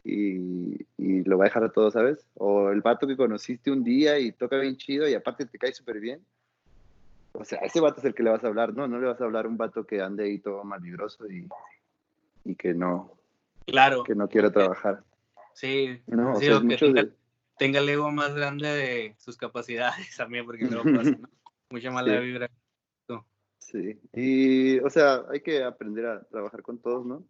y, 0.05 0.87
y, 0.99 1.23
lo 1.23 1.39
va 1.39 1.45
a 1.45 1.49
dejar 1.49 1.65
a 1.65 1.73
todo, 1.73 1.91
¿sabes? 1.91 2.27
O 2.35 2.71
el 2.71 2.81
vato 2.81 3.07
que 3.07 3.17
conociste 3.17 3.71
un 3.71 3.85
día 3.85 4.19
y 4.19 4.33
toca 4.33 4.59
bien 4.59 4.77
chido 4.77 5.09
y 5.09 5.15
aparte 5.15 5.47
te 5.47 5.59
cae 5.59 5.73
súper 5.73 6.01
bien. 6.01 6.21
O 7.33 7.45
sea, 7.45 7.61
ese 7.61 7.81
vato 7.81 8.01
es 8.01 8.05
el 8.05 8.15
que 8.15 8.23
le 8.23 8.31
vas 8.31 8.45
a 8.45 8.49
hablar, 8.49 8.75
¿no? 8.75 8.89
No 8.89 9.01
le 9.01 9.07
vas 9.07 9.21
a 9.21 9.25
hablar 9.25 9.47
a 9.47 9.49
un 9.49 9.57
vato 9.57 9.85
que 9.85 10.01
ande 10.01 10.25
ahí 10.25 10.39
todo 10.39 10.65
malvibroso 10.65 11.31
y, 11.31 11.49
y 12.45 12.55
que 12.57 12.75
no. 12.75 13.13
Claro. 13.67 14.03
Que 14.03 14.15
no 14.15 14.29
quiera 14.29 14.51
trabajar. 14.51 15.05
Sí, 15.55 16.01
no, 16.07 16.37
sí, 16.37 16.47
que 16.69 16.77
tenga, 16.77 17.09
tenga, 17.59 17.81
el 17.81 17.89
ego 17.89 18.11
más 18.11 18.35
grande 18.35 18.69
de 18.69 19.15
sus 19.19 19.37
capacidades 19.37 20.15
también, 20.17 20.45
porque 20.45 20.65
no 20.65 20.83
pasa, 20.83 21.11
¿no? 21.21 21.29
Mucha 21.71 21.91
mala 21.91 22.21
vibra. 22.21 22.51
Sí, 23.73 23.99
y 24.13 24.81
o 24.81 24.91
sea, 24.91 25.25
hay 25.31 25.41
que 25.41 25.63
aprender 25.63 26.05
a 26.05 26.23
trabajar 26.25 26.63
con 26.63 26.79
todos, 26.79 27.07
¿no? 27.07 27.25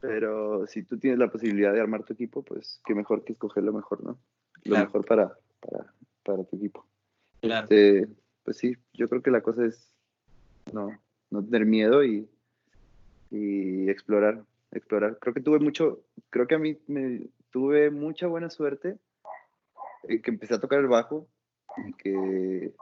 Pero 0.00 0.66
si 0.66 0.82
tú 0.82 0.98
tienes 0.98 1.18
la 1.18 1.30
posibilidad 1.30 1.74
de 1.74 1.80
armar 1.80 2.04
tu 2.04 2.14
equipo, 2.14 2.42
pues 2.42 2.80
qué 2.86 2.94
mejor 2.94 3.24
que 3.24 3.34
escoger 3.34 3.64
lo 3.64 3.74
mejor, 3.74 4.02
¿no? 4.02 4.18
Lo 4.64 4.78
mejor 4.78 5.04
para, 5.04 5.36
para, 5.60 5.92
para, 6.22 6.44
tu 6.44 6.56
equipo. 6.56 6.86
Claro. 7.42 7.64
Este, 7.64 8.08
pues 8.42 8.56
sí, 8.56 8.74
yo 8.94 9.08
creo 9.10 9.22
que 9.22 9.30
la 9.30 9.42
cosa 9.42 9.66
es 9.66 9.92
no, 10.72 10.98
no 11.30 11.44
tener 11.44 11.66
miedo 11.66 12.02
y, 12.04 12.26
y 13.30 13.90
explorar, 13.90 14.42
explorar. 14.70 15.18
Creo 15.20 15.34
que 15.34 15.42
tuve 15.42 15.58
mucho, 15.58 16.02
creo 16.30 16.46
que 16.46 16.54
a 16.54 16.58
mí 16.58 16.78
me 16.86 17.26
tuve 17.50 17.90
mucha 17.90 18.28
buena 18.28 18.48
suerte 18.48 18.98
que 20.06 20.30
empecé 20.30 20.54
a 20.54 20.60
tocar 20.60 20.80
el 20.80 20.88
bajo 20.88 21.28
y 21.86 21.92
que, 21.94 22.72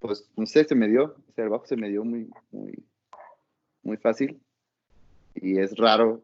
pues, 0.00 0.28
no 0.36 0.46
sé, 0.46 0.64
se 0.64 0.74
me 0.74 0.88
dio, 0.88 1.16
o 1.28 1.32
sea, 1.34 1.44
el 1.44 1.50
bajo 1.50 1.66
se 1.66 1.76
me 1.76 1.88
dio 1.88 2.04
muy, 2.04 2.30
muy, 2.50 2.84
muy 3.82 3.96
fácil 3.96 4.40
y 5.34 5.58
es 5.58 5.76
raro. 5.76 6.22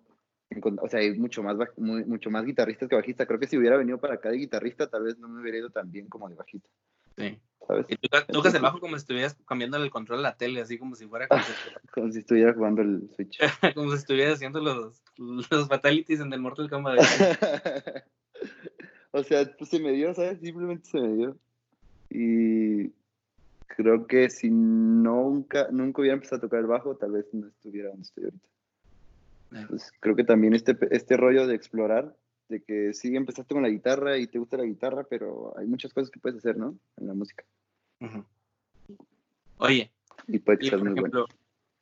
O 0.81 0.89
sea, 0.89 1.01
hay 1.01 1.19
mucho 1.19 1.43
más, 1.43 1.57
mucho 1.77 2.31
más 2.31 2.45
guitarristas 2.45 2.89
que 2.89 2.95
bajistas. 2.95 3.27
Creo 3.27 3.41
que 3.41 3.47
si 3.47 3.59
hubiera 3.59 3.77
venido 3.77 3.99
para 3.99 4.15
acá 4.15 4.31
de 4.31 4.37
guitarrista, 4.37 4.89
tal 4.89 5.05
vez 5.05 5.19
no 5.19 5.29
me 5.29 5.41
hubiera 5.41 5.59
ido 5.59 5.71
tan 5.71 5.91
bien 5.91 6.09
como 6.09 6.29
de 6.29 6.37
bajista. 6.37 6.69
Sí. 7.17 7.41
¿Sabes? 7.67 7.87
Y 7.89 7.97
tú 7.97 8.09
tocas 8.29 8.55
el 8.55 8.63
bajo 8.63 8.79
como 8.79 8.95
si 8.97 9.01
estuvieras 9.01 9.37
cambiando 9.47 9.79
el 9.79 9.91
control 9.91 10.19
de 10.19 10.25
la 10.25 10.37
tele, 10.37 10.61
así 10.61 10.79
como 10.79 10.95
si 10.95 11.07
fuera. 11.07 11.27
Como, 11.93 12.13
si 12.13 12.19
estuviera 12.19 12.53
jugando 12.53 12.83
el 12.83 13.09
Switch. 13.15 13.39
como 13.75 13.91
si 13.93 13.99
estuvieras 13.99 14.35
haciendo 14.35 14.61
los, 14.61 15.03
los 15.17 15.69
fatalities 15.69 16.21
en 16.21 16.33
el 16.33 16.41
Mortal 16.41 16.69
Kombat. 16.69 16.99
o 19.15 19.23
sea, 19.23 19.49
pues 19.57 19.71
se 19.71 19.79
me 19.79 19.93
dio, 19.93 20.13
¿sabes? 20.13 20.41
Simplemente 20.41 20.89
se 20.89 21.01
me 21.01 21.15
dio. 21.15 21.37
Y 22.11 22.93
creo 23.69 24.09
que 24.09 24.29
si 24.29 24.51
nunca, 24.51 25.69
nunca 25.71 26.01
hubiera 26.01 26.17
empezado 26.17 26.39
a 26.39 26.41
tocar 26.41 26.59
el 26.59 26.67
bajo, 26.67 26.97
tal 26.97 27.13
vez 27.13 27.27
no 27.33 27.47
estuviera 27.47 27.91
donde 27.91 28.03
estoy 28.03 28.25
ahorita. 28.25 28.49
Pues, 29.69 29.93
creo 30.01 30.17
que 30.17 30.25
también 30.25 30.55
este, 30.55 30.77
este 30.91 31.17
rollo 31.17 31.47
de 31.47 31.55
explorar, 31.55 32.17
de 32.49 32.61
que 32.65 32.93
sí 32.93 33.15
empezaste 33.15 33.55
con 33.55 33.63
la 33.63 33.69
guitarra 33.69 34.19
y 34.19 34.27
te 34.27 34.41
gusta 34.41 34.57
la 34.57 34.65
guitarra, 34.65 35.05
pero 35.05 35.57
hay 35.57 35.69
muchas 35.69 35.95
cosas 35.95 36.11
que 36.11 36.19
puedes 36.19 36.39
hacer, 36.39 36.57
¿no? 36.57 36.77
En 36.97 37.07
la 37.07 37.15
música. 37.15 37.45
Oye, 39.59 39.93
y, 40.27 40.41
por 40.41 40.61
ejemplo, 40.61 41.27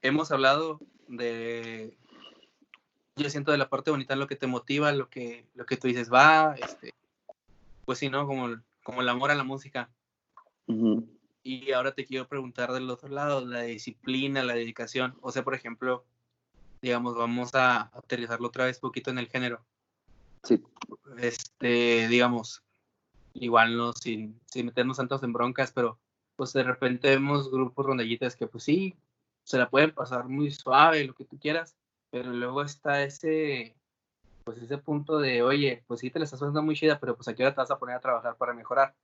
hemos 0.02 0.30
hablado 0.32 0.80
de, 1.08 1.96
yo 3.16 3.30
siento 3.30 3.52
de 3.52 3.58
la 3.58 3.70
parte 3.70 3.90
bonita 3.90 4.16
lo 4.16 4.26
que 4.26 4.36
te 4.36 4.46
motiva, 4.46 4.92
lo 4.92 5.08
que, 5.08 5.46
lo 5.54 5.64
que 5.64 5.78
tú 5.78 5.88
dices, 5.88 6.12
va, 6.12 6.56
este, 6.56 6.92
pues 7.84 7.98
sí, 7.98 8.08
¿no? 8.08 8.26
Como, 8.26 8.56
como 8.82 9.00
el 9.00 9.08
amor 9.08 9.30
a 9.30 9.34
la 9.34 9.44
música. 9.44 9.90
Y 11.42 11.72
ahora 11.72 11.92
te 11.92 12.04
quiero 12.04 12.28
preguntar 12.28 12.72
del 12.72 12.88
otro 12.88 13.08
lado, 13.08 13.44
la 13.44 13.62
disciplina, 13.62 14.42
la 14.42 14.54
dedicación. 14.54 15.16
O 15.20 15.32
sea, 15.32 15.42
por 15.42 15.54
ejemplo, 15.54 16.04
digamos, 16.80 17.16
vamos 17.16 17.54
a 17.54 17.90
aterrizarlo 17.94 18.48
otra 18.48 18.66
vez 18.66 18.78
poquito 18.78 19.10
en 19.10 19.18
el 19.18 19.28
género. 19.28 19.64
Sí. 20.42 20.62
Este, 21.18 22.08
digamos, 22.08 22.62
igual 23.34 23.76
no 23.76 23.92
sin, 23.92 24.40
sin 24.46 24.66
meternos 24.66 24.96
tantos 24.96 25.22
en 25.22 25.32
broncas, 25.32 25.72
pero 25.72 25.98
pues 26.36 26.52
de 26.52 26.62
repente 26.62 27.08
vemos 27.10 27.50
grupos 27.50 27.86
rondallitas 27.86 28.36
que 28.36 28.46
pues 28.46 28.64
sí, 28.64 28.96
se 29.44 29.58
la 29.58 29.70
pueden 29.70 29.92
pasar 29.92 30.28
muy 30.28 30.50
suave, 30.50 31.04
lo 31.04 31.14
que 31.14 31.24
tú 31.24 31.38
quieras, 31.38 31.76
pero 32.10 32.32
luego 32.32 32.62
está 32.62 33.02
ese, 33.02 33.74
pues 34.44 34.58
ese 34.58 34.78
punto 34.78 35.18
de, 35.18 35.42
oye, 35.42 35.84
pues 35.86 36.00
sí 36.00 36.10
te 36.10 36.18
la 36.18 36.24
estás 36.24 36.40
pasando 36.40 36.62
muy 36.62 36.76
chida, 36.76 36.98
pero 36.98 37.16
pues 37.16 37.28
aquí 37.28 37.42
ahora 37.42 37.54
te 37.54 37.60
vas 37.60 37.70
a 37.70 37.78
poner 37.78 37.96
a 37.96 38.00
trabajar 38.00 38.36
para 38.36 38.54
mejorar. 38.54 38.94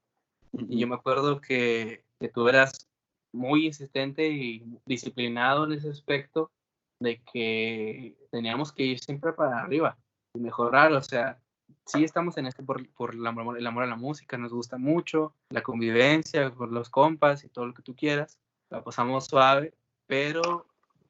Y 0.53 0.78
yo 0.78 0.86
me 0.86 0.95
acuerdo 0.95 1.41
que, 1.41 2.05
que 2.18 2.28
tú 2.28 2.49
eras 2.49 2.89
muy 3.32 3.66
insistente 3.66 4.28
y 4.28 4.64
disciplinado 4.86 5.64
en 5.64 5.72
ese 5.72 5.91
aspecto 5.91 6.51
de 7.01 7.22
que 7.22 8.16
teníamos 8.30 8.72
que 8.72 8.84
ir 8.84 8.99
siempre 8.99 9.32
para 9.32 9.61
arriba 9.61 9.97
y 10.34 10.41
mejorar, 10.41 10.93
o 10.93 11.03
sea, 11.03 11.39
sí 11.84 12.05
estamos 12.05 12.36
en 12.36 12.47
esto 12.47 12.64
por, 12.64 12.89
por 12.91 13.14
el, 13.14 13.26
amor, 13.26 13.59
el, 13.59 13.66
amor, 13.66 13.84
a 13.84 13.86
la 13.86 13.97
música, 13.97 14.36
nos 14.36 14.53
gusta 14.53 14.78
mucho, 14.78 15.34
la 15.51 15.62
convivencia 15.62 16.51
con 16.51 16.72
los 16.74 16.91
compas 16.91 17.45
y 17.45 17.49
todo 17.49 17.66
lo 17.66 17.74
que 17.74 17.82
tú 17.82 17.95
quieras, 17.95 18.39
la 18.70 18.82
pasamos 18.82 19.26
suave, 19.26 19.74
pero 20.07 20.66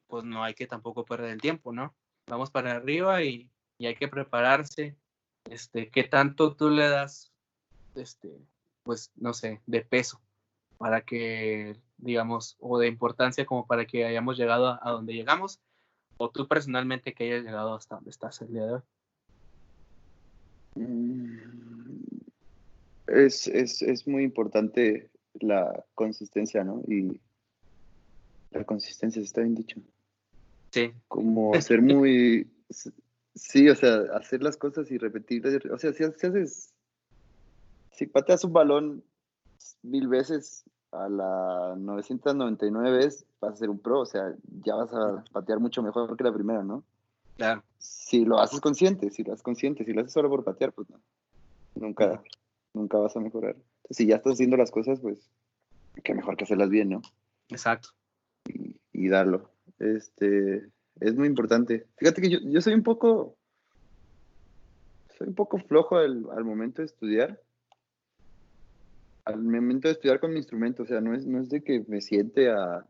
pues 0.07 0.23
no 0.23 0.43
hay 0.43 0.53
que 0.53 0.67
tampoco 0.67 1.05
perder 1.05 1.31
el 1.31 1.41
tiempo, 1.41 1.71
¿no? 1.71 1.93
Vamos 2.27 2.51
para 2.51 2.73
arriba 2.73 3.23
y, 3.23 3.49
y 3.79 3.87
hay 3.87 3.95
que 3.95 4.07
prepararse, 4.07 4.95
este, 5.49 5.89
¿qué 5.89 6.03
tanto 6.03 6.55
tú 6.55 6.69
le 6.69 6.87
das, 6.87 7.31
este, 7.95 8.29
pues, 8.83 9.11
no 9.15 9.33
sé, 9.33 9.61
de 9.65 9.81
peso 9.81 10.21
para 10.77 11.01
que, 11.01 11.77
digamos, 11.97 12.57
o 12.59 12.77
de 12.77 12.87
importancia 12.87 13.45
como 13.45 13.65
para 13.65 13.85
que 13.85 14.05
hayamos 14.05 14.37
llegado 14.37 14.67
a, 14.67 14.79
a 14.83 14.91
donde 14.91 15.13
llegamos 15.13 15.59
o 16.17 16.29
tú 16.29 16.47
personalmente 16.47 17.13
que 17.13 17.23
hayas 17.23 17.45
llegado 17.45 17.73
hasta 17.73 17.95
donde 17.95 18.11
estás 18.11 18.41
el 18.41 18.51
día 18.51 18.65
de 18.65 18.73
hoy? 18.73 18.81
Mm, 20.75 22.19
es, 23.07 23.47
es, 23.47 23.81
es 23.81 24.07
muy 24.07 24.23
importante 24.23 25.09
la 25.39 25.85
consistencia, 25.95 26.65
¿no? 26.65 26.81
Y 26.85 27.21
la 28.51 28.65
consistencia 28.65 29.21
está 29.21 29.41
bien 29.41 29.55
dicho. 29.55 29.79
Sí. 30.71 30.91
Como 31.07 31.53
ser 31.61 31.81
muy, 31.81 32.51
Sí, 33.35 33.69
o 33.69 33.75
sea, 33.75 34.01
hacer 34.13 34.43
las 34.43 34.57
cosas 34.57 34.89
y 34.91 34.97
repetirlas. 34.97 35.65
O 35.71 35.77
sea, 35.77 35.93
si, 35.93 36.03
haces. 36.03 36.73
Si 37.91 38.05
pateas 38.07 38.43
un 38.43 38.53
balón 38.53 39.03
mil 39.83 40.07
veces 40.07 40.63
a 40.91 41.07
la 41.09 41.75
999 41.77 42.91
veces, 42.97 43.25
vas 43.39 43.53
a 43.53 43.57
ser 43.57 43.69
un 43.69 43.79
pro. 43.79 44.01
O 44.01 44.05
sea, 44.05 44.33
ya 44.63 44.75
vas 44.75 44.93
a 44.93 45.23
patear 45.31 45.59
mucho 45.59 45.83
mejor 45.83 46.15
que 46.17 46.23
la 46.23 46.33
primera, 46.33 46.63
¿no? 46.63 46.83
Claro. 47.37 47.63
Si 47.77 48.25
lo 48.25 48.39
haces 48.39 48.59
consciente, 48.59 49.09
si 49.11 49.23
lo 49.23 49.33
haces 49.33 49.43
consciente, 49.43 49.85
si 49.85 49.93
lo 49.93 50.01
haces 50.01 50.13
solo 50.13 50.29
por 50.29 50.43
patear, 50.43 50.73
pues 50.73 50.89
no. 50.89 50.99
Nunca, 51.75 52.21
nunca 52.73 52.97
vas 52.97 53.15
a 53.15 53.19
mejorar. 53.19 53.55
si 53.89 54.07
ya 54.07 54.17
estás 54.17 54.33
haciendo 54.33 54.57
las 54.57 54.71
cosas, 54.71 54.99
pues 54.99 55.29
qué 56.03 56.13
mejor 56.13 56.35
que 56.35 56.43
hacerlas 56.43 56.69
bien, 56.69 56.89
¿no? 56.89 57.01
Exacto. 57.49 57.89
Y, 58.93 59.07
darlo. 59.07 59.49
Este, 59.79 60.67
es 60.99 61.15
muy 61.15 61.27
importante. 61.27 61.85
Fíjate 61.97 62.21
que 62.21 62.29
yo, 62.29 62.61
soy 62.61 62.73
un 62.73 62.83
poco, 62.83 63.35
soy 65.17 65.27
un 65.27 65.35
poco 65.35 65.59
flojo 65.59 65.97
al, 65.97 66.43
momento 66.43 66.81
de 66.81 66.87
estudiar. 66.87 67.39
Al 69.25 69.41
momento 69.41 69.87
de 69.87 69.93
estudiar 69.93 70.19
con 70.19 70.31
mi 70.31 70.37
instrumento, 70.37 70.83
o 70.83 70.85
sea, 70.85 71.01
no 71.01 71.13
es, 71.13 71.25
no 71.25 71.39
es 71.39 71.49
de 71.49 71.61
que 71.61 71.83
me 71.87 72.01
siente 72.01 72.49
a, 72.49 72.85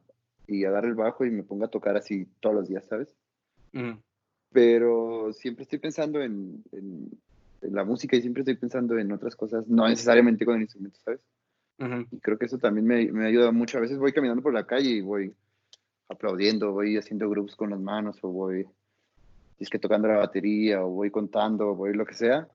y 0.47 0.65
agarre 0.65 0.87
el 0.87 0.95
bajo 0.95 1.25
y 1.25 1.31
me 1.31 1.43
ponga 1.43 1.65
a 1.65 1.71
tocar 1.71 1.97
así 1.97 2.27
todos 2.39 2.55
los 2.55 2.67
días, 2.67 2.85
¿sabes? 2.87 3.15
Pero 4.51 5.31
siempre 5.33 5.63
estoy 5.63 5.79
pensando 5.79 6.21
en, 6.21 6.63
en, 6.71 7.09
la 7.61 7.83
música 7.83 8.15
y 8.15 8.21
siempre 8.21 8.41
estoy 8.41 8.55
pensando 8.55 8.97
en 8.97 9.11
otras 9.11 9.35
cosas, 9.35 9.67
no 9.67 9.87
necesariamente 9.87 10.45
con 10.45 10.55
el 10.55 10.61
instrumento, 10.61 10.97
¿sabes? 11.03 11.19
Y 12.11 12.19
creo 12.19 12.37
que 12.37 12.45
eso 12.45 12.57
también 12.57 12.85
me, 12.85 13.11
me 13.11 13.27
ayuda 13.27 13.51
mucho. 13.51 13.77
A 13.77 13.81
veces 13.81 13.97
voy 13.97 14.11
caminando 14.11 14.41
por 14.41 14.53
la 14.53 14.65
calle 14.65 14.89
y 14.89 15.01
voy 15.01 15.33
aplaudiendo, 16.09 16.71
voy 16.71 16.97
haciendo 16.97 17.29
grupos 17.29 17.55
con 17.55 17.69
las 17.69 17.79
manos 17.79 18.17
o 18.23 18.29
voy 18.29 18.67
es 19.59 19.69
que 19.69 19.79
tocando 19.79 20.07
la 20.07 20.17
batería 20.17 20.83
o 20.83 20.89
voy 20.89 21.11
contando 21.11 21.69
o 21.69 21.75
voy 21.75 21.93
lo 21.93 22.05
que 22.05 22.13
sea 22.13 22.47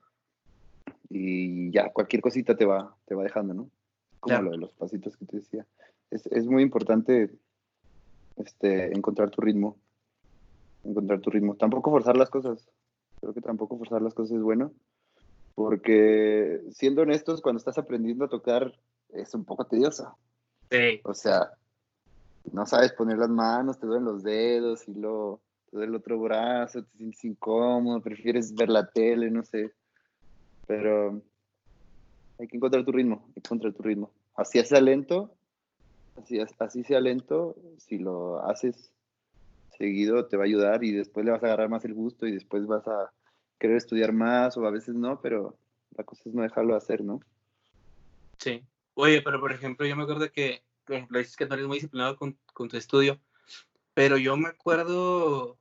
y 1.08 1.70
ya 1.70 1.90
cualquier 1.90 2.22
cosita 2.22 2.56
te 2.56 2.64
va 2.64 2.96
te 3.06 3.14
va 3.14 3.22
dejando 3.22 3.54
no 3.54 3.70
como 4.20 4.40
lo 4.40 4.50
de 4.52 4.56
los 4.56 4.72
pasitos 4.72 5.16
que 5.16 5.26
te 5.26 5.36
decía 5.36 5.66
es, 6.10 6.26
es, 6.26 6.46
muy 6.46 6.62
importante 6.62 7.30
este 8.36 8.86
encontrar 8.96 9.30
tu 9.30 9.42
ritmo 9.42 9.76
encontrar 10.82 11.20
tu 11.20 11.30
ritmo 11.30 11.56
tampoco 11.56 11.90
forzar 11.90 12.16
las 12.16 12.30
cosas 12.30 12.66
creo 13.20 13.34
que 13.34 13.42
tampoco 13.42 13.76
forzar 13.76 14.00
las 14.00 14.14
cosas 14.14 14.38
es 14.38 14.42
bueno 14.42 14.72
porque 15.54 16.62
siendo 16.72 17.02
honestos 17.02 17.40
cuando 17.40 17.58
estás 17.58 17.78
aprendiendo 17.78 18.24
a 18.24 18.28
tocar 18.28 18.74
es 19.10 19.34
un 19.34 19.44
poco 19.44 19.66
tediosa. 19.66 20.14
Sí. 20.70 21.00
O 21.04 21.14
sea, 21.14 21.52
no 22.52 22.66
sabes 22.66 22.92
poner 22.92 23.18
las 23.18 23.30
manos, 23.30 23.78
te 23.78 23.86
duelen 23.86 24.04
los 24.04 24.22
dedos 24.22 24.86
y 24.88 24.94
luego 24.94 25.40
te 25.70 25.76
duele 25.76 25.90
el 25.90 25.96
otro 25.96 26.18
brazo, 26.20 26.82
te 26.82 26.96
sientes 26.96 27.24
incómodo, 27.24 28.00
prefieres 28.00 28.54
ver 28.54 28.68
la 28.68 28.86
tele, 28.86 29.30
no 29.30 29.42
sé. 29.42 29.72
Pero 30.66 31.22
hay 32.38 32.46
que 32.48 32.56
encontrar 32.56 32.84
tu 32.84 32.92
ritmo, 32.92 33.24
hay 33.28 33.34
que 33.34 33.40
encontrar 33.40 33.72
tu 33.72 33.82
ritmo. 33.82 34.10
Así 34.36 34.62
sea 34.64 34.80
lento, 34.80 35.34
así, 36.16 36.38
así 36.58 36.84
sea 36.84 37.00
lento, 37.00 37.56
si 37.78 37.98
lo 37.98 38.44
haces 38.44 38.90
seguido 39.76 40.26
te 40.26 40.36
va 40.36 40.44
a 40.44 40.46
ayudar 40.46 40.84
y 40.84 40.92
después 40.92 41.26
le 41.26 41.32
vas 41.32 41.42
a 41.42 41.46
agarrar 41.46 41.68
más 41.68 41.84
el 41.84 41.94
gusto 41.94 42.26
y 42.26 42.32
después 42.32 42.66
vas 42.66 42.86
a 42.86 43.12
querer 43.58 43.76
estudiar 43.76 44.12
más 44.12 44.56
o 44.56 44.66
a 44.66 44.70
veces 44.70 44.94
no, 44.94 45.20
pero 45.20 45.56
la 45.96 46.04
cosa 46.04 46.22
es 46.26 46.34
no 46.34 46.42
dejarlo 46.42 46.76
hacer, 46.76 47.02
¿no? 47.02 47.20
Sí. 48.38 48.62
Oye, 48.94 49.22
pero 49.22 49.40
por 49.40 49.52
ejemplo, 49.52 49.86
yo 49.86 49.96
me 49.96 50.04
acuerdo 50.04 50.30
que, 50.30 50.63
por 50.84 50.96
ejemplo, 50.96 51.18
dices 51.18 51.36
que 51.36 51.46
no 51.46 51.54
eres 51.54 51.66
muy 51.66 51.76
disciplinado 51.76 52.16
con, 52.16 52.38
con 52.52 52.68
tu 52.68 52.76
estudio, 52.76 53.18
pero 53.94 54.16
yo 54.16 54.36
me 54.36 54.48
acuerdo, 54.48 55.58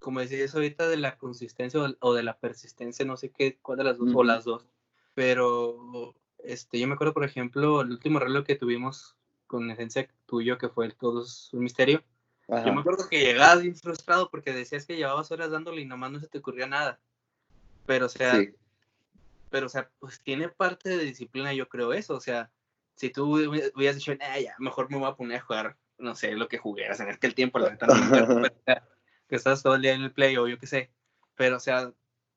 como 0.00 0.20
decías 0.20 0.54
ahorita, 0.54 0.88
de 0.88 0.96
la 0.96 1.16
consistencia 1.16 1.80
o, 2.00 2.14
de 2.14 2.22
la 2.22 2.38
persistencia, 2.38 3.04
no 3.04 3.16
sé 3.16 3.30
qué, 3.30 3.58
cuál 3.60 3.78
de 3.78 3.84
las 3.84 3.98
dos, 3.98 4.10
o 4.14 4.24
las 4.24 4.44
dos, 4.44 4.66
pero 5.14 6.14
este, 6.44 6.78
yo 6.78 6.88
me 6.88 6.94
acuerdo, 6.94 7.14
por 7.14 7.24
ejemplo, 7.24 7.80
el 7.80 7.90
último 7.90 8.18
reloj 8.18 8.44
que 8.44 8.56
tuvimos 8.56 9.16
con 9.46 9.70
esencia 9.70 10.08
tuyo, 10.26 10.58
que 10.58 10.68
fue 10.68 10.86
el 10.86 10.94
Todo 10.94 11.24
un 11.52 11.60
Misterio, 11.60 12.02
yo 12.48 12.72
me 12.72 12.80
acuerdo 12.80 13.08
que 13.08 13.20
llegabas 13.20 13.62
bien 13.62 13.76
frustrado 13.76 14.28
porque 14.28 14.52
decías 14.52 14.84
que 14.84 14.96
llevabas 14.96 15.30
horas 15.30 15.52
dándole 15.52 15.82
y 15.82 15.84
nomás 15.84 16.10
no 16.10 16.18
se 16.18 16.26
te 16.26 16.38
ocurría 16.38 16.66
nada, 16.66 16.98
pero 17.86 18.06
o 18.06 18.08
sea... 18.08 18.36
Sí 18.36 18.54
pero, 19.50 19.66
o 19.66 19.68
sea, 19.68 19.90
pues 19.98 20.20
tiene 20.20 20.48
parte 20.48 20.88
de 20.88 21.04
disciplina, 21.04 21.52
yo 21.52 21.68
creo 21.68 21.92
eso. 21.92 22.14
O 22.14 22.20
sea, 22.20 22.50
si 23.00 23.08
tú 23.08 23.32
hubieras 23.32 23.96
dicho, 23.96 24.12
eh, 24.12 24.42
ya, 24.44 24.54
mejor 24.58 24.90
me 24.90 24.98
voy 24.98 25.08
a 25.08 25.14
poner 25.14 25.38
a 25.38 25.40
jugar, 25.40 25.76
no 25.96 26.14
sé, 26.14 26.32
lo 26.32 26.48
que 26.48 26.58
jugueras 26.58 27.00
en 27.00 27.08
aquel 27.08 27.34
tiempo, 27.34 27.58
la 27.58 27.70
neta, 27.70 27.86
que 29.26 29.36
estás 29.36 29.62
todo 29.62 29.74
el 29.74 29.80
día 29.80 29.94
en 29.94 30.02
el 30.02 30.12
play 30.12 30.36
o 30.36 30.46
yo 30.46 30.58
qué 30.58 30.66
sé. 30.66 30.90
Pero, 31.34 31.56
o 31.56 31.60
sea, 31.60 31.94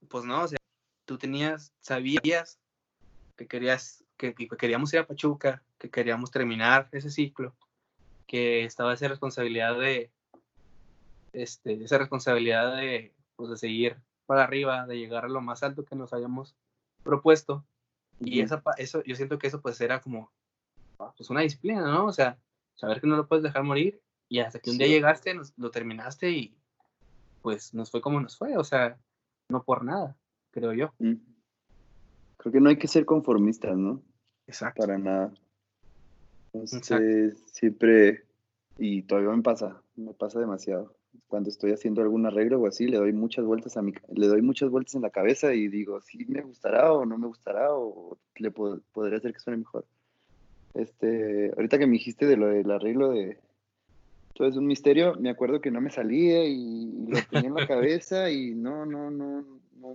pues 0.07 0.23
no, 0.23 0.43
o 0.43 0.47
sea, 0.47 0.57
tú 1.03 1.17
tenías, 1.17 1.73
sabías 1.81 2.59
que 3.35 3.45
querías, 3.45 4.05
que, 4.15 4.33
queríamos 4.33 4.93
ir 4.93 5.01
a 5.01 5.05
Pachuca, 5.05 5.61
que 5.79 5.89
queríamos 5.89 6.31
terminar 6.31 6.87
ese 6.93 7.09
ciclo, 7.09 7.53
que 8.25 8.63
estaba 8.63 8.93
esa 8.93 9.09
responsabilidad 9.09 9.77
de, 9.77 10.11
este, 11.33 11.83
esa 11.83 11.97
responsabilidad 11.97 12.77
de, 12.77 13.11
pues, 13.35 13.49
de 13.49 13.57
seguir 13.57 13.97
para 14.25 14.45
arriba, 14.45 14.87
de 14.87 14.97
llegar 14.97 15.25
a 15.25 15.29
lo 15.29 15.41
más 15.41 15.61
alto 15.61 15.83
que 15.83 15.97
nos 15.97 16.13
habíamos 16.13 16.55
propuesto. 17.03 17.65
Y 18.21 18.39
esa, 18.39 18.63
eso, 18.77 19.03
yo 19.03 19.17
siento 19.17 19.37
que 19.37 19.47
eso 19.47 19.59
pues 19.59 19.81
era 19.81 19.99
como 19.99 20.31
pues 21.17 21.29
una 21.29 21.41
disciplina, 21.41 21.81
¿no? 21.81 22.05
O 22.05 22.13
sea, 22.13 22.37
saber 22.75 23.01
que 23.01 23.07
no 23.07 23.17
lo 23.17 23.27
puedes 23.27 23.43
dejar 23.43 23.63
morir 23.63 24.01
y 24.29 24.39
hasta 24.39 24.59
que 24.59 24.71
un 24.71 24.77
día 24.77 24.87
llegaste, 24.87 25.35
lo 25.57 25.71
terminaste 25.71 26.31
y 26.31 26.55
pues 27.41 27.73
nos 27.73 27.91
fue 27.91 28.01
como 28.01 28.21
nos 28.21 28.37
fue, 28.37 28.57
o 28.57 28.63
sea, 28.63 28.97
no 29.49 29.63
por 29.63 29.83
nada, 29.83 30.15
creo 30.51 30.73
yo. 30.73 30.93
Creo 32.37 32.51
que 32.51 32.61
no 32.61 32.69
hay 32.69 32.77
que 32.77 32.87
ser 32.87 33.05
conformistas, 33.05 33.77
¿no? 33.77 34.01
Exacto. 34.47 34.81
Para 34.81 34.97
nada. 34.97 35.33
Entonces, 36.53 37.37
siempre, 37.51 38.23
y 38.77 39.03
todavía 39.03 39.31
me 39.31 39.41
pasa, 39.41 39.81
me 39.95 40.13
pasa 40.13 40.39
demasiado 40.39 40.95
cuando 41.27 41.49
estoy 41.49 41.71
haciendo 41.71 42.01
algún 42.01 42.25
arreglo 42.25 42.59
o 42.59 42.67
así, 42.67 42.87
le 42.87 42.97
doy 42.97 43.13
muchas 43.13 43.45
vueltas 43.45 43.77
a 43.77 43.81
mi, 43.81 43.93
le 44.13 44.27
doy 44.27 44.41
muchas 44.41 44.69
vueltas 44.69 44.95
en 44.95 45.01
la 45.01 45.09
cabeza 45.09 45.53
y 45.53 45.67
digo, 45.67 46.01
si 46.01 46.25
me 46.25 46.41
gustará 46.41 46.91
o 46.93 47.05
no 47.05 47.17
me 47.17 47.27
gustará 47.27 47.73
o 47.73 48.17
le 48.35 48.51
podría 48.51 49.17
hacer 49.17 49.33
que 49.33 49.39
suene 49.39 49.57
mejor. 49.57 49.85
Este, 50.73 51.51
ahorita 51.55 51.77
que 51.77 51.87
me 51.87 51.93
dijiste 51.93 52.25
de 52.25 52.37
lo 52.37 52.47
del 52.47 52.71
arreglo 52.71 53.11
de 53.11 53.37
todo 54.33 54.47
es 54.47 54.55
un 54.55 54.65
misterio, 54.65 55.15
me 55.19 55.29
acuerdo 55.29 55.61
que 55.61 55.69
no 55.69 55.79
me 55.79 55.91
salía 55.91 56.43
y, 56.45 57.05
lo 57.07 57.19
tenía 57.29 57.49
en 57.49 57.55
la 57.55 57.67
cabeza 57.67 58.31
y 58.31 58.55
no, 58.55 58.85
no, 58.85 59.11
no. 59.11 59.45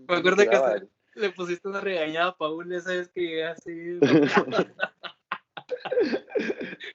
me 0.09 0.16
acuerdo 0.16 0.37
que 0.37 1.20
le 1.20 1.31
pusiste 1.31 1.68
una 1.68 1.81
regañada 1.81 2.29
a 2.29 2.37
Paul 2.37 2.72
esa 2.72 2.93
vez 2.93 3.09
que 3.09 3.20
llegué 3.20 3.45
así. 3.45 3.99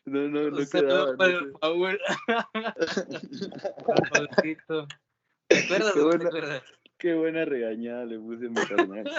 No, 0.05 0.27
no, 0.27 0.49
no 0.49 0.57
quedaba. 0.69 1.15
Para 1.17 1.39
el 1.39 1.53
Paul. 1.53 1.99
¿Te 5.47 5.57
acuerdas? 5.57 5.93
Qué 5.93 6.01
buena, 6.01 6.29
qué 6.97 7.13
buena 7.13 7.45
regañada 7.45 8.05
le 8.05 8.19
puse 8.19 8.45
a 8.45 8.49
mi 8.49 8.55
carnal. 8.55 9.09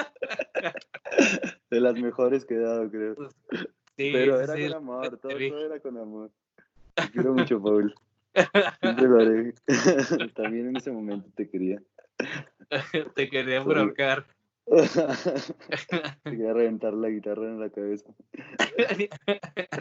De 1.70 1.80
las 1.80 1.94
mejores 1.94 2.44
que 2.44 2.54
he 2.54 2.58
dado, 2.58 2.90
creo. 2.90 3.16
Sí, 3.96 4.10
Pero 4.12 4.40
era 4.40 4.54
con 4.54 4.74
amor, 4.74 5.18
todo, 5.18 5.32
todo, 5.32 5.66
era 5.66 5.80
con 5.80 5.98
amor. 5.98 6.30
Te 6.94 7.02
quiero 7.12 7.34
mucho, 7.34 7.62
Paul. 7.62 7.94
Siempre 8.80 9.06
lo 9.06 9.20
haré. 9.20 9.54
También 10.34 10.68
en 10.68 10.76
ese 10.76 10.90
momento 10.90 11.28
te 11.36 11.48
quería. 11.48 11.80
Te 13.14 13.30
quería 13.30 13.60
broncar. 13.60 14.26
Te 14.66 16.30
quería 16.30 16.52
reventar 16.52 16.94
la 16.94 17.08
guitarra 17.08 17.44
en 17.44 17.60
la 17.60 17.70
cabeza. 17.70 18.06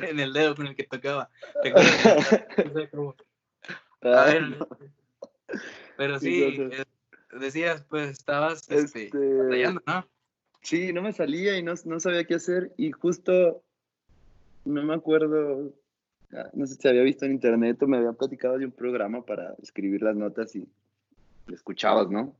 en 0.01 0.19
el 0.19 0.33
dedo 0.33 0.55
con 0.55 0.67
el 0.67 0.75
que 0.75 0.83
tocaba. 0.83 1.29
A 4.01 4.25
ver. 4.25 4.57
Pero 5.97 6.19
sí, 6.19 6.43
eh, 6.43 6.83
decías, 7.39 7.83
pues 7.89 8.11
estabas 8.11 8.69
este, 8.69 9.05
este 9.05 9.73
¿no? 9.85 10.07
Sí, 10.61 10.93
no 10.93 11.01
me 11.01 11.13
salía 11.13 11.57
y 11.57 11.63
no, 11.63 11.73
no 11.85 11.99
sabía 11.99 12.25
qué 12.25 12.35
hacer. 12.35 12.71
Y 12.77 12.91
justo, 12.91 13.63
no 14.65 14.83
me 14.83 14.93
acuerdo, 14.93 15.73
ah, 16.33 16.49
no 16.53 16.65
sé 16.67 16.75
si 16.75 16.87
había 16.87 17.03
visto 17.03 17.25
en 17.25 17.33
internet 17.33 17.81
o 17.81 17.87
me 17.87 17.97
habían 17.97 18.15
platicado 18.15 18.57
de 18.57 18.65
un 18.65 18.71
programa 18.71 19.25
para 19.25 19.55
escribir 19.61 20.01
las 20.01 20.15
notas 20.15 20.55
y 20.55 20.67
escuchabas, 21.51 22.09
¿no? 22.09 22.35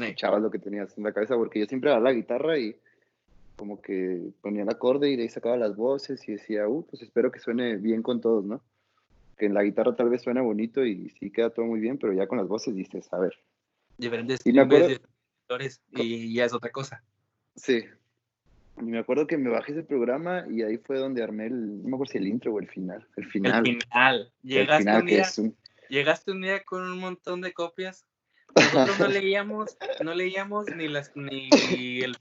echabas 0.00 0.40
lo 0.40 0.50
que 0.50 0.58
tenías 0.58 0.96
en 0.96 1.04
la 1.04 1.12
cabeza, 1.12 1.34
porque 1.36 1.60
yo 1.60 1.66
siempre 1.66 1.90
daba 1.90 2.02
la 2.02 2.12
guitarra 2.12 2.58
y 2.58 2.76
como 3.56 3.82
que 3.82 4.30
ponía 4.40 4.62
el 4.62 4.70
acorde 4.70 5.10
y 5.10 5.16
de 5.16 5.24
ahí 5.24 5.28
sacaba 5.28 5.56
las 5.56 5.76
voces 5.76 6.26
y 6.28 6.32
decía, 6.32 6.66
uh, 6.66 6.86
pues 6.86 7.02
espero 7.02 7.30
que 7.30 7.40
suene 7.40 7.76
bien 7.76 8.02
con 8.02 8.20
todos, 8.20 8.44
¿no? 8.44 8.62
Que 9.36 9.46
en 9.46 9.54
la 9.54 9.62
guitarra 9.62 9.94
tal 9.94 10.08
vez 10.08 10.22
suena 10.22 10.40
bonito 10.40 10.84
y 10.84 11.10
sí 11.10 11.30
queda 11.30 11.50
todo 11.50 11.66
muy 11.66 11.80
bien, 11.80 11.98
pero 11.98 12.12
ya 12.12 12.26
con 12.26 12.38
las 12.38 12.48
voces 12.48 12.74
dices, 12.74 13.12
a 13.12 13.18
ver. 13.18 13.34
Diferentes 13.98 14.40
y, 14.44 14.52
me 14.52 14.62
acuerdo, 14.62 14.88
y 15.90 16.34
ya 16.34 16.46
es 16.46 16.54
otra 16.54 16.70
cosa. 16.70 17.02
Sí. 17.54 17.84
Y 18.80 18.84
me 18.84 18.98
acuerdo 18.98 19.26
que 19.26 19.36
me 19.36 19.50
bajé 19.50 19.72
ese 19.72 19.82
programa 19.82 20.44
y 20.50 20.62
ahí 20.62 20.78
fue 20.78 20.98
donde 20.98 21.22
armé 21.22 21.46
el, 21.46 21.82
no 21.82 21.88
me 21.88 21.94
acuerdo 21.96 22.12
si 22.12 22.18
el 22.18 22.26
intro 22.26 22.52
o 22.52 22.60
el 22.60 22.68
final. 22.68 23.06
El 23.16 23.26
final. 23.26 23.66
El 23.66 23.82
final. 23.82 24.32
Llegaste, 24.42 24.96
un, 24.96 25.06
día, 25.06 25.26
llegaste 25.88 26.32
un 26.32 26.40
día 26.42 26.64
con 26.64 26.82
un 26.82 26.98
montón 26.98 27.40
de 27.40 27.52
copias 27.52 28.06
Nosotros 28.74 28.98
no 28.98 29.08
leíamos, 29.08 29.76
no 30.02 30.14
leíamos 30.14 30.66
ni 30.74 30.88
las 30.88 31.14
ni, 31.14 31.48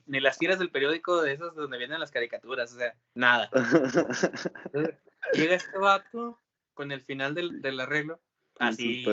ni 0.05 0.19
las 0.19 0.37
tiras 0.37 0.59
del 0.59 0.69
periódico 0.69 1.21
de 1.21 1.33
esos 1.33 1.55
donde 1.55 1.77
vienen 1.77 1.99
las 1.99 2.11
caricaturas, 2.11 2.73
o 2.73 2.77
sea, 2.77 2.95
nada. 3.15 3.49
llega 5.33 5.55
este 5.55 5.77
vato 5.77 6.39
con 6.73 6.91
el 6.91 7.01
final 7.01 7.33
del, 7.33 7.61
del 7.61 7.79
arreglo, 7.79 8.19
así 8.59 9.05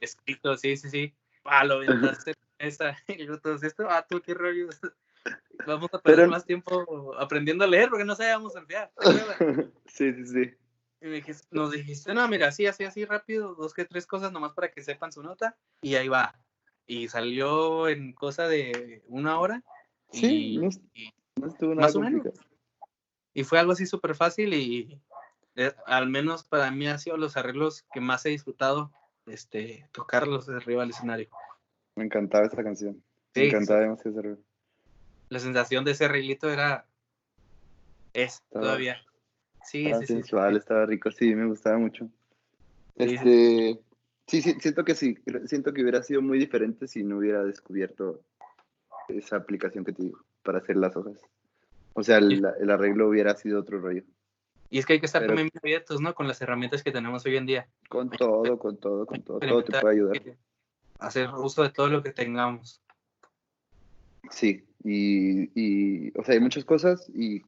escrito, 0.00 0.56
sí, 0.56 0.76
sí, 0.76 0.88
sí. 0.88 1.14
Ah, 1.44 1.64
lo 1.64 1.80
vendaste 1.80 2.34
esa. 2.58 2.96
Y 3.08 3.26
yo, 3.26 3.34
este 3.62 3.82
vato, 3.82 4.22
qué 4.22 4.34
rollo. 4.34 4.68
Vamos 5.66 5.92
a 5.92 5.98
perder 5.98 6.28
más 6.28 6.44
tiempo 6.44 7.14
aprendiendo 7.18 7.64
a 7.64 7.68
leer 7.68 7.88
porque 7.88 8.04
no 8.04 8.16
sabíamos 8.16 8.56
enviar. 8.56 8.90
sí, 9.86 10.12
sí, 10.12 10.26
sí. 10.26 10.54
Y 11.02 11.22
nos 11.50 11.72
dijiste, 11.72 12.12
no, 12.12 12.26
mira, 12.28 12.48
así, 12.48 12.66
así, 12.66 12.84
así 12.84 13.04
rápido, 13.04 13.54
dos 13.54 13.72
que 13.72 13.84
tres 13.84 14.06
cosas 14.06 14.32
nomás 14.32 14.52
para 14.52 14.70
que 14.70 14.82
sepan 14.82 15.12
su 15.12 15.22
nota. 15.22 15.56
Y 15.80 15.94
ahí 15.94 16.08
va. 16.08 16.38
Y 16.86 17.08
salió 17.08 17.88
en 17.88 18.12
cosa 18.12 18.48
de 18.48 19.02
una 19.06 19.38
hora. 19.38 19.62
Sí, 20.12 20.58
no, 20.58 21.46
estuvo 21.46 21.74
nada 21.74 21.88
más 21.88 21.96
o 21.96 22.00
menos. 22.00 22.26
Y 23.32 23.44
fue 23.44 23.58
algo 23.58 23.72
así 23.72 23.86
súper 23.86 24.14
fácil 24.14 24.52
y 24.52 25.00
eh, 25.54 25.72
al 25.86 26.08
menos 26.08 26.44
para 26.44 26.70
mí 26.70 26.88
ha 26.88 26.98
sido 26.98 27.16
los 27.16 27.36
arreglos 27.36 27.84
que 27.92 28.00
más 28.00 28.26
he 28.26 28.30
disfrutado 28.30 28.92
este, 29.26 29.88
tocarlos 29.92 30.46
de 30.46 30.56
arriba 30.56 30.82
del 30.82 30.90
escenario. 30.90 31.28
Me 31.94 32.04
encantaba 32.04 32.44
esta 32.44 32.62
canción. 32.62 33.02
Me 33.36 33.46
encantaba 33.46 33.80
demasiado 33.80 34.10
ese 34.10 34.18
arreglo 34.18 34.49
la 35.30 35.38
sensación 35.38 35.84
de 35.84 35.92
ese 35.92 36.04
arreglito 36.04 36.50
era 36.50 36.84
es 38.12 38.42
todavía. 38.50 38.98
Sí, 39.64 39.86
estaba 39.86 40.04
sensual, 40.04 40.56
estaba 40.56 40.86
rico, 40.86 41.10
sí, 41.10 41.34
me 41.34 41.46
gustaba 41.46 41.78
mucho. 41.78 42.08
Este, 42.96 43.78
sí, 44.26 44.42
sí, 44.42 44.56
siento 44.60 44.84
que 44.84 44.94
sí, 44.94 45.16
siento 45.46 45.72
que 45.72 45.82
hubiera 45.82 46.02
sido 46.02 46.20
muy 46.20 46.38
diferente 46.38 46.88
si 46.88 47.04
no 47.04 47.18
hubiera 47.18 47.44
descubierto 47.44 48.20
esa 49.08 49.36
aplicación 49.36 49.84
que 49.84 49.92
te 49.92 50.02
digo 50.02 50.18
para 50.42 50.58
hacer 50.58 50.76
las 50.76 50.96
hojas. 50.96 51.18
O 51.94 52.02
sea, 52.02 52.18
el, 52.18 52.44
arreglo 52.70 53.08
hubiera 53.08 53.36
sido 53.36 53.60
otro 53.60 53.80
rollo. 53.80 54.02
Y 54.68 54.78
es 54.78 54.86
que 54.86 54.94
hay 54.94 55.00
que 55.00 55.06
estar 55.06 55.26
también 55.26 55.50
abiertos, 55.62 56.00
¿no? 56.00 56.14
Con 56.14 56.26
las 56.28 56.40
herramientas 56.40 56.82
que 56.82 56.92
tenemos 56.92 57.24
hoy 57.26 57.36
en 57.36 57.46
día. 57.46 57.68
Con 57.88 58.10
todo, 58.10 58.58
con 58.58 58.78
todo, 58.78 59.06
con 59.06 59.22
todo. 59.22 59.38
Todo 59.38 59.64
te 59.64 59.80
puede 59.80 59.94
ayudar. 59.94 60.22
Hacer 60.98 61.30
uso 61.30 61.62
de 61.62 61.70
todo 61.70 61.88
lo 61.88 62.02
que 62.02 62.12
tengamos. 62.12 62.80
Sí, 64.30 64.64
y, 64.84 65.50
y, 65.54 66.18
o 66.18 66.24
sea, 66.24 66.34
hay 66.34 66.40
muchas 66.40 66.64
cosas 66.64 67.10
y 67.14 67.42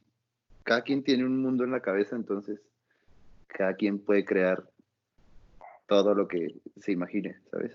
cada 0.62 0.82
quien 0.82 1.02
tiene 1.02 1.24
un 1.24 1.42
mundo 1.42 1.64
en 1.64 1.72
la 1.72 1.80
cabeza, 1.80 2.16
entonces 2.16 2.60
cada 3.46 3.74
quien 3.74 3.98
puede 3.98 4.24
crear 4.24 4.68
todo 5.86 6.14
lo 6.14 6.26
que 6.28 6.54
se 6.80 6.92
imagine, 6.92 7.38
¿sabes? 7.50 7.72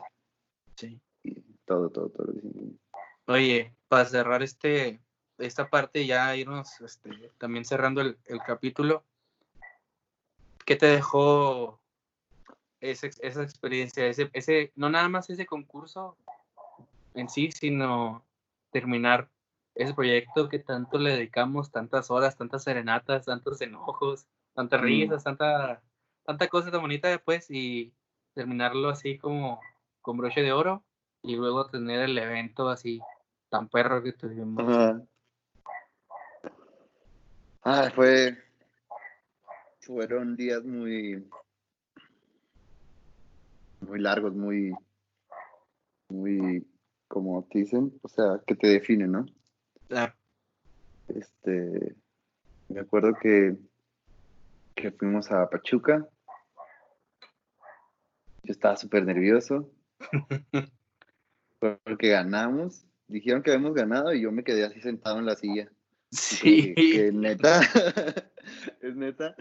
Sí. 0.76 1.00
Y 1.24 1.42
todo, 1.66 1.90
todo, 1.90 2.10
todo 2.10 2.28
lo 2.28 2.34
que 2.34 2.42
se 2.42 2.48
imagine. 2.48 2.78
Oye, 3.28 3.74
para 3.88 4.06
cerrar 4.06 4.42
este, 4.42 5.00
esta 5.38 5.70
parte, 5.70 6.06
ya 6.06 6.36
irnos 6.36 6.82
este, 6.82 7.32
también 7.38 7.66
cerrando 7.66 8.02
el, 8.02 8.18
el 8.26 8.40
capítulo, 8.40 9.04
¿qué 10.66 10.76
te 10.76 10.88
dejó 10.88 11.80
esa, 12.80 13.08
esa 13.08 13.44
experiencia? 13.44 14.08
Ese, 14.08 14.30
ese, 14.34 14.72
no 14.76 14.90
nada 14.90 15.10
más 15.10 15.30
ese 15.30 15.46
concurso 15.46 16.18
en 17.14 17.30
sí, 17.30 17.52
sino 17.52 18.24
terminar 18.72 19.30
ese 19.76 19.94
proyecto 19.94 20.50
que 20.50 20.60
tanto 20.60 20.98
le 20.98 21.12
dedicamos, 21.12 21.72
tantas 21.72 22.10
horas, 22.10 22.36
tantas 22.38 22.64
serenatas, 22.64 23.26
tantos 23.26 23.62
enojos, 23.62 24.26
tantas 24.54 24.82
risas, 24.82 25.24
tanta, 25.24 25.84
tanta 26.24 26.48
cosa 26.48 26.72
tan 26.72 26.82
bonita 26.82 27.08
después 27.08 27.50
y 27.50 27.94
terminarlo 28.34 28.90
así 28.90 29.18
como 29.18 29.60
con 30.02 30.18
broche 30.18 30.42
de 30.42 30.52
oro 30.52 30.84
y 31.22 31.36
luego 31.36 31.68
tener 31.68 32.02
el 32.02 32.18
evento 32.18 32.70
así 32.70 33.02
tan 33.50 33.70
perro 33.70 34.02
que 34.02 34.14
tuvimos. 34.14 35.04
Ah, 37.64 37.92
fue. 37.94 38.38
Fueron 39.82 40.36
días 40.36 40.64
muy. 40.64 41.28
Muy 43.82 44.00
largos, 44.00 44.34
muy. 44.34 44.74
Muy. 46.10 46.66
Como 47.08 47.48
te 47.50 47.60
dicen, 47.60 47.94
o 48.02 48.10
sea, 48.10 48.42
que 48.46 48.56
te 48.56 48.68
definen, 48.68 49.12
¿no? 49.12 49.26
Este, 51.08 51.96
me 52.68 52.82
acuerdo 52.82 53.14
que, 53.16 53.58
que 54.76 54.92
fuimos 54.92 55.32
a 55.32 55.50
Pachuca. 55.50 56.08
Yo 58.44 58.52
estaba 58.52 58.76
súper 58.76 59.06
nervioso. 59.06 59.72
porque 61.60 62.10
ganamos. 62.10 62.86
Dijeron 63.08 63.42
que 63.42 63.52
habíamos 63.52 63.74
ganado 63.74 64.14
y 64.14 64.22
yo 64.22 64.32
me 64.32 64.44
quedé 64.44 64.66
así 64.66 64.82
sentado 64.82 65.20
en 65.20 65.26
la 65.26 65.36
silla. 65.36 65.72
Sí. 66.12 66.74
Que, 66.76 67.12
neta, 67.12 67.62
es 68.82 68.96
neta. 68.96 69.36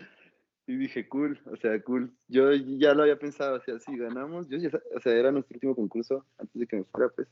Y 0.68 0.76
dije, 0.76 1.08
cool, 1.08 1.40
o 1.46 1.56
sea, 1.56 1.80
cool. 1.82 2.12
Yo 2.28 2.52
ya 2.52 2.92
lo 2.92 3.02
había 3.02 3.18
pensado, 3.18 3.56
o 3.56 3.60
sea, 3.60 3.78
si 3.78 3.96
ganamos, 3.96 4.48
yo 4.48 4.58
o 4.96 5.00
sea, 5.00 5.12
era 5.12 5.30
nuestro 5.30 5.54
último 5.54 5.76
concurso 5.76 6.26
antes 6.38 6.58
de 6.58 6.66
que 6.66 6.76
me 6.76 6.84
fuera, 6.84 7.08
pues. 7.10 7.28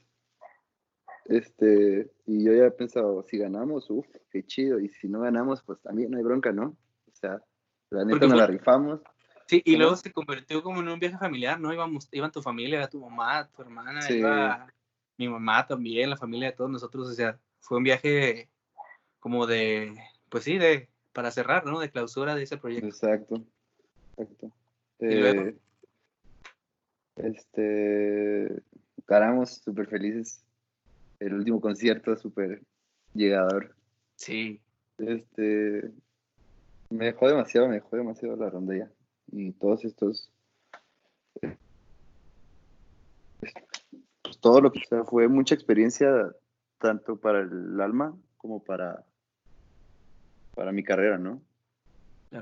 Este, 1.27 2.11
y 2.27 2.45
yo 2.45 2.53
ya 2.53 2.67
he 2.67 2.71
pensado, 2.71 3.23
si 3.23 3.39
ganamos, 3.39 3.89
uff, 3.91 4.07
qué 4.31 4.45
chido, 4.45 4.79
y 4.79 4.89
si 4.89 5.09
no 5.09 5.21
ganamos, 5.21 5.63
pues 5.63 5.81
también 5.81 6.11
no 6.11 6.19
hay 6.19 6.23
bronca, 6.23 6.53
¿no? 6.53 6.77
O 7.07 7.17
sea, 7.17 7.43
la 7.91 8.05
neta 8.05 8.27
nos 8.27 8.37
la 8.37 8.47
rifamos. 8.47 9.01
Sí, 9.47 9.63
y 9.65 9.77
luego 9.77 9.97
se 9.97 10.13
convirtió 10.13 10.63
como 10.63 10.81
en 10.81 10.89
un 10.89 10.99
viaje 10.99 11.19
familiar, 11.19 11.61
¿no? 11.61 11.73
Íbamos, 11.73 12.09
iban 12.13 12.33
tu 12.33 12.43
familia, 12.43 12.89
tu 12.89 13.01
mamá, 13.01 13.49
tu 13.55 13.63
hermana, 13.63 14.01
iba 14.11 14.67
mi 15.17 15.29
mamá 15.29 15.67
también, 15.67 16.11
la 16.11 16.17
familia 16.17 16.51
de 16.51 16.57
todos 16.57 16.71
nosotros, 16.71 17.09
o 17.09 17.13
sea, 17.13 17.39
fue 17.61 17.79
un 17.79 17.85
viaje 17.85 18.49
como 19.21 19.47
de, 19.47 19.97
pues 20.29 20.45
sí, 20.45 20.59
de, 20.59 20.89
para 21.13 21.31
cerrar, 21.31 21.65
¿no? 21.65 21.79
De 21.79 21.91
clausura 21.91 22.35
de 22.35 22.43
ese 22.43 22.57
proyecto. 22.57 22.87
Exacto, 22.87 23.45
exacto. 24.17 24.51
Eh, 25.01 25.57
este, 27.17 28.63
ganamos 29.07 29.63
súper 29.63 29.87
felices 29.87 30.45
el 31.27 31.35
último 31.35 31.61
concierto 31.61 32.17
súper 32.17 32.63
llegador. 33.15 33.75
Sí. 34.17 34.61
Este, 34.99 35.91
me 36.91 37.07
dejó 37.07 37.29
demasiado, 37.29 37.69
me 37.69 37.75
dejó 37.75 37.97
demasiado 37.97 38.37
la 38.37 38.51
rondella. 38.51 38.91
Y 39.33 39.53
todos 39.53 39.85
estos... 39.85 40.31
Pues 44.23 44.39
todo 44.41 44.61
lo 44.61 44.73
que 44.73 44.81
fue 45.07 45.29
mucha 45.29 45.55
experiencia 45.55 46.35
tanto 46.79 47.17
para 47.17 47.41
el 47.41 47.81
alma 47.81 48.17
como 48.37 48.63
para, 48.63 49.05
para 50.55 50.73
mi 50.73 50.83
carrera, 50.83 51.19
¿no? 51.19 51.43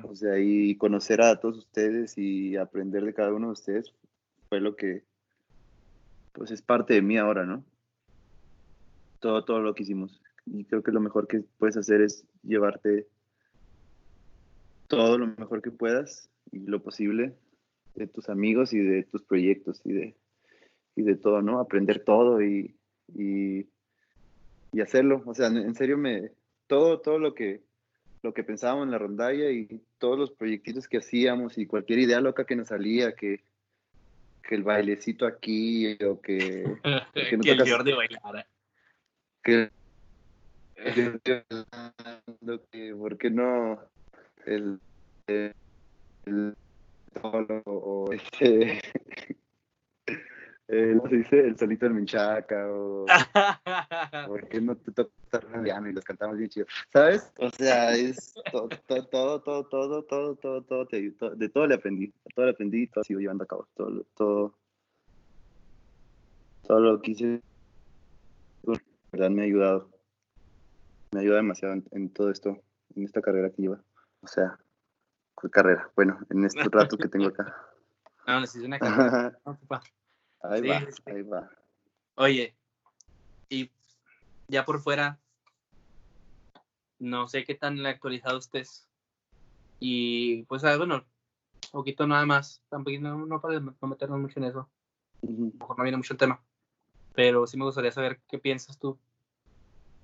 O 0.05 0.15
sea, 0.15 0.39
y 0.39 0.77
conocer 0.77 1.21
a 1.21 1.39
todos 1.39 1.59
ustedes 1.59 2.17
y 2.17 2.57
aprender 2.57 3.05
de 3.05 3.13
cada 3.15 3.33
uno 3.33 3.49
de 3.49 3.53
ustedes 3.53 3.95
fue 4.49 4.61
lo 4.61 4.75
que, 4.75 5.05
pues 6.33 6.51
es 6.51 6.63
parte 6.63 6.95
de 6.95 7.03
mí 7.03 7.19
ahora, 7.19 7.45
¿no? 7.45 7.63
Todo, 9.23 9.45
todo 9.45 9.61
lo 9.61 9.75
que 9.75 9.85
hicimos. 9.85 10.21
Y 10.45 10.65
creo 10.65 10.83
que 10.83 10.93
lo 10.93 11.01
mejor 11.01 11.27
que 11.27 11.43
puedes 11.57 11.79
hacer 11.79 12.03
es 12.03 12.27
llevarte 12.43 13.07
todo 14.89 15.17
lo 15.17 15.29
mejor 15.39 15.63
que 15.63 15.71
puedas 15.71 16.29
y 16.51 16.59
lo 16.67 16.83
posible 16.83 17.35
de 17.95 18.07
tus 18.07 18.29
amigos 18.29 18.75
y 18.75 18.79
de 18.79 19.05
tus 19.05 19.23
proyectos 19.23 19.81
y 19.85 19.93
de, 19.93 20.17
y 20.97 21.03
de 21.03 21.15
todo, 21.15 21.41
¿no? 21.41 21.61
Aprender 21.61 22.05
todo 22.05 22.43
y, 22.43 22.77
y, 23.15 23.67
hacerlo. 24.83 25.23
O 25.27 25.35
sea, 25.35 25.47
en 25.47 25.75
serio, 25.75 25.97
me, 25.97 26.33
todo, 26.67 27.01
todo 27.01 27.19
lo 27.19 27.35
que, 27.35 27.63
lo 28.23 28.35
que 28.35 28.43
pensábamos 28.43 28.87
en 28.87 28.91
la 28.91 28.99
rondalla 28.99 29.51
y 29.51 29.81
todos 29.99 30.19
los 30.19 30.33
proyectitos 30.33 30.89
que 30.89 30.99
hacíamos 30.99 31.57
y 31.57 31.67
cualquier 31.67 32.01
idea 32.01 32.21
loca 32.21 32.45
que 32.45 32.57
nos 32.57 32.69
salía, 32.69 33.13
que, 33.13 33.45
que 34.43 34.55
el 34.57 34.65
bailecito 34.65 35.25
aquí 35.27 35.97
o 36.05 36.21
que... 36.21 36.65
que, 37.15 37.39
que 37.39 37.51
el 37.53 37.71
Jordi 37.71 37.93
bailara 37.93 38.47
que, 39.43 39.71
que 41.23 42.95
¿por 42.95 43.19
qué 43.19 43.31
no 43.31 43.79
el, 44.47 44.81
el, 45.27 45.55
el 46.27 46.57
o 47.65 48.11
este, 48.13 48.79
eh, 50.69 50.99
se 51.09 51.17
dice 51.17 51.41
el 51.41 51.59
solito 51.59 51.87
del 51.87 51.95
Minchaca 51.95 52.67
o 52.71 53.07
¿por 54.27 54.49
qué 54.49 54.61
no 54.61 54.77
te 54.77 54.93
tocas 54.93 55.45
Rabiano 55.51 55.89
y 55.89 55.93
los 55.93 56.05
cantamos 56.05 56.39
bien 56.39 56.51
chido? 56.51 56.67
¿Sabes? 56.93 57.31
O 57.39 57.51
sea, 57.51 57.95
es 57.95 58.35
todo, 58.51 58.69
todo, 58.87 59.41
todo, 59.41 59.65
todo, 59.65 60.03
todo, 60.03 60.37
todo, 60.37 60.63
todo, 60.63 60.85
de 61.37 61.49
todo 61.49 61.67
le 61.67 61.75
aprendí, 61.75 62.13
todo 62.35 62.47
le 62.47 62.53
aprendí 62.53 62.83
y 62.83 62.87
todo 62.87 63.05
sigo 63.05 63.21
llevando 63.21 63.45
a 63.45 63.47
cabo, 63.47 63.69
todo, 63.75 64.05
todo, 64.17 64.55
todo 66.67 66.81
lo 66.81 67.01
que 67.01 67.11
hice 67.13 67.43
verdad 69.13 69.31
me 69.31 69.43
ha 69.43 69.45
ayudado. 69.45 69.91
Me 71.13 71.21
ayuda 71.21 71.37
demasiado 71.37 71.75
en, 71.91 72.11
todo 72.11 72.31
esto, 72.31 72.63
en 72.97 73.05
esta 73.05 73.21
carrera 73.21 73.51
que 73.51 73.63
lleva. 73.63 73.81
O 74.23 74.27
sea, 74.27 74.59
carrera? 75.51 75.91
Bueno, 75.95 76.19
en 76.31 76.45
este 76.45 76.63
rato 76.73 76.97
que 76.97 77.09
tengo 77.09 77.29
acá. 77.29 77.55
Ah, 78.27 78.41
necesito 78.41 78.67
una 78.67 78.79
carrera. 78.79 79.39
ahí 80.43 80.67
va, 80.67 80.87
ahí 81.07 81.23
va. 81.23 81.51
Oye, 82.15 82.55
y 83.49 83.71
ya 84.49 84.65
por 84.65 84.81
fuera, 84.81 85.19
no 86.99 87.29
sé 87.29 87.45
qué 87.45 87.55
tan 87.55 87.85
actualizado 87.85 88.39
estés. 88.39 88.89
Y 89.81 90.45
pues, 90.45 90.65
ah, 90.65 90.77
bueno, 90.79 90.97
un 90.97 91.71
poquito 91.73 92.07
nada 92.07 92.25
más, 92.25 92.63
tampoco 92.69 92.97
no, 93.01 93.27
no 93.27 93.41
para 93.41 93.61
no 93.61 93.75
meternos 93.83 94.21
mucho 94.21 94.39
en 94.39 94.45
eso. 94.45 94.71
mejor 95.21 95.77
no 95.77 95.83
viene 95.83 95.99
mucho 95.99 96.15
el 96.15 96.19
tema. 96.19 96.41
Pero 97.15 97.47
sí 97.47 97.57
me 97.57 97.65
gustaría 97.65 97.93
saber 97.93 98.21
qué 98.29 98.39
piensas 98.39 98.79
tú 98.79 98.99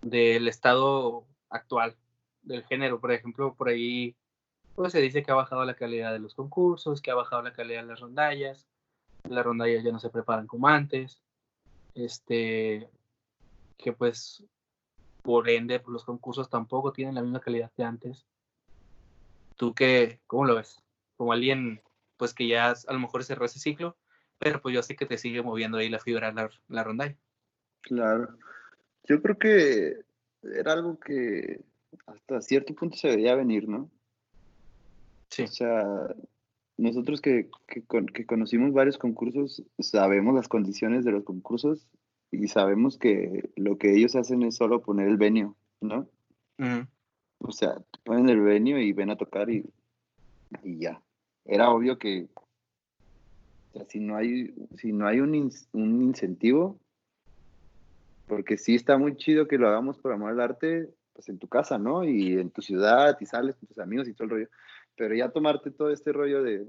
del 0.03 0.49
estado 0.49 1.25
actual 1.51 1.97
del 2.43 2.65
género. 2.65 3.01
Por 3.01 3.13
ejemplo, 3.13 3.55
por 3.55 3.69
ahí 3.69 4.15
pues 4.75 4.93
se 4.93 5.01
dice 5.01 5.23
que 5.23 5.33
ha 5.33 5.35
bajado 5.35 5.65
la 5.65 5.75
calidad 5.75 6.13
de 6.13 6.21
los 6.21 6.35
concursos, 6.35 7.03
que 7.03 7.11
ha 7.11 7.17
bajado 7.17 7.43
la 7.43 7.53
calidad 7.53 7.83
de 7.83 7.89
las 7.89 8.01
rondallas, 8.01 8.69
las 9.29 9.45
rondallas 9.45 9.83
ya 9.83 9.91
no 9.91 9.99
se 9.99 10.09
preparan 10.09 10.47
como 10.47 10.69
antes, 10.69 11.21
este, 11.97 12.89
que 13.77 13.93
pues 13.93 14.45
por 15.23 15.49
ende 15.51 15.81
pues, 15.81 15.93
los 15.93 16.05
concursos 16.05 16.49
tampoco 16.49 16.93
tienen 16.93 17.17
la 17.17 17.23
misma 17.23 17.41
calidad 17.41 17.73
que 17.77 17.83
antes. 17.83 18.25
¿Tú 19.57 19.75
qué, 19.75 20.21
cómo 20.29 20.45
lo 20.45 20.55
ves? 20.55 20.81
Como 21.17 21.33
alguien 21.33 21.83
pues 22.17 22.33
que 22.33 22.47
ya 22.47 22.71
a 22.71 22.93
lo 22.93 23.01
mejor 23.01 23.25
cerró 23.25 23.47
ese 23.47 23.59
ciclo, 23.59 23.97
pero 24.39 24.61
pues 24.61 24.75
yo 24.75 24.83
sé 24.83 24.97
que 24.97 25.07
te 25.07 25.19
sigue 25.19 25.43
moviendo 25.43 25.79
ahí 25.79 25.89
la 25.89 25.99
fibra 25.99 26.33
la, 26.33 26.51
la 26.69 26.85
rondalla. 26.85 27.17
Claro. 27.83 28.29
Yo 29.05 29.23
creo 29.23 29.39
que 29.39 29.97
era 30.43 30.73
algo 30.73 30.99
que 30.99 31.61
hasta 32.07 32.41
cierto 32.41 32.75
punto 32.75 32.97
se 32.97 33.09
veía 33.09 33.35
venir, 33.35 33.69
¿no? 33.69 33.91
Sí. 35.31 35.43
O 35.43 35.49
sea, 35.49 36.15
nosotros 36.77 37.21
que, 37.21 37.51
que, 37.67 38.27
conocimos 38.27 38.73
varios 38.73 38.99
concursos, 38.99 39.63
sabemos 39.79 40.35
las 40.35 40.49
condiciones 40.49 41.05
de 41.05 41.13
los 41.13 41.25
concursos 41.25 41.87
y 42.31 42.49
sabemos 42.49 42.99
que 42.99 43.51
lo 43.57 43.79
que 43.79 43.95
ellos 43.95 44.15
hacen 44.15 44.43
es 44.43 44.57
solo 44.57 44.83
poner 44.83 45.09
el 45.09 45.17
venio, 45.17 45.57
¿no? 45.81 46.09
O 47.39 47.53
sea, 47.53 47.79
ponen 48.05 48.29
el 48.29 48.41
venio 48.41 48.79
y 48.79 48.93
ven 48.93 49.11
a 49.11 49.17
tocar 49.17 49.51
y, 49.51 49.65
y 50.63 50.79
ya. 50.79 51.01
Era 51.45 51.71
obvio 51.71 51.99
que 51.99 52.29
si 53.89 54.01
no 54.01 54.17
hay, 54.17 54.55
si 54.77 54.93
no 54.93 55.07
hay 55.07 55.21
un, 55.21 55.51
un 55.73 56.03
incentivo, 56.03 56.79
porque 58.27 58.59
sí 58.59 58.75
está 58.75 58.99
muy 58.99 59.17
chido 59.17 59.49
que 59.49 59.59
lo 59.59 59.69
hagamos 59.69 59.99
por 59.99 60.13
amor 60.13 60.33
al 60.33 60.41
arte, 60.41 60.91
pues 61.13 61.29
en 61.29 61.39
tu 61.39 61.49
casa, 61.49 61.79
¿no? 61.79 62.05
Y 62.05 62.39
en 62.39 62.51
tu 62.51 62.63
ciudad, 62.63 63.17
y 63.21 63.27
sales 63.27 63.57
con 63.57 63.69
tus 63.69 63.79
amigos 63.79 64.09
y 64.09 64.15
todo 64.15 64.25
el 64.25 64.31
rollo. 64.31 64.49
Pero 64.97 65.15
ya 65.15 65.31
tomarte 65.31 65.71
todo 65.71 65.91
este 65.91 66.13
rollo 66.13 66.43
de, 66.43 66.67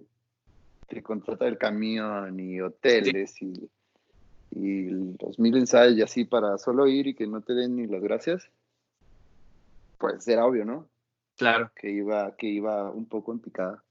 que 0.87 1.03
contrata 1.03 1.47
el 1.47 1.57
camión 1.57 2.39
y 2.39 2.61
hoteles 2.61 3.41
y, 3.41 3.69
y 4.51 4.89
los 5.21 5.37
mil 5.37 5.55
ensayos 5.57 5.97
y 5.97 6.01
así 6.01 6.25
para 6.25 6.57
solo 6.57 6.87
ir 6.87 7.07
y 7.07 7.13
que 7.13 7.27
no 7.27 7.41
te 7.41 7.53
den 7.53 7.75
ni 7.75 7.87
las 7.87 8.01
gracias, 8.01 8.49
pues 9.97 10.27
era 10.27 10.45
obvio, 10.45 10.65
¿no? 10.65 10.89
Claro. 11.37 11.71
Que 11.75 11.91
iba, 11.91 12.35
que 12.35 12.47
iba 12.47 12.89
un 12.89 13.05
poco 13.05 13.31
en 13.31 13.39
picada. 13.39 13.83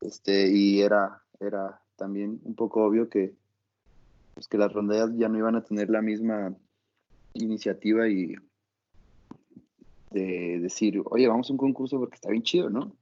Este, 0.00 0.50
y 0.50 0.80
era, 0.82 1.22
era 1.40 1.80
también 1.96 2.40
un 2.44 2.54
poco 2.54 2.84
obvio 2.84 3.08
que, 3.08 3.34
pues 4.34 4.48
que 4.48 4.58
las 4.58 4.72
rondallas 4.72 5.10
ya 5.16 5.28
no 5.28 5.38
iban 5.38 5.56
a 5.56 5.64
tener 5.64 5.90
la 5.90 6.02
misma 6.02 6.54
iniciativa 7.34 8.08
y 8.08 8.34
de 10.10 10.58
decir, 10.60 11.02
oye, 11.06 11.28
vamos 11.28 11.50
a 11.50 11.52
un 11.52 11.58
concurso 11.58 11.98
porque 11.98 12.14
está 12.14 12.30
bien 12.30 12.42
chido, 12.42 12.70
¿no? 12.70 12.92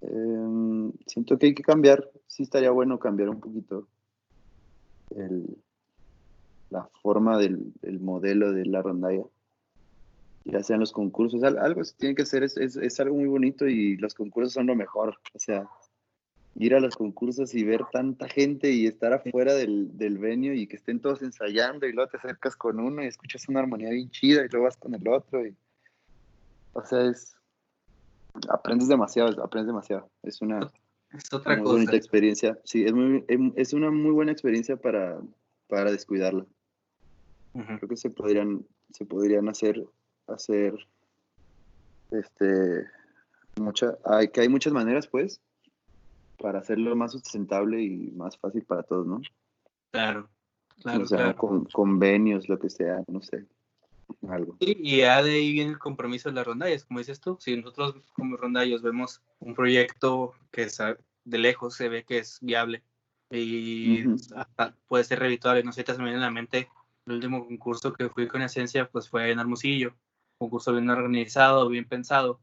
Em, 0.00 0.92
siento 1.06 1.38
que 1.38 1.46
hay 1.46 1.54
que 1.54 1.62
cambiar, 1.62 2.08
sí 2.26 2.42
estaría 2.42 2.70
bueno 2.70 2.98
cambiar 2.98 3.28
un 3.28 3.40
poquito 3.40 3.88
el, 5.10 5.56
la 6.70 6.88
forma 7.02 7.38
del 7.38 7.72
modelo 8.00 8.52
de 8.52 8.66
la 8.66 8.82
rondalla, 8.82 9.24
ya 10.44 10.62
sean 10.62 10.80
los 10.80 10.92
concursos, 10.92 11.42
algo 11.42 11.84
se 11.84 11.94
tiene 11.96 12.14
que 12.14 12.22
hacer, 12.22 12.42
es, 12.42 12.56
es, 12.56 12.76
es, 12.76 13.00
algo 13.00 13.16
muy 13.16 13.26
bonito 13.26 13.66
y 13.66 13.96
los 13.96 14.14
concursos 14.14 14.54
son 14.54 14.66
lo 14.66 14.74
mejor, 14.74 15.18
o 15.34 15.38
sea, 15.38 15.68
ir 16.58 16.74
a 16.74 16.80
los 16.80 16.96
concursos 16.96 17.54
y 17.54 17.62
ver 17.62 17.84
tanta 17.92 18.28
gente 18.28 18.72
y 18.72 18.86
estar 18.86 19.12
afuera 19.12 19.54
del, 19.54 19.96
del 19.96 20.18
venio 20.18 20.54
y 20.54 20.66
que 20.66 20.74
estén 20.74 21.00
todos 21.00 21.22
ensayando 21.22 21.86
y 21.86 21.92
luego 21.92 22.10
te 22.10 22.16
acercas 22.16 22.56
con 22.56 22.80
uno 22.80 23.02
y 23.02 23.06
escuchas 23.06 23.48
una 23.48 23.60
armonía 23.60 23.90
bien 23.90 24.10
chida 24.10 24.44
y 24.44 24.48
luego 24.48 24.64
vas 24.64 24.76
con 24.76 24.92
el 24.92 25.06
otro 25.06 25.46
y, 25.46 25.54
o 26.72 26.84
sea, 26.84 27.02
es, 27.06 27.36
aprendes 28.48 28.88
demasiado, 28.88 29.42
aprendes 29.42 29.68
demasiado, 29.68 30.10
es 30.24 30.42
una, 30.42 30.68
es 31.16 31.32
otra 31.32 31.56
muy 31.56 31.64
bonita 31.64 31.96
experiencia, 31.96 32.58
sí, 32.64 32.84
es, 32.84 32.92
muy, 32.92 33.24
em, 33.28 33.52
es 33.54 33.72
una 33.72 33.92
muy 33.92 34.10
buena 34.10 34.32
experiencia 34.32 34.76
para, 34.76 35.20
para 35.68 35.92
descuidarla. 35.92 36.44
Creo 37.52 37.88
que 37.88 37.96
se 37.96 38.10
podrían, 38.10 38.64
se 38.92 39.04
podrían 39.04 39.48
hacer, 39.48 39.84
hacer, 40.28 40.74
este, 42.10 42.84
mucha, 43.56 43.98
hay, 44.04 44.28
que 44.28 44.42
hay 44.42 44.48
muchas 44.48 44.72
maneras, 44.72 45.08
pues, 45.08 45.40
para 46.38 46.60
hacerlo 46.60 46.94
más 46.96 47.12
sustentable 47.12 47.82
y 47.82 48.10
más 48.12 48.38
fácil 48.38 48.62
para 48.62 48.82
todos, 48.82 49.06
¿no? 49.06 49.20
Claro, 49.90 50.28
claro. 50.82 51.04
O 51.04 51.06
sea, 51.06 51.34
Con, 51.34 51.64
convenios, 51.66 52.48
lo 52.48 52.58
que 52.58 52.70
sea, 52.70 53.02
no 53.08 53.20
sé. 53.22 53.46
Algo. 54.26 54.56
y 54.58 54.98
ya 54.98 55.22
de 55.22 55.32
ahí 55.32 55.52
viene 55.52 55.72
el 55.72 55.78
compromiso 55.78 56.30
de 56.30 56.34
las 56.34 56.46
rondallas, 56.46 56.84
como 56.84 56.98
dices 56.98 57.20
tú. 57.20 57.36
Si 57.40 57.54
nosotros 57.56 57.94
como 58.14 58.38
rondallos 58.38 58.80
vemos 58.80 59.20
un 59.38 59.54
proyecto 59.54 60.32
que 60.50 60.66
de 61.24 61.38
lejos 61.38 61.74
se 61.74 61.90
ve 61.90 62.04
que 62.04 62.18
es 62.18 62.38
viable 62.40 62.82
y 63.30 64.04
puede 64.86 65.04
ser 65.04 65.18
revituable, 65.18 65.62
no 65.62 65.72
sé, 65.72 65.84
te 65.84 65.96
me 65.98 66.10
en 66.10 66.20
la 66.20 66.30
mente 66.30 66.68
el 67.04 67.14
último 67.14 67.46
concurso 67.46 67.92
que 67.92 68.08
fui 68.08 68.28
con 68.28 68.42
Esencia, 68.42 68.88
pues 68.90 69.08
fue 69.08 69.30
en 69.30 69.38
Hermosillo, 69.38 69.94
concurso 70.38 70.72
bien 70.72 70.88
organizado, 70.90 71.68
bien 71.68 71.86
pensado, 71.86 72.40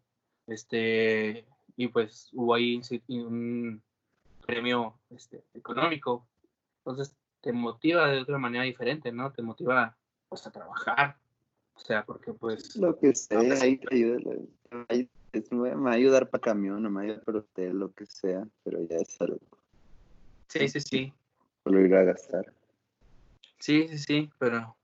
este, 0.48 1.46
y 1.76 1.88
pues 1.88 2.30
hubo 2.34 2.54
ahí 2.54 2.82
un 3.10 3.82
premio 4.46 5.00
este, 5.10 5.43
económico. 5.54 6.28
Entonces 6.80 7.16
te 7.41 7.52
motiva 7.52 8.08
de 8.08 8.22
otra 8.22 8.38
manera 8.38 8.64
diferente, 8.64 9.12
¿no? 9.12 9.32
Te 9.32 9.41
motiva 9.41 9.96
pues 10.30 10.46
a 10.48 10.52
trabajar. 10.52 11.18
O 11.74 11.80
sea, 11.80 12.06
porque 12.06 12.34
pues... 12.34 12.76
Lo 12.76 12.98
que 12.98 13.14
sea, 13.14 13.39
ahí 13.62 13.78
te 13.78 13.93
ayuda, 13.93 14.18
me 15.52 15.74
va 15.76 15.91
a 15.91 15.93
ayudar 15.93 16.30
para 16.30 16.41
camión, 16.41 16.82
me 16.84 16.89
va 16.89 17.02
a 17.02 17.04
ayudar 17.04 17.24
para 17.24 17.39
hotel, 17.39 17.78
lo 17.78 17.91
que 17.93 18.06
sea, 18.06 18.48
pero 18.64 18.80
ya 18.88 18.98
es 18.98 19.20
algo. 19.20 19.39
Sí, 20.48 20.70
sí, 20.70 20.80
sí. 20.80 21.14
Solo 21.64 21.82
ir 21.82 21.93
a 21.96 22.04
gastar. 22.04 22.54
Sí, 23.60 23.88
sí, 23.89 23.98
sí, 23.98 24.30
pero... 24.39 24.76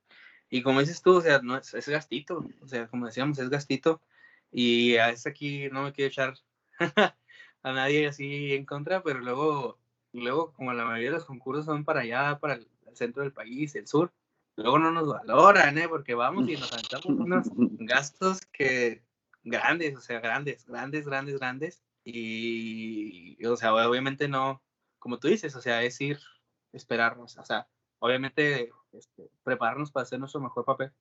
Y 0.49 0.63
como 0.63 0.81
dices 0.81 1.01
tú, 1.01 1.15
o 1.15 1.21
sea, 1.21 1.39
no 1.41 1.55
es, 1.55 1.73
es 1.73 1.87
gastito, 1.87 2.45
o 2.61 2.67
sea, 2.67 2.87
como 2.87 3.05
decíamos, 3.05 3.39
es 3.39 3.49
gastito. 3.49 4.01
Y 4.51 4.97
a 4.97 5.11
ese 5.11 5.29
aquí 5.29 5.69
no 5.69 5.83
me 5.83 5.93
quiero 5.93 6.09
echar 6.09 6.33
a 7.63 7.73
nadie 7.73 8.07
así 8.07 8.53
en 8.53 8.65
contra, 8.65 9.03
pero 9.03 9.19
luego, 9.19 9.77
luego 10.13 10.53
como 10.53 10.73
la 10.73 10.85
mayoría 10.85 11.11
de 11.11 11.17
los 11.17 11.25
concursos 11.25 11.65
son 11.65 11.85
para 11.85 12.01
allá, 12.01 12.39
para 12.39 12.55
el, 12.55 12.67
centro 12.93 13.23
del 13.23 13.31
país, 13.31 13.73
el 13.75 13.87
sur, 13.87 14.11
luego 14.57 14.77
no 14.77 14.91
nos 14.91 15.07
valoran, 15.07 15.77
¿eh? 15.77 15.87
Porque 15.87 16.13
vamos 16.13 16.49
y 16.49 16.57
nos 16.57 16.73
aventamos 16.73 17.05
unos 17.05 17.47
gastos 17.79 18.41
que 18.51 19.01
grandes, 19.43 19.95
o 19.95 20.01
sea, 20.01 20.19
grandes, 20.19 20.65
grandes, 20.65 21.05
grandes, 21.05 21.39
grandes. 21.39 21.81
Y, 22.03 23.43
o 23.45 23.55
sea, 23.55 23.73
obviamente 23.73 24.27
no, 24.27 24.61
como 24.99 25.19
tú 25.19 25.29
dices, 25.29 25.55
o 25.55 25.61
sea, 25.61 25.83
es 25.83 26.01
ir, 26.01 26.19
esperarnos, 26.73 27.37
o 27.37 27.45
sea, 27.45 27.67
obviamente 27.99 28.71
este, 28.91 29.29
prepararnos 29.43 29.91
para 29.91 30.03
hacer 30.03 30.19
nuestro 30.19 30.41
mejor 30.41 30.65
papel, 30.65 30.91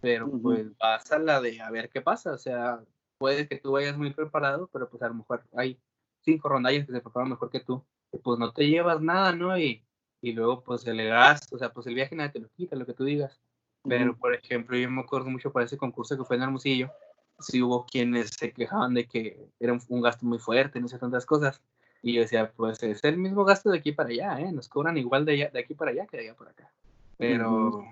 pero 0.00 0.30
pues 0.42 0.76
vas 0.76 1.10
a 1.12 1.18
la 1.18 1.40
de 1.40 1.60
a 1.60 1.70
ver 1.70 1.88
qué 1.88 2.00
pasa, 2.00 2.32
o 2.32 2.38
sea, 2.38 2.82
puede 3.18 3.48
que 3.48 3.58
tú 3.58 3.72
vayas 3.72 3.96
muy 3.96 4.12
preparado, 4.12 4.68
pero 4.72 4.90
pues 4.90 5.02
a 5.02 5.08
lo 5.08 5.14
mejor 5.14 5.44
hay 5.54 5.80
cinco 6.22 6.48
rondallas 6.48 6.86
que 6.86 6.92
se 6.92 7.00
preparan 7.00 7.30
mejor 7.30 7.50
que 7.50 7.60
tú, 7.60 7.84
pues 8.22 8.38
no 8.38 8.52
te 8.52 8.68
llevas 8.68 9.00
nada, 9.00 9.32
¿no? 9.32 9.56
Y, 9.58 9.84
y 10.20 10.32
luego 10.32 10.62
pues 10.62 10.86
el 10.86 11.02
gasto, 11.04 11.56
o 11.56 11.58
sea, 11.58 11.72
pues 11.72 11.86
el 11.86 11.94
viaje 11.94 12.16
nadie 12.16 12.30
te 12.30 12.40
lo 12.40 12.48
quita, 12.50 12.76
lo 12.76 12.86
que 12.86 12.94
tú 12.94 13.04
digas. 13.04 13.40
Pero, 13.88 14.14
por 14.14 14.34
ejemplo, 14.34 14.76
yo 14.76 14.90
me 14.90 15.00
acuerdo 15.00 15.30
mucho 15.30 15.52
para 15.52 15.64
ese 15.64 15.78
concurso 15.78 16.16
que 16.16 16.24
fue 16.24 16.36
en 16.36 16.42
Hermosillo, 16.42 16.90
sí 17.38 17.62
hubo 17.62 17.86
quienes 17.86 18.28
se 18.28 18.52
quejaban 18.52 18.92
de 18.92 19.06
que 19.06 19.48
era 19.58 19.78
un, 19.88 20.02
gasto 20.02 20.26
muy 20.26 20.38
fuerte, 20.38 20.80
no 20.80 20.88
sé 20.88 20.98
tantas 20.98 21.24
cosas. 21.24 21.62
Y 22.02 22.14
yo 22.14 22.20
decía, 22.20 22.52
pues 22.52 22.82
es 22.82 23.02
el 23.04 23.16
mismo 23.16 23.44
gasto 23.44 23.70
de 23.70 23.78
aquí 23.78 23.92
para 23.92 24.10
allá, 24.10 24.40
¿eh? 24.40 24.52
Nos 24.52 24.68
cobran 24.68 24.98
igual 24.98 25.24
de, 25.24 25.50
de 25.50 25.58
aquí 25.58 25.74
para 25.74 25.92
allá 25.92 26.06
que 26.06 26.18
de 26.18 26.24
allá 26.24 26.36
para 26.36 26.50
acá. 26.50 26.70
Pero, 27.16 27.84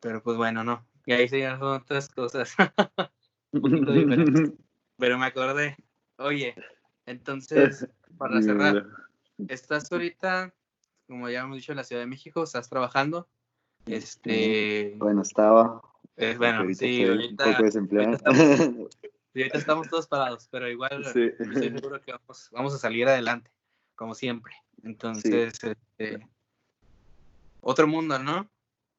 pero 0.00 0.22
pues 0.22 0.36
bueno, 0.36 0.64
no. 0.64 0.86
Y 1.06 1.12
ahí 1.12 1.28
se 1.28 1.46
son 1.46 1.62
otras 1.62 2.08
cosas. 2.08 2.54
Pero 4.98 5.16
me 5.16 5.26
acordé, 5.26 5.76
oye, 6.18 6.54
entonces, 7.08 7.88
para 8.18 8.42
cerrar, 8.42 8.86
estás 9.48 9.90
ahorita, 9.90 10.54
como 11.06 11.28
ya 11.28 11.40
hemos 11.40 11.56
dicho, 11.56 11.72
en 11.72 11.76
la 11.76 11.84
Ciudad 11.84 12.02
de 12.02 12.06
México, 12.06 12.42
estás 12.42 12.68
trabajando. 12.68 13.28
Este. 13.86 14.94
Bueno, 14.98 15.22
estaba. 15.22 15.82
Eh, 16.16 16.34
bueno, 16.36 16.66
sí, 16.74 17.04
ahorita, 17.04 17.46
un 17.46 17.52
poco 17.52 17.62
desempleado. 17.64 18.18
Ahorita 19.34 19.58
estamos, 19.58 19.88
todos 19.90 20.06
parados, 20.08 20.48
pero 20.50 20.68
igual 20.68 21.04
estoy 21.04 21.32
seguro 21.54 22.00
que 22.00 22.12
vamos, 22.12 22.48
vamos, 22.52 22.74
a 22.74 22.78
salir 22.78 23.06
adelante, 23.06 23.50
como 23.94 24.14
siempre. 24.14 24.52
Entonces, 24.82 25.58
este, 25.62 26.28
otro 27.60 27.86
mundo, 27.86 28.18
¿no? 28.18 28.50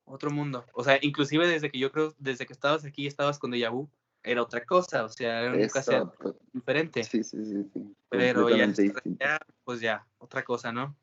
Otro 0.06 0.32
mundo. 0.32 0.66
O 0.74 0.84
sea, 0.84 0.98
inclusive 1.02 1.48
desde 1.48 1.70
que 1.70 1.78
yo 1.78 1.92
creo, 1.92 2.16
desde 2.18 2.46
que 2.46 2.54
estabas 2.54 2.86
aquí, 2.86 3.06
estabas 3.06 3.38
con 3.38 3.52
Deja 3.52 3.70
Vu, 3.70 3.90
era 4.24 4.42
otra 4.42 4.66
cosa, 4.66 5.06
o 5.06 5.10
sea, 5.10 5.44
era 5.44 5.54
un 5.54 5.68
cassette 5.68 6.08
diferente. 6.54 7.04
Sí, 7.04 7.24
sí, 7.24 7.44
sí. 7.46 7.70
sí. 7.74 7.96
Pero 8.10 8.50
ya, 8.50 9.40
pues 9.64 9.80
ya, 9.82 10.06
otra 10.18 10.44
cosa, 10.44 10.72
¿no? 10.72 10.96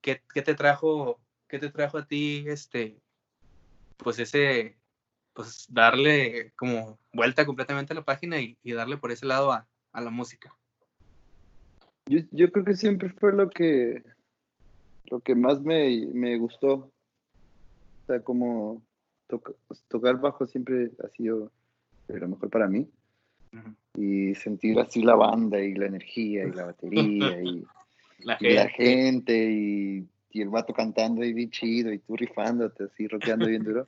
¿Qué, 0.00 0.20
¿Qué, 0.32 0.42
te 0.42 0.54
trajo, 0.54 1.18
qué 1.48 1.58
te 1.58 1.70
trajo 1.70 1.98
a 1.98 2.06
ti, 2.06 2.44
este, 2.46 2.98
pues 3.96 4.18
ese, 4.18 4.76
pues 5.32 5.66
darle 5.70 6.52
como 6.56 6.98
vuelta 7.12 7.46
completamente 7.46 7.92
a 7.92 7.96
la 7.96 8.04
página 8.04 8.40
y, 8.40 8.56
darle 8.72 8.98
por 8.98 9.10
ese 9.12 9.26
lado 9.26 9.52
a, 9.52 9.66
a 9.92 10.00
la 10.00 10.10
música? 10.10 10.54
Yo, 12.06 12.20
yo, 12.32 12.52
creo 12.52 12.64
que 12.66 12.74
siempre 12.74 13.08
fue 13.08 13.32
lo 13.32 13.48
que, 13.48 14.02
lo 15.06 15.20
que 15.20 15.34
más 15.34 15.62
me, 15.62 16.06
me 16.12 16.36
gustó. 16.36 16.90
O 18.02 18.06
sea, 18.06 18.20
como 18.20 18.82
tocar 19.88 20.20
bajo 20.20 20.46
siempre 20.46 20.90
ha 21.02 21.08
sido 21.08 21.50
lo 22.08 22.28
mejor 22.28 22.50
para 22.50 22.68
mí. 22.68 22.88
Y 23.96 24.34
sentir 24.34 24.78
así 24.80 25.02
la 25.02 25.14
banda 25.14 25.60
y 25.60 25.74
la 25.74 25.86
energía 25.86 26.44
y 26.44 26.50
la 26.50 26.66
batería 26.66 27.40
y 28.40 28.54
la 28.54 28.68
gente, 28.68 29.34
y, 29.34 30.08
el 30.32 30.48
vato 30.48 30.72
cantando 30.72 31.22
ahí 31.22 31.32
bien 31.32 31.50
chido 31.50 31.92
y 31.92 31.98
tú 32.00 32.16
rifándote 32.16 32.84
así, 32.84 33.06
rockeando 33.06 33.46
bien 33.46 33.62
duro. 33.62 33.86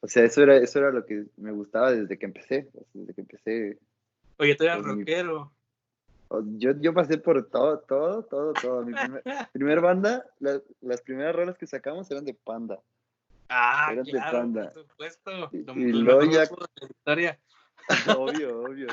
O 0.00 0.08
sea, 0.08 0.24
eso 0.24 0.42
era, 0.42 0.56
eso 0.56 0.78
era 0.78 0.90
lo 0.90 1.04
que 1.04 1.26
me 1.36 1.52
gustaba 1.52 1.92
desde 1.92 2.18
que 2.18 2.24
empecé, 2.24 2.68
desde 2.94 3.12
que 3.12 3.20
empecé. 3.20 3.78
Oye, 4.38 4.54
tú 4.54 4.64
eras 4.64 4.82
rockero. 4.82 5.52
Yo, 6.56 6.72
yo 6.80 6.94
pasé 6.94 7.18
por 7.18 7.48
todo, 7.50 7.80
todo, 7.80 8.22
todo, 8.22 8.52
todo. 8.54 8.84
Mi 8.84 8.94
primer, 8.94 9.22
primer 9.52 9.80
banda, 9.80 10.24
las 10.38 11.02
primeras 11.02 11.34
rolas 11.34 11.58
que 11.58 11.66
sacamos 11.66 12.10
eran 12.10 12.24
de 12.24 12.34
Panda. 12.34 12.80
Ah, 13.48 13.94
de 13.94 14.12
Panda. 14.12 14.72
por 14.72 14.86
supuesto. 14.86 15.50
Y, 15.52 15.92
luego 15.92 16.24
ya... 16.24 16.48
Obvio, 18.18 18.60
obvio. 18.60 18.88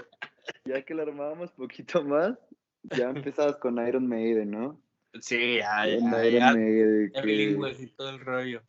Ya 0.63 0.81
que 0.83 0.93
lo 0.93 1.03
armábamos 1.03 1.51
poquito 1.51 2.03
más, 2.03 2.37
ya 2.83 3.09
empezabas 3.09 3.57
con 3.57 3.85
Iron 3.85 4.07
Maiden, 4.07 4.51
¿no? 4.51 4.79
Sí, 5.19 5.57
ya, 5.57 5.85
ya. 5.85 5.95
Iron 5.95 6.09
Maiden. 6.09 7.11
Que... 7.11 7.81
y 7.81 7.87
todo 7.87 8.09
el 8.09 8.19
rollo. 8.19 8.61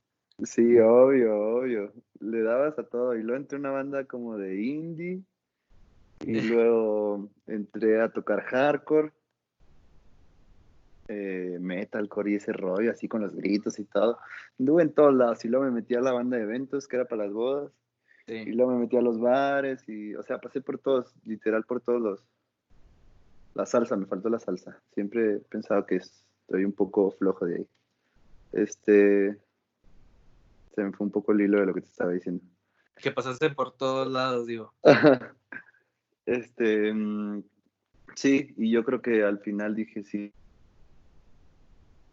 Sí, 0.43 0.79
obvio, 0.79 1.59
obvio. 1.59 1.93
Le 2.21 2.43
dabas 2.43 2.79
a 2.79 2.85
todo. 2.85 3.17
Y 3.17 3.23
luego 3.23 3.37
entré 3.37 3.59
una 3.59 3.71
banda 3.71 4.05
como 4.05 4.37
de 4.37 4.63
indie. 4.63 5.23
Y 6.25 6.41
luego 6.51 7.31
entré 7.47 8.01
a 8.01 8.11
tocar 8.11 8.43
hardcore. 8.43 9.13
Eh, 11.09 11.59
metalcore 11.61 12.33
y 12.33 12.35
ese 12.35 12.53
rollo, 12.53 12.91
así 12.91 13.09
con 13.09 13.23
los 13.23 13.35
gritos 13.35 13.79
y 13.79 13.85
todo. 13.85 14.19
Anduve 14.59 14.83
en 14.83 14.93
todos 14.93 15.15
lados. 15.15 15.45
Y 15.45 15.49
luego 15.49 15.65
me 15.65 15.71
metí 15.71 15.95
a 15.95 16.01
la 16.01 16.13
banda 16.13 16.37
de 16.37 16.43
eventos, 16.43 16.89
que 16.89 16.97
era 16.97 17.05
para 17.07 17.25
las 17.25 17.33
bodas. 17.33 17.73
Y 18.27 18.53
luego 18.53 18.73
me 18.73 18.81
metí 18.81 18.97
a 18.97 19.03
los 19.03 19.21
bares. 19.21 19.89
Y, 19.89 20.15
o 20.15 20.23
sea, 20.23 20.39
pasé 20.39 20.61
por 20.61 20.79
todos, 20.79 21.15
literal 21.25 21.65
por 21.65 21.81
todos 21.81 22.01
los. 22.01 22.23
La 23.55 23.67
salsa, 23.67 23.97
me 23.97 24.07
faltó 24.07 24.29
la 24.29 24.41
salsa. 24.41 24.81
Siempre 24.93 25.35
he 25.35 25.39
pensado 25.39 25.87
que 25.87 25.97
estoy 25.97 26.65
un 26.65 26.73
poco 26.73 27.11
flojo 27.13 27.47
de 27.47 27.57
ahí. 27.57 27.69
Este 28.53 29.39
se 30.77 30.85
me 30.85 30.93
fue 30.93 31.07
un 31.07 31.11
poco 31.11 31.33
el 31.33 31.41
hilo 31.41 31.59
de 31.59 31.67
lo 31.67 31.75
que 31.75 31.81
te 31.81 31.89
estaba 31.89 32.13
diciendo. 32.13 32.45
Que 32.97 33.11
pasaste 33.11 33.51
por 33.51 33.77
todos 33.77 34.07
lados, 34.09 34.47
digo. 34.47 34.75
este, 36.27 36.93
mm, 36.93 37.43
sí, 38.15 38.55
y 38.59 38.71
yo 38.71 38.85
creo 38.85 39.01
que 39.01 39.25
al 39.25 39.39
final 39.39 39.75
dije, 39.75 40.05
sí, 40.05 40.33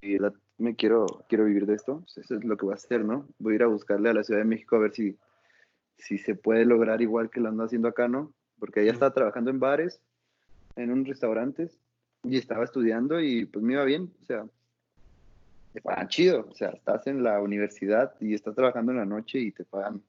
y 0.04 0.18
me 0.58 0.76
quiero, 0.76 1.06
quiero 1.30 1.46
vivir 1.46 1.66
de 1.66 1.76
esto, 1.76 2.02
pues 2.02 2.18
eso 2.18 2.36
es 2.36 2.44
lo 2.44 2.58
que 2.58 2.66
voy 2.66 2.74
a 2.74 2.76
hacer, 2.76 3.04
¿no? 3.04 3.28
Voy 3.40 3.54
a 3.54 3.56
ir 3.56 3.64
a 3.64 3.68
buscarle 3.68 4.10
a 4.10 4.14
la 4.14 4.24
Ciudad 4.24 4.40
de 4.40 4.46
México 4.46 4.76
a 4.76 4.80
ver 4.80 4.94
si, 4.94 5.18
si 5.98 6.18
se 6.18 6.36
puede 6.36 6.66
lograr 6.66 7.02
igual 7.02 7.30
que 7.30 7.40
lo 7.40 7.50
ando 7.50 7.64
haciendo 7.64 7.88
acá, 7.88 8.08
¿no? 8.08 8.34
Porque 8.60 8.82
ella 8.82 8.92
estaba 8.92 9.14
trabajando 9.14 9.50
en 9.50 9.60
bares, 9.60 10.00
en 10.76 10.92
un 10.92 11.06
restaurantes, 11.06 11.80
y 12.24 12.38
estaba 12.38 12.64
estudiando 12.64 13.20
y 13.20 13.46
pues 13.46 13.64
me 13.64 13.74
iba 13.74 13.84
bien, 13.84 14.12
o 14.22 14.26
sea, 14.26 14.46
te 15.74 15.82
pagan 15.82 16.08
chido. 16.08 16.48
O 16.50 16.56
sea, 16.56 16.70
estás 16.70 17.08
en 17.08 17.24
la 17.24 17.42
universidad 17.42 18.14
y 18.22 18.34
estás 18.34 18.56
trabajando 18.56 18.92
en 18.92 19.00
la 19.00 19.06
noche 19.06 19.40
y 19.40 19.52
te 19.52 19.66
pagan 19.66 20.02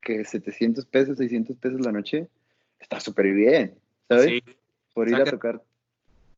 que 0.00 0.24
700 0.24 0.86
pesos, 0.86 1.18
600 1.18 1.56
pesos 1.56 1.80
la 1.80 1.92
noche. 1.92 2.28
Está 2.80 2.98
súper 3.00 3.32
bien, 3.32 3.74
¿sabes? 4.08 4.26
Sí. 4.26 4.42
Por 4.94 5.08
ir 5.08 5.16
a 5.16 5.24
tocar. 5.24 5.62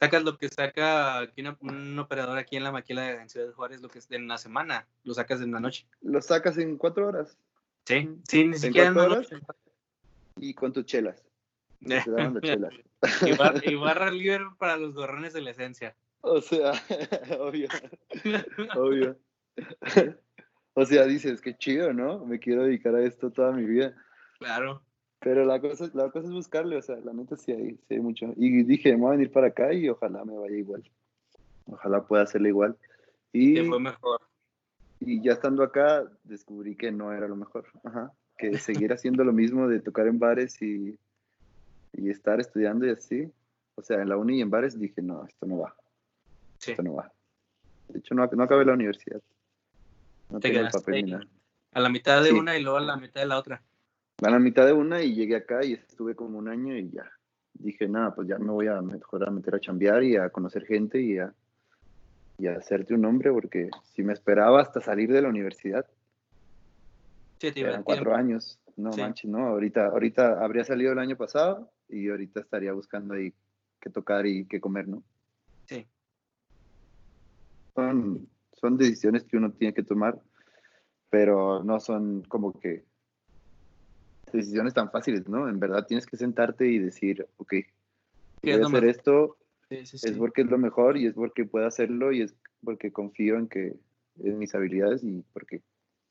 Sacas 0.00 0.24
lo 0.24 0.36
que 0.38 0.48
saca 0.48 1.20
aquí 1.20 1.42
un 1.60 1.98
operador 1.98 2.38
aquí 2.38 2.56
en 2.56 2.64
la 2.64 2.72
maquila 2.72 3.02
de 3.02 3.28
Ciudad 3.28 3.46
de 3.46 3.52
Juárez, 3.52 3.80
lo 3.80 3.88
que 3.88 4.00
es 4.00 4.10
en 4.10 4.24
una 4.24 4.38
semana, 4.38 4.86
lo 5.02 5.14
sacas 5.14 5.40
en 5.40 5.52
la 5.52 5.60
noche. 5.60 5.86
Lo 6.02 6.20
sacas 6.20 6.58
en 6.58 6.76
cuatro 6.76 7.08
horas. 7.08 7.38
Sí, 7.86 8.08
sí, 8.28 8.44
ni 8.44 8.58
siquiera 8.58 8.88
en 8.88 8.98
horas. 8.98 9.28
Y 10.36 10.54
con 10.54 10.72
tus 10.72 10.84
chelas. 10.86 11.24
Te 11.86 12.10
dan 12.10 12.40
chelas. 12.40 12.74
Y, 13.22 13.70
y 13.70 13.74
barra 13.76 14.10
libre 14.10 14.44
para 14.58 14.76
los 14.76 14.94
gorrones 14.94 15.32
de 15.32 15.42
la 15.42 15.50
esencia. 15.50 15.94
O 16.20 16.40
sea, 16.40 16.72
obvio. 17.38 17.68
obvio. 18.76 19.18
o 20.72 20.86
sea, 20.86 21.04
dices, 21.04 21.40
qué 21.40 21.56
chido, 21.56 21.92
¿no? 21.92 22.24
Me 22.24 22.38
quiero 22.38 22.64
dedicar 22.64 22.94
a 22.94 23.04
esto 23.04 23.30
toda 23.30 23.52
mi 23.52 23.64
vida. 23.64 23.94
Claro. 24.38 24.82
Pero 25.24 25.46
la 25.46 25.58
cosa, 25.58 25.90
la 25.94 26.10
cosa 26.10 26.26
es 26.26 26.34
buscarle, 26.34 26.76
o 26.76 26.82
sea, 26.82 26.96
la 26.96 27.14
neta 27.14 27.34
sí 27.38 27.50
hay, 27.50 27.78
sí 27.88 27.94
hay 27.94 28.00
mucho. 28.00 28.26
Y 28.36 28.62
dije, 28.62 28.92
me 28.92 29.00
voy 29.00 29.08
a 29.08 29.10
venir 29.12 29.32
para 29.32 29.46
acá 29.46 29.72
y 29.72 29.88
ojalá 29.88 30.22
me 30.22 30.36
vaya 30.36 30.54
igual. 30.54 30.84
Ojalá 31.66 32.04
pueda 32.04 32.24
hacerle 32.24 32.50
igual. 32.50 32.76
Y, 33.32 33.56
fue 33.62 33.80
mejor. 33.80 34.20
Y 35.00 35.22
ya 35.22 35.32
estando 35.32 35.62
acá, 35.62 36.04
descubrí 36.24 36.76
que 36.76 36.92
no 36.92 37.10
era 37.10 37.26
lo 37.26 37.36
mejor. 37.36 37.64
Ajá. 37.84 38.12
Que 38.36 38.58
seguir 38.58 38.92
haciendo 38.92 39.24
lo 39.24 39.32
mismo 39.32 39.66
de 39.66 39.80
tocar 39.80 40.08
en 40.08 40.18
bares 40.18 40.60
y, 40.60 40.98
y 41.94 42.10
estar 42.10 42.38
estudiando 42.38 42.86
y 42.86 42.90
así. 42.90 43.32
O 43.76 43.82
sea, 43.82 44.02
en 44.02 44.10
la 44.10 44.18
uni 44.18 44.40
y 44.40 44.42
en 44.42 44.50
bares 44.50 44.78
dije, 44.78 45.00
no, 45.00 45.24
esto 45.24 45.46
no 45.46 45.56
va. 45.56 45.74
Esto 46.66 46.82
no 46.82 46.96
va. 46.96 47.10
De 47.88 47.98
hecho, 47.98 48.14
no, 48.14 48.26
no 48.26 48.42
acabé 48.42 48.66
la 48.66 48.74
universidad. 48.74 49.22
No 50.28 50.38
tengo 50.38 50.60
el 50.60 50.68
papel 50.68 51.26
A 51.72 51.80
la 51.80 51.88
mitad 51.88 52.22
de 52.22 52.32
una 52.32 52.58
y 52.58 52.62
luego 52.62 52.76
a 52.76 52.82
la 52.82 52.98
mitad 52.98 53.22
de 53.22 53.26
la 53.26 53.38
otra. 53.38 53.62
A 54.24 54.30
la 54.30 54.38
mitad 54.38 54.66
de 54.66 54.72
una 54.72 55.02
y 55.02 55.14
llegué 55.14 55.36
acá 55.36 55.64
y 55.64 55.74
estuve 55.74 56.14
como 56.14 56.38
un 56.38 56.48
año 56.48 56.76
y 56.76 56.90
ya. 56.90 57.10
Dije, 57.52 57.88
nada, 57.88 58.14
pues 58.14 58.26
ya 58.28 58.38
me 58.38 58.50
voy 58.50 58.66
a 58.66 58.80
mejor 58.80 59.28
a 59.28 59.30
meter 59.30 59.54
a 59.54 59.60
chambear 59.60 60.02
y 60.02 60.16
a 60.16 60.30
conocer 60.30 60.64
gente 60.66 61.00
y 61.00 61.18
a, 61.18 61.32
y 62.38 62.46
a 62.46 62.56
hacerte 62.56 62.94
un 62.94 63.02
nombre, 63.02 63.30
porque 63.30 63.70
si 63.94 64.02
me 64.02 64.12
esperaba 64.12 64.60
hasta 64.60 64.80
salir 64.80 65.12
de 65.12 65.22
la 65.22 65.28
universidad, 65.28 65.86
sí, 67.38 67.52
eran 67.56 67.82
cuatro 67.82 68.14
años. 68.14 68.58
No 68.76 68.90
manches, 68.90 69.30
no, 69.30 69.46
ahorita, 69.46 69.86
ahorita 69.86 70.44
habría 70.44 70.64
salido 70.64 70.92
el 70.92 70.98
año 70.98 71.16
pasado 71.16 71.70
y 71.88 72.08
ahorita 72.08 72.40
estaría 72.40 72.72
buscando 72.72 73.14
ahí 73.14 73.32
qué 73.80 73.88
tocar 73.90 74.26
y 74.26 74.46
qué 74.46 74.60
comer, 74.60 74.88
¿no? 74.88 75.04
Sí 75.66 75.86
son, 77.74 78.28
son 78.52 78.76
decisiones 78.76 79.24
que 79.24 79.36
uno 79.36 79.52
tiene 79.52 79.74
que 79.74 79.82
tomar, 79.82 80.20
pero 81.10 81.62
no 81.64 81.80
son 81.80 82.22
como 82.22 82.52
que 82.52 82.84
decisiones 84.34 84.74
tan 84.74 84.90
fáciles, 84.90 85.28
¿no? 85.28 85.48
En 85.48 85.60
verdad 85.60 85.86
tienes 85.86 86.06
que 86.06 86.16
sentarte 86.16 86.66
y 86.66 86.78
decir, 86.78 87.26
ok, 87.36 87.54
voy 88.42 88.52
a 88.52 88.66
hacer 88.66 88.84
esto, 88.84 89.36
es 89.70 90.12
porque 90.18 90.42
es 90.42 90.50
lo 90.50 90.58
mejor 90.58 90.96
y 90.96 91.06
es 91.06 91.14
porque 91.14 91.44
puedo 91.44 91.66
hacerlo 91.66 92.12
y 92.12 92.22
es 92.22 92.34
porque 92.62 92.92
confío 92.92 93.36
en 93.36 93.48
que 93.48 93.74
en 94.22 94.38
mis 94.38 94.54
habilidades 94.54 95.02
y 95.02 95.24
porque 95.32 95.62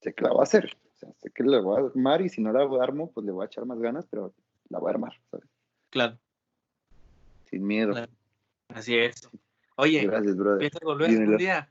sé 0.02 0.14
que 0.14 0.24
la 0.24 0.32
voy 0.32 0.40
a 0.40 0.44
hacer. 0.44 0.78
O 0.96 0.98
sea, 0.98 1.10
sé 1.22 1.32
que 1.32 1.44
la 1.44 1.60
voy 1.60 1.82
a 1.82 1.86
armar 1.86 2.22
y 2.22 2.30
si 2.30 2.42
no 2.42 2.52
la 2.52 2.64
armo, 2.84 3.12
pues 3.12 3.26
le 3.26 3.32
voy 3.32 3.44
a 3.44 3.48
echar 3.48 3.66
más 3.66 3.80
ganas, 3.80 4.06
pero 4.10 4.34
la 4.70 4.80
voy 4.80 4.90
a 4.90 4.94
armar, 4.94 5.14
¿sabes? 5.30 5.48
Claro. 5.90 6.18
Sin 7.50 7.66
miedo. 7.66 7.94
Así 8.70 8.98
es. 8.98 9.30
Oye, 9.76 10.08
¿piensas 10.60 10.82
volver 10.82 11.10
algún 11.10 11.38
día? 11.38 11.70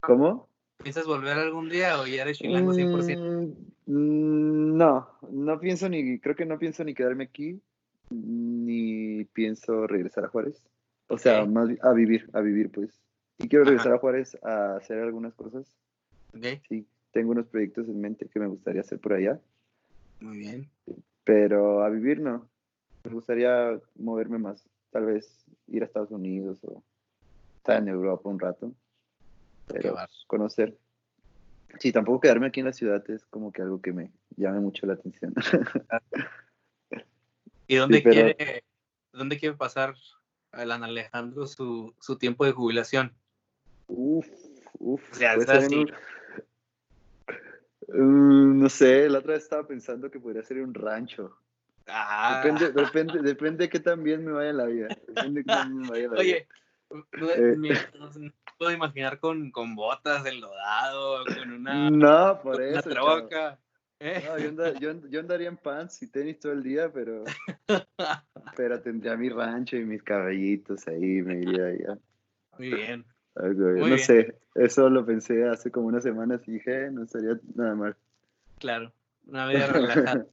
¿Cómo? 0.00 0.48
¿Piensas 0.82 1.06
volver 1.06 1.38
algún 1.38 1.68
día 1.68 2.00
o 2.00 2.06
ya 2.06 2.22
eres 2.22 2.38
chilango 2.38 2.72
100%? 2.72 3.18
Mm, 3.18 3.52
no, 3.88 5.08
no 5.30 5.60
pienso 5.60 5.88
ni, 5.88 6.18
creo 6.18 6.36
que 6.36 6.44
no 6.44 6.58
pienso 6.58 6.84
ni 6.84 6.94
quedarme 6.94 7.24
aquí, 7.24 7.58
ni 8.10 9.24
pienso 9.32 9.86
regresar 9.86 10.26
a 10.26 10.28
Juárez. 10.28 10.62
O 11.08 11.16
sea, 11.16 11.46
más 11.46 11.70
a 11.82 11.92
vivir, 11.92 12.28
a 12.34 12.40
vivir 12.40 12.70
pues. 12.70 13.00
Y 13.38 13.48
quiero 13.48 13.64
regresar 13.64 13.94
a 13.94 13.98
Juárez 13.98 14.36
a 14.42 14.76
hacer 14.76 14.98
algunas 14.98 15.34
cosas. 15.34 15.66
Okay. 16.36 16.60
Sí, 16.68 16.86
tengo 17.12 17.30
unos 17.30 17.46
proyectos 17.46 17.88
en 17.88 17.98
mente 18.00 18.28
que 18.28 18.40
me 18.40 18.46
gustaría 18.46 18.82
hacer 18.82 18.98
por 18.98 19.14
allá. 19.14 19.40
Muy 20.20 20.38
bien. 20.38 20.68
Pero 21.24 21.82
a 21.82 21.88
vivir 21.88 22.20
no. 22.20 22.46
Me 23.04 23.12
gustaría 23.12 23.80
moverme 23.96 24.38
más. 24.38 24.68
Tal 24.90 25.06
vez 25.06 25.46
ir 25.66 25.82
a 25.82 25.86
Estados 25.86 26.10
Unidos 26.10 26.58
o 26.62 26.82
en 27.66 27.88
Europa 27.88 28.28
un 28.28 28.38
rato. 28.38 28.72
Pero 29.66 29.96
conocer. 30.26 30.76
Sí, 31.78 31.92
tampoco 31.92 32.20
quedarme 32.20 32.48
aquí 32.48 32.60
en 32.60 32.66
la 32.66 32.72
ciudad 32.72 33.08
es 33.10 33.24
como 33.26 33.52
que 33.52 33.62
algo 33.62 33.80
que 33.80 33.92
me 33.92 34.10
llame 34.36 34.60
mucho 34.60 34.86
la 34.86 34.94
atención. 34.94 35.34
¿Y 37.66 37.76
dónde, 37.76 38.02
quiere, 38.02 38.64
dónde 39.12 39.38
quiere 39.38 39.54
pasar 39.54 39.94
Alan 40.52 40.82
Alejandro 40.82 41.46
su, 41.46 41.94
su 42.00 42.16
tiempo 42.16 42.46
de 42.46 42.52
jubilación? 42.52 43.12
Uf, 43.86 44.26
uf. 44.78 45.12
O 45.12 45.14
sea, 45.14 45.36
un, 45.36 45.90
Mm, 47.88 48.60
no 48.60 48.68
sé, 48.68 49.08
la 49.08 49.20
otra 49.20 49.34
vez 49.34 49.44
estaba 49.44 49.66
pensando 49.66 50.10
que 50.10 50.20
podría 50.20 50.42
ser 50.42 50.60
un 50.60 50.74
rancho. 50.74 51.38
Ah. 51.86 52.42
Depende, 52.42 52.72
depende, 52.72 53.22
depende 53.22 53.64
de 53.64 53.70
qué 53.70 53.80
tan 53.80 54.02
bien 54.02 54.24
me 54.24 54.32
vaya 54.32 54.52
la 54.52 54.66
vida. 54.66 54.88
Depende 55.06 55.40
de 55.40 55.44
qué 55.44 55.52
tan 55.52 55.74
me 55.74 55.88
vaya 55.88 56.08
la 56.08 56.18
Oye, 56.18 56.46
vida. 56.90 57.56
no, 57.56 58.10
puedo 58.58 58.72
imaginar 58.72 59.18
con, 59.20 59.50
con 59.50 59.74
botas 59.74 60.26
enlodado, 60.26 61.24
con 61.24 61.52
una, 61.52 61.90
no, 61.90 62.40
por 62.42 62.60
eso, 62.60 62.90
troca. 62.90 63.58
¿eh? 64.00 64.22
No, 64.26 64.68
yo, 64.78 65.08
yo, 65.08 65.20
andaría 65.20 65.48
en 65.48 65.56
pants 65.56 66.02
y 66.02 66.10
tenis 66.10 66.40
todo 66.40 66.52
el 66.52 66.62
día, 66.62 66.92
pero, 66.92 67.24
pero 68.56 68.80
tendría 68.80 69.16
mi 69.16 69.28
rancho 69.28 69.76
y 69.76 69.84
mis 69.84 70.02
cabellitos 70.02 70.86
ahí, 70.88 71.22
me 71.22 71.40
iría 71.40 71.66
allá. 71.66 71.98
Muy 72.58 72.74
bien. 72.74 73.04
no 73.36 73.98
sé, 73.98 74.34
eso 74.54 74.90
lo 74.90 75.06
pensé 75.06 75.48
hace 75.48 75.70
como 75.70 75.86
unas 75.86 76.02
semanas 76.02 76.40
y 76.46 76.52
dije, 76.52 76.86
eh, 76.86 76.90
no 76.90 77.04
estaría 77.04 77.38
nada 77.54 77.74
mal. 77.74 77.96
Claro, 78.58 78.92
una 79.26 79.46
vida 79.46 79.68
relajada. 79.68 80.26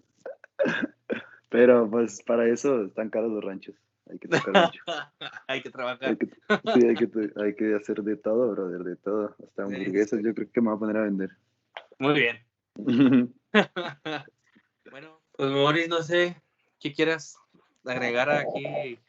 Pero 1.49 1.89
pues 1.89 2.21
para 2.23 2.47
eso 2.47 2.85
están 2.85 3.09
caros 3.09 3.31
los 3.31 3.43
ranchos. 3.43 3.75
Hay 4.09 4.19
que 4.19 4.27
hay 5.47 5.61
que 5.61 5.69
trabajar. 5.69 6.17
sí, 6.73 6.85
hay 6.85 6.95
que, 6.95 7.09
hay 7.37 7.55
que 7.55 7.75
hacer 7.75 8.03
de 8.03 8.15
todo, 8.17 8.51
brother, 8.51 8.83
de 8.83 8.95
todo. 8.97 9.35
Hasta 9.43 9.63
hamburguesas 9.63 10.21
yo 10.23 10.33
creo 10.33 10.51
que 10.51 10.61
me 10.61 10.67
voy 10.69 10.75
a 10.75 10.79
poner 10.79 10.97
a 10.97 11.03
vender. 11.03 11.31
Muy 11.97 12.13
bien. 12.13 12.45
bueno, 14.91 15.21
pues 15.31 15.49
Moris, 15.49 15.89
no 15.89 16.03
sé 16.03 16.35
qué 16.79 16.93
quieras 16.93 17.37
agregar 17.85 18.29
aquí 18.29 18.99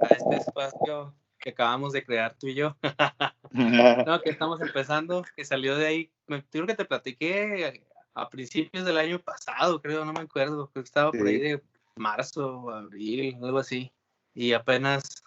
a 0.00 0.06
este 0.06 0.36
espacio 0.36 1.14
que 1.38 1.50
acabamos 1.50 1.92
de 1.92 2.04
crear 2.04 2.34
tú 2.34 2.48
y 2.48 2.54
yo. 2.54 2.76
no, 4.06 4.20
que 4.22 4.30
estamos 4.30 4.60
empezando, 4.60 5.24
que 5.36 5.44
salió 5.44 5.76
de 5.76 5.86
ahí. 5.86 6.10
Creo 6.50 6.66
que 6.66 6.74
te 6.74 6.84
platiqué 6.84 7.84
a 8.14 8.28
principios 8.28 8.84
del 8.84 8.98
año 8.98 9.18
pasado, 9.20 9.80
creo, 9.80 10.04
no 10.04 10.12
me 10.12 10.20
acuerdo. 10.20 10.68
Creo 10.68 10.82
que 10.82 10.88
estaba 10.88 11.12
por 11.12 11.26
ahí 11.26 11.38
de 11.38 11.62
marzo, 11.96 12.70
abril, 12.70 13.36
algo 13.42 13.58
así. 13.58 13.92
Y 14.34 14.52
apenas 14.52 15.22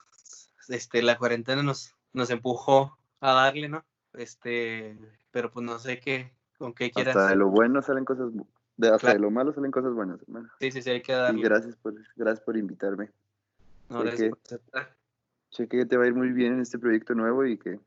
este, 0.68 1.02
la 1.02 1.18
cuarentena 1.18 1.64
nos, 1.64 1.96
nos 2.14 2.30
empujó 2.30 2.98
a 3.20 3.34
darle, 3.34 3.70
¿no? 3.70 3.84
Este, 4.14 4.98
pero 5.32 5.52
pues 5.52 5.66
no 5.66 5.78
sé 5.80 6.00
qué, 6.00 6.32
con 6.58 6.74
qué 6.74 6.92
quieras. 6.92 7.16
Hasta 7.16 7.30
de 7.30 7.36
lo 7.36 7.50
bueno 7.50 7.82
salen 7.82 8.06
cosas, 8.06 8.32
de, 8.78 8.90
hasta 8.90 9.14
de 9.14 9.20
lo 9.20 9.32
malo 9.32 9.54
salen 9.54 9.72
cosas 9.72 9.94
buenas, 9.94 10.22
hermano. 10.22 10.50
Sí, 10.60 10.72
sí, 10.72 10.82
sí, 10.82 10.90
hay 10.90 11.02
que 11.02 11.14
darle. 11.14 11.42
gracias 11.42 11.76
por, 11.76 11.94
gracias 12.16 12.44
por 12.46 12.58
invitarme. 12.58 13.12
No, 13.90 14.00
gracias 14.00 14.32
sé 15.56 15.68
que 15.68 15.86
te 15.86 15.98
va 15.98 16.04
a 16.04 16.08
ir 16.08 16.14
muy 16.14 16.32
bien 16.32 16.54
en 16.54 16.62
este 16.62 16.78
proyecto 16.78 17.16
nuevo 17.16 17.46
y 17.46 17.58
que, 17.58 17.80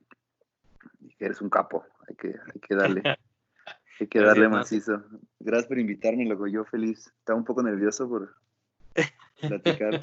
eres 1.18 1.40
un 1.40 1.50
capo. 1.50 1.84
Hay 2.08 2.14
que, 2.16 2.28
hay 2.28 2.60
que 2.60 2.74
darle. 2.74 3.02
hay 4.00 4.06
que 4.06 4.20
darle 4.20 4.48
macizo. 4.48 5.02
Gracias 5.38 5.68
por 5.68 5.78
invitarme, 5.78 6.24
loco. 6.24 6.46
Yo 6.46 6.64
feliz. 6.64 7.12
Estaba 7.18 7.38
un 7.38 7.44
poco 7.44 7.62
nervioso 7.62 8.08
por 8.08 8.34
platicar. 9.40 10.00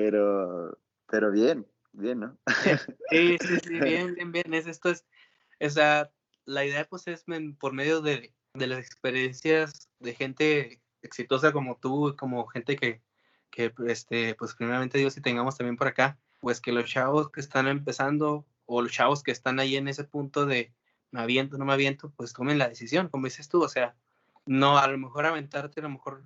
Pero, 0.00 0.78
pero 1.06 1.30
bien, 1.30 1.66
bien, 1.92 2.20
¿no? 2.20 2.38
sí, 3.10 3.36
sí, 3.38 3.56
sí, 3.62 3.80
bien, 3.80 4.14
bien, 4.14 4.32
bien. 4.32 4.54
Es, 4.54 4.66
esto 4.66 4.88
es, 4.88 5.04
o 5.60 5.68
sea, 5.68 6.10
la 6.46 6.64
idea 6.64 6.86
pues 6.88 7.06
es 7.06 7.24
por 7.58 7.74
medio 7.74 8.00
de, 8.00 8.32
de 8.54 8.66
las 8.66 8.78
experiencias 8.78 9.90
de 9.98 10.14
gente 10.14 10.80
exitosa 11.02 11.52
como 11.52 11.76
tú, 11.76 12.16
como 12.18 12.46
gente 12.46 12.76
que, 12.76 13.02
que 13.50 13.74
este, 13.88 14.34
pues 14.36 14.54
primeramente 14.54 14.96
Dios 14.96 15.16
y 15.18 15.20
tengamos 15.20 15.58
también 15.58 15.76
por 15.76 15.88
acá, 15.88 16.18
pues 16.40 16.62
que 16.62 16.72
los 16.72 16.88
chavos 16.88 17.30
que 17.30 17.40
están 17.40 17.68
empezando 17.68 18.46
o 18.64 18.80
los 18.80 18.92
chavos 18.92 19.22
que 19.22 19.32
están 19.32 19.60
ahí 19.60 19.76
en 19.76 19.88
ese 19.88 20.04
punto 20.04 20.46
de 20.46 20.72
me 21.10 21.20
aviento, 21.20 21.58
no 21.58 21.66
me 21.66 21.74
aviento, 21.74 22.10
pues 22.16 22.32
tomen 22.32 22.58
la 22.58 22.68
decisión, 22.68 23.08
como 23.08 23.26
dices 23.26 23.48
tú, 23.48 23.62
o 23.62 23.68
sea, 23.68 23.96
no, 24.46 24.78
a 24.78 24.86
lo 24.88 24.96
mejor 24.96 25.26
aventarte, 25.26 25.80
a 25.80 25.82
lo 25.82 25.90
mejor 25.90 26.24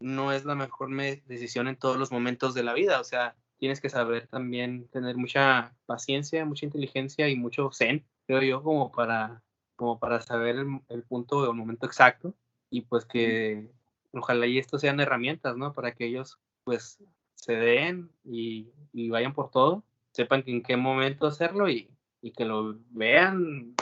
no 0.00 0.32
es 0.32 0.44
la 0.44 0.54
mejor 0.54 0.90
decisión 1.26 1.68
en 1.68 1.76
todos 1.76 1.96
los 1.96 2.12
momentos 2.12 2.54
de 2.54 2.62
la 2.62 2.74
vida, 2.74 3.00
o 3.00 3.04
sea, 3.04 3.34
tienes 3.58 3.80
que 3.80 3.88
saber 3.88 4.26
también 4.26 4.88
tener 4.88 5.16
mucha 5.16 5.74
paciencia, 5.86 6.44
mucha 6.44 6.66
inteligencia 6.66 7.28
y 7.28 7.36
mucho 7.36 7.70
zen, 7.72 8.04
creo 8.26 8.42
yo, 8.42 8.62
como 8.62 8.92
para, 8.92 9.42
como 9.76 9.98
para 9.98 10.20
saber 10.20 10.56
el, 10.88 11.02
punto 11.04 11.38
o 11.38 11.50
el 11.50 11.56
momento 11.56 11.86
exacto 11.86 12.34
y 12.70 12.82
pues 12.82 13.04
que 13.04 13.70
ojalá 14.12 14.46
y 14.46 14.58
esto 14.58 14.78
sean 14.78 15.00
herramientas, 15.00 15.56
¿no? 15.56 15.72
Para 15.72 15.94
que 15.94 16.06
ellos 16.06 16.38
pues 16.64 16.98
se 17.34 17.54
den 17.54 18.10
y, 18.24 18.70
vayan 19.08 19.34
por 19.34 19.50
todo, 19.50 19.84
sepan 20.12 20.42
en 20.46 20.62
qué 20.62 20.76
momento 20.76 21.26
hacerlo 21.26 21.68
y, 21.68 21.90
que 22.36 22.46
lo 22.46 22.78
vean, 22.90 23.74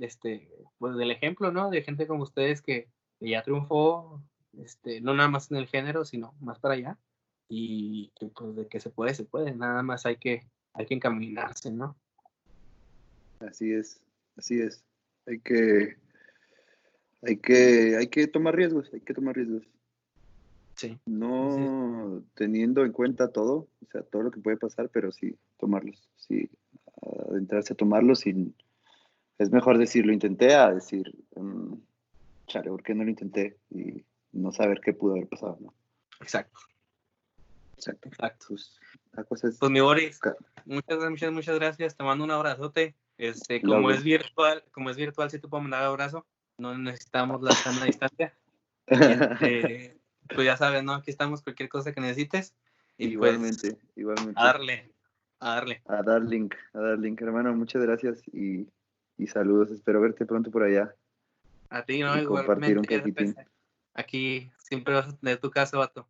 este, 0.00 0.50
pues 0.78 0.96
del 0.96 1.10
ejemplo, 1.10 1.50
¿no? 1.50 1.70
De 1.70 1.82
gente 1.82 2.06
como 2.06 2.24
ustedes 2.24 2.60
que, 2.60 2.88
ya 3.20 3.42
triunfó, 3.42 4.20
este, 4.62 5.00
no 5.00 5.14
nada 5.14 5.28
más 5.28 5.50
en 5.50 5.58
el 5.58 5.66
género, 5.66 6.04
sino 6.04 6.34
más 6.40 6.58
para 6.58 6.74
allá. 6.74 6.98
Y 7.48 8.10
pues 8.34 8.56
de 8.56 8.66
que 8.66 8.80
se 8.80 8.90
puede, 8.90 9.14
se 9.14 9.24
puede, 9.24 9.54
nada 9.54 9.82
más 9.82 10.04
hay 10.06 10.16
que, 10.16 10.46
hay 10.72 10.86
que 10.86 10.94
encaminarse, 10.94 11.70
¿no? 11.70 11.96
Así 13.40 13.72
es, 13.72 14.00
así 14.36 14.60
es. 14.60 14.82
Hay 15.26 15.40
que, 15.40 15.96
hay 17.22 17.36
que, 17.36 17.96
hay 17.96 18.08
que 18.08 18.26
tomar 18.26 18.54
riesgos, 18.56 18.90
hay 18.92 19.00
que 19.00 19.14
tomar 19.14 19.36
riesgos. 19.36 19.64
No 21.06 22.22
teniendo 22.34 22.84
en 22.84 22.92
cuenta 22.92 23.28
todo, 23.28 23.68
o 23.82 23.86
sea, 23.90 24.02
todo 24.02 24.22
lo 24.22 24.30
que 24.30 24.40
puede 24.40 24.56
pasar, 24.56 24.90
pero 24.90 25.10
sí 25.10 25.36
tomarlos, 25.58 26.08
sí 26.16 26.50
adentrarse 27.28 27.72
a 27.72 27.76
tomarlos 27.76 28.20
sin... 28.20 28.54
Es 29.38 29.50
mejor 29.50 29.78
decir 29.78 30.06
lo 30.06 30.12
intenté 30.12 30.54
a 30.54 30.72
decir, 30.72 31.14
um, 31.34 31.80
chale, 32.46 32.70
¿por 32.70 32.82
qué 32.82 32.94
no 32.94 33.04
lo 33.04 33.10
intenté? 33.10 33.56
Y 33.70 34.04
no 34.36 34.52
saber 34.52 34.80
qué 34.80 34.92
pudo 34.92 35.12
haber 35.12 35.28
pasado, 35.28 35.56
¿no? 35.60 35.74
Exacto. 36.20 36.58
Exacto. 37.76 38.08
Exacto. 38.08 38.46
Pues, 39.28 39.56
pues 39.58 39.72
mi 39.72 39.80
Boris, 39.80 40.20
muchas, 40.64 40.98
muchas, 41.10 41.32
muchas 41.32 41.54
gracias. 41.56 41.96
Te 41.96 42.04
mando 42.04 42.24
un 42.24 42.30
abrazote. 42.30 42.94
Este, 43.18 43.62
como 43.62 43.90
es 43.90 44.02
virtual, 44.02 44.62
como 44.72 44.90
es 44.90 44.96
virtual, 44.96 45.30
si 45.30 45.38
te 45.38 45.48
puedo 45.48 45.62
mandar 45.62 45.84
abrazo. 45.84 46.26
No 46.58 46.76
necesitamos 46.76 47.42
la 47.42 47.52
sana 47.52 47.84
distancia. 47.86 48.34
Este, 48.86 49.96
pues 50.28 50.44
ya 50.44 50.56
sabes, 50.56 50.84
¿no? 50.84 50.94
Aquí 50.94 51.10
estamos, 51.10 51.42
cualquier 51.42 51.68
cosa 51.68 51.92
que 51.92 52.00
necesites. 52.00 52.54
Y 52.98 53.16
pues, 53.16 53.34
igualmente, 53.34 53.78
igualmente. 53.94 54.40
A 54.40 54.44
darle, 54.44 54.92
a 55.40 55.54
darle. 55.54 55.82
A 55.86 56.02
dar 56.02 56.22
link, 56.22 56.54
a 56.72 56.78
dar 56.78 56.98
link, 56.98 57.20
hermano. 57.20 57.54
Muchas 57.54 57.82
gracias 57.82 58.22
y, 58.28 58.66
saludos. 59.26 59.70
Espero 59.70 60.00
verte 60.00 60.26
pronto 60.26 60.50
por 60.50 60.62
allá. 60.62 60.94
A 61.70 61.82
ti, 61.84 62.00
¿no? 62.00 62.16
Igualmente. 62.18 62.74
Compartir 62.76 62.78
un 62.78 62.84
poquitín. 62.84 63.36
Aquí 63.96 64.52
siempre 64.58 64.94
vas 64.94 65.08
a 65.08 65.16
tener 65.16 65.40
tu 65.40 65.50
casa, 65.50 65.78
vato. 65.78 66.06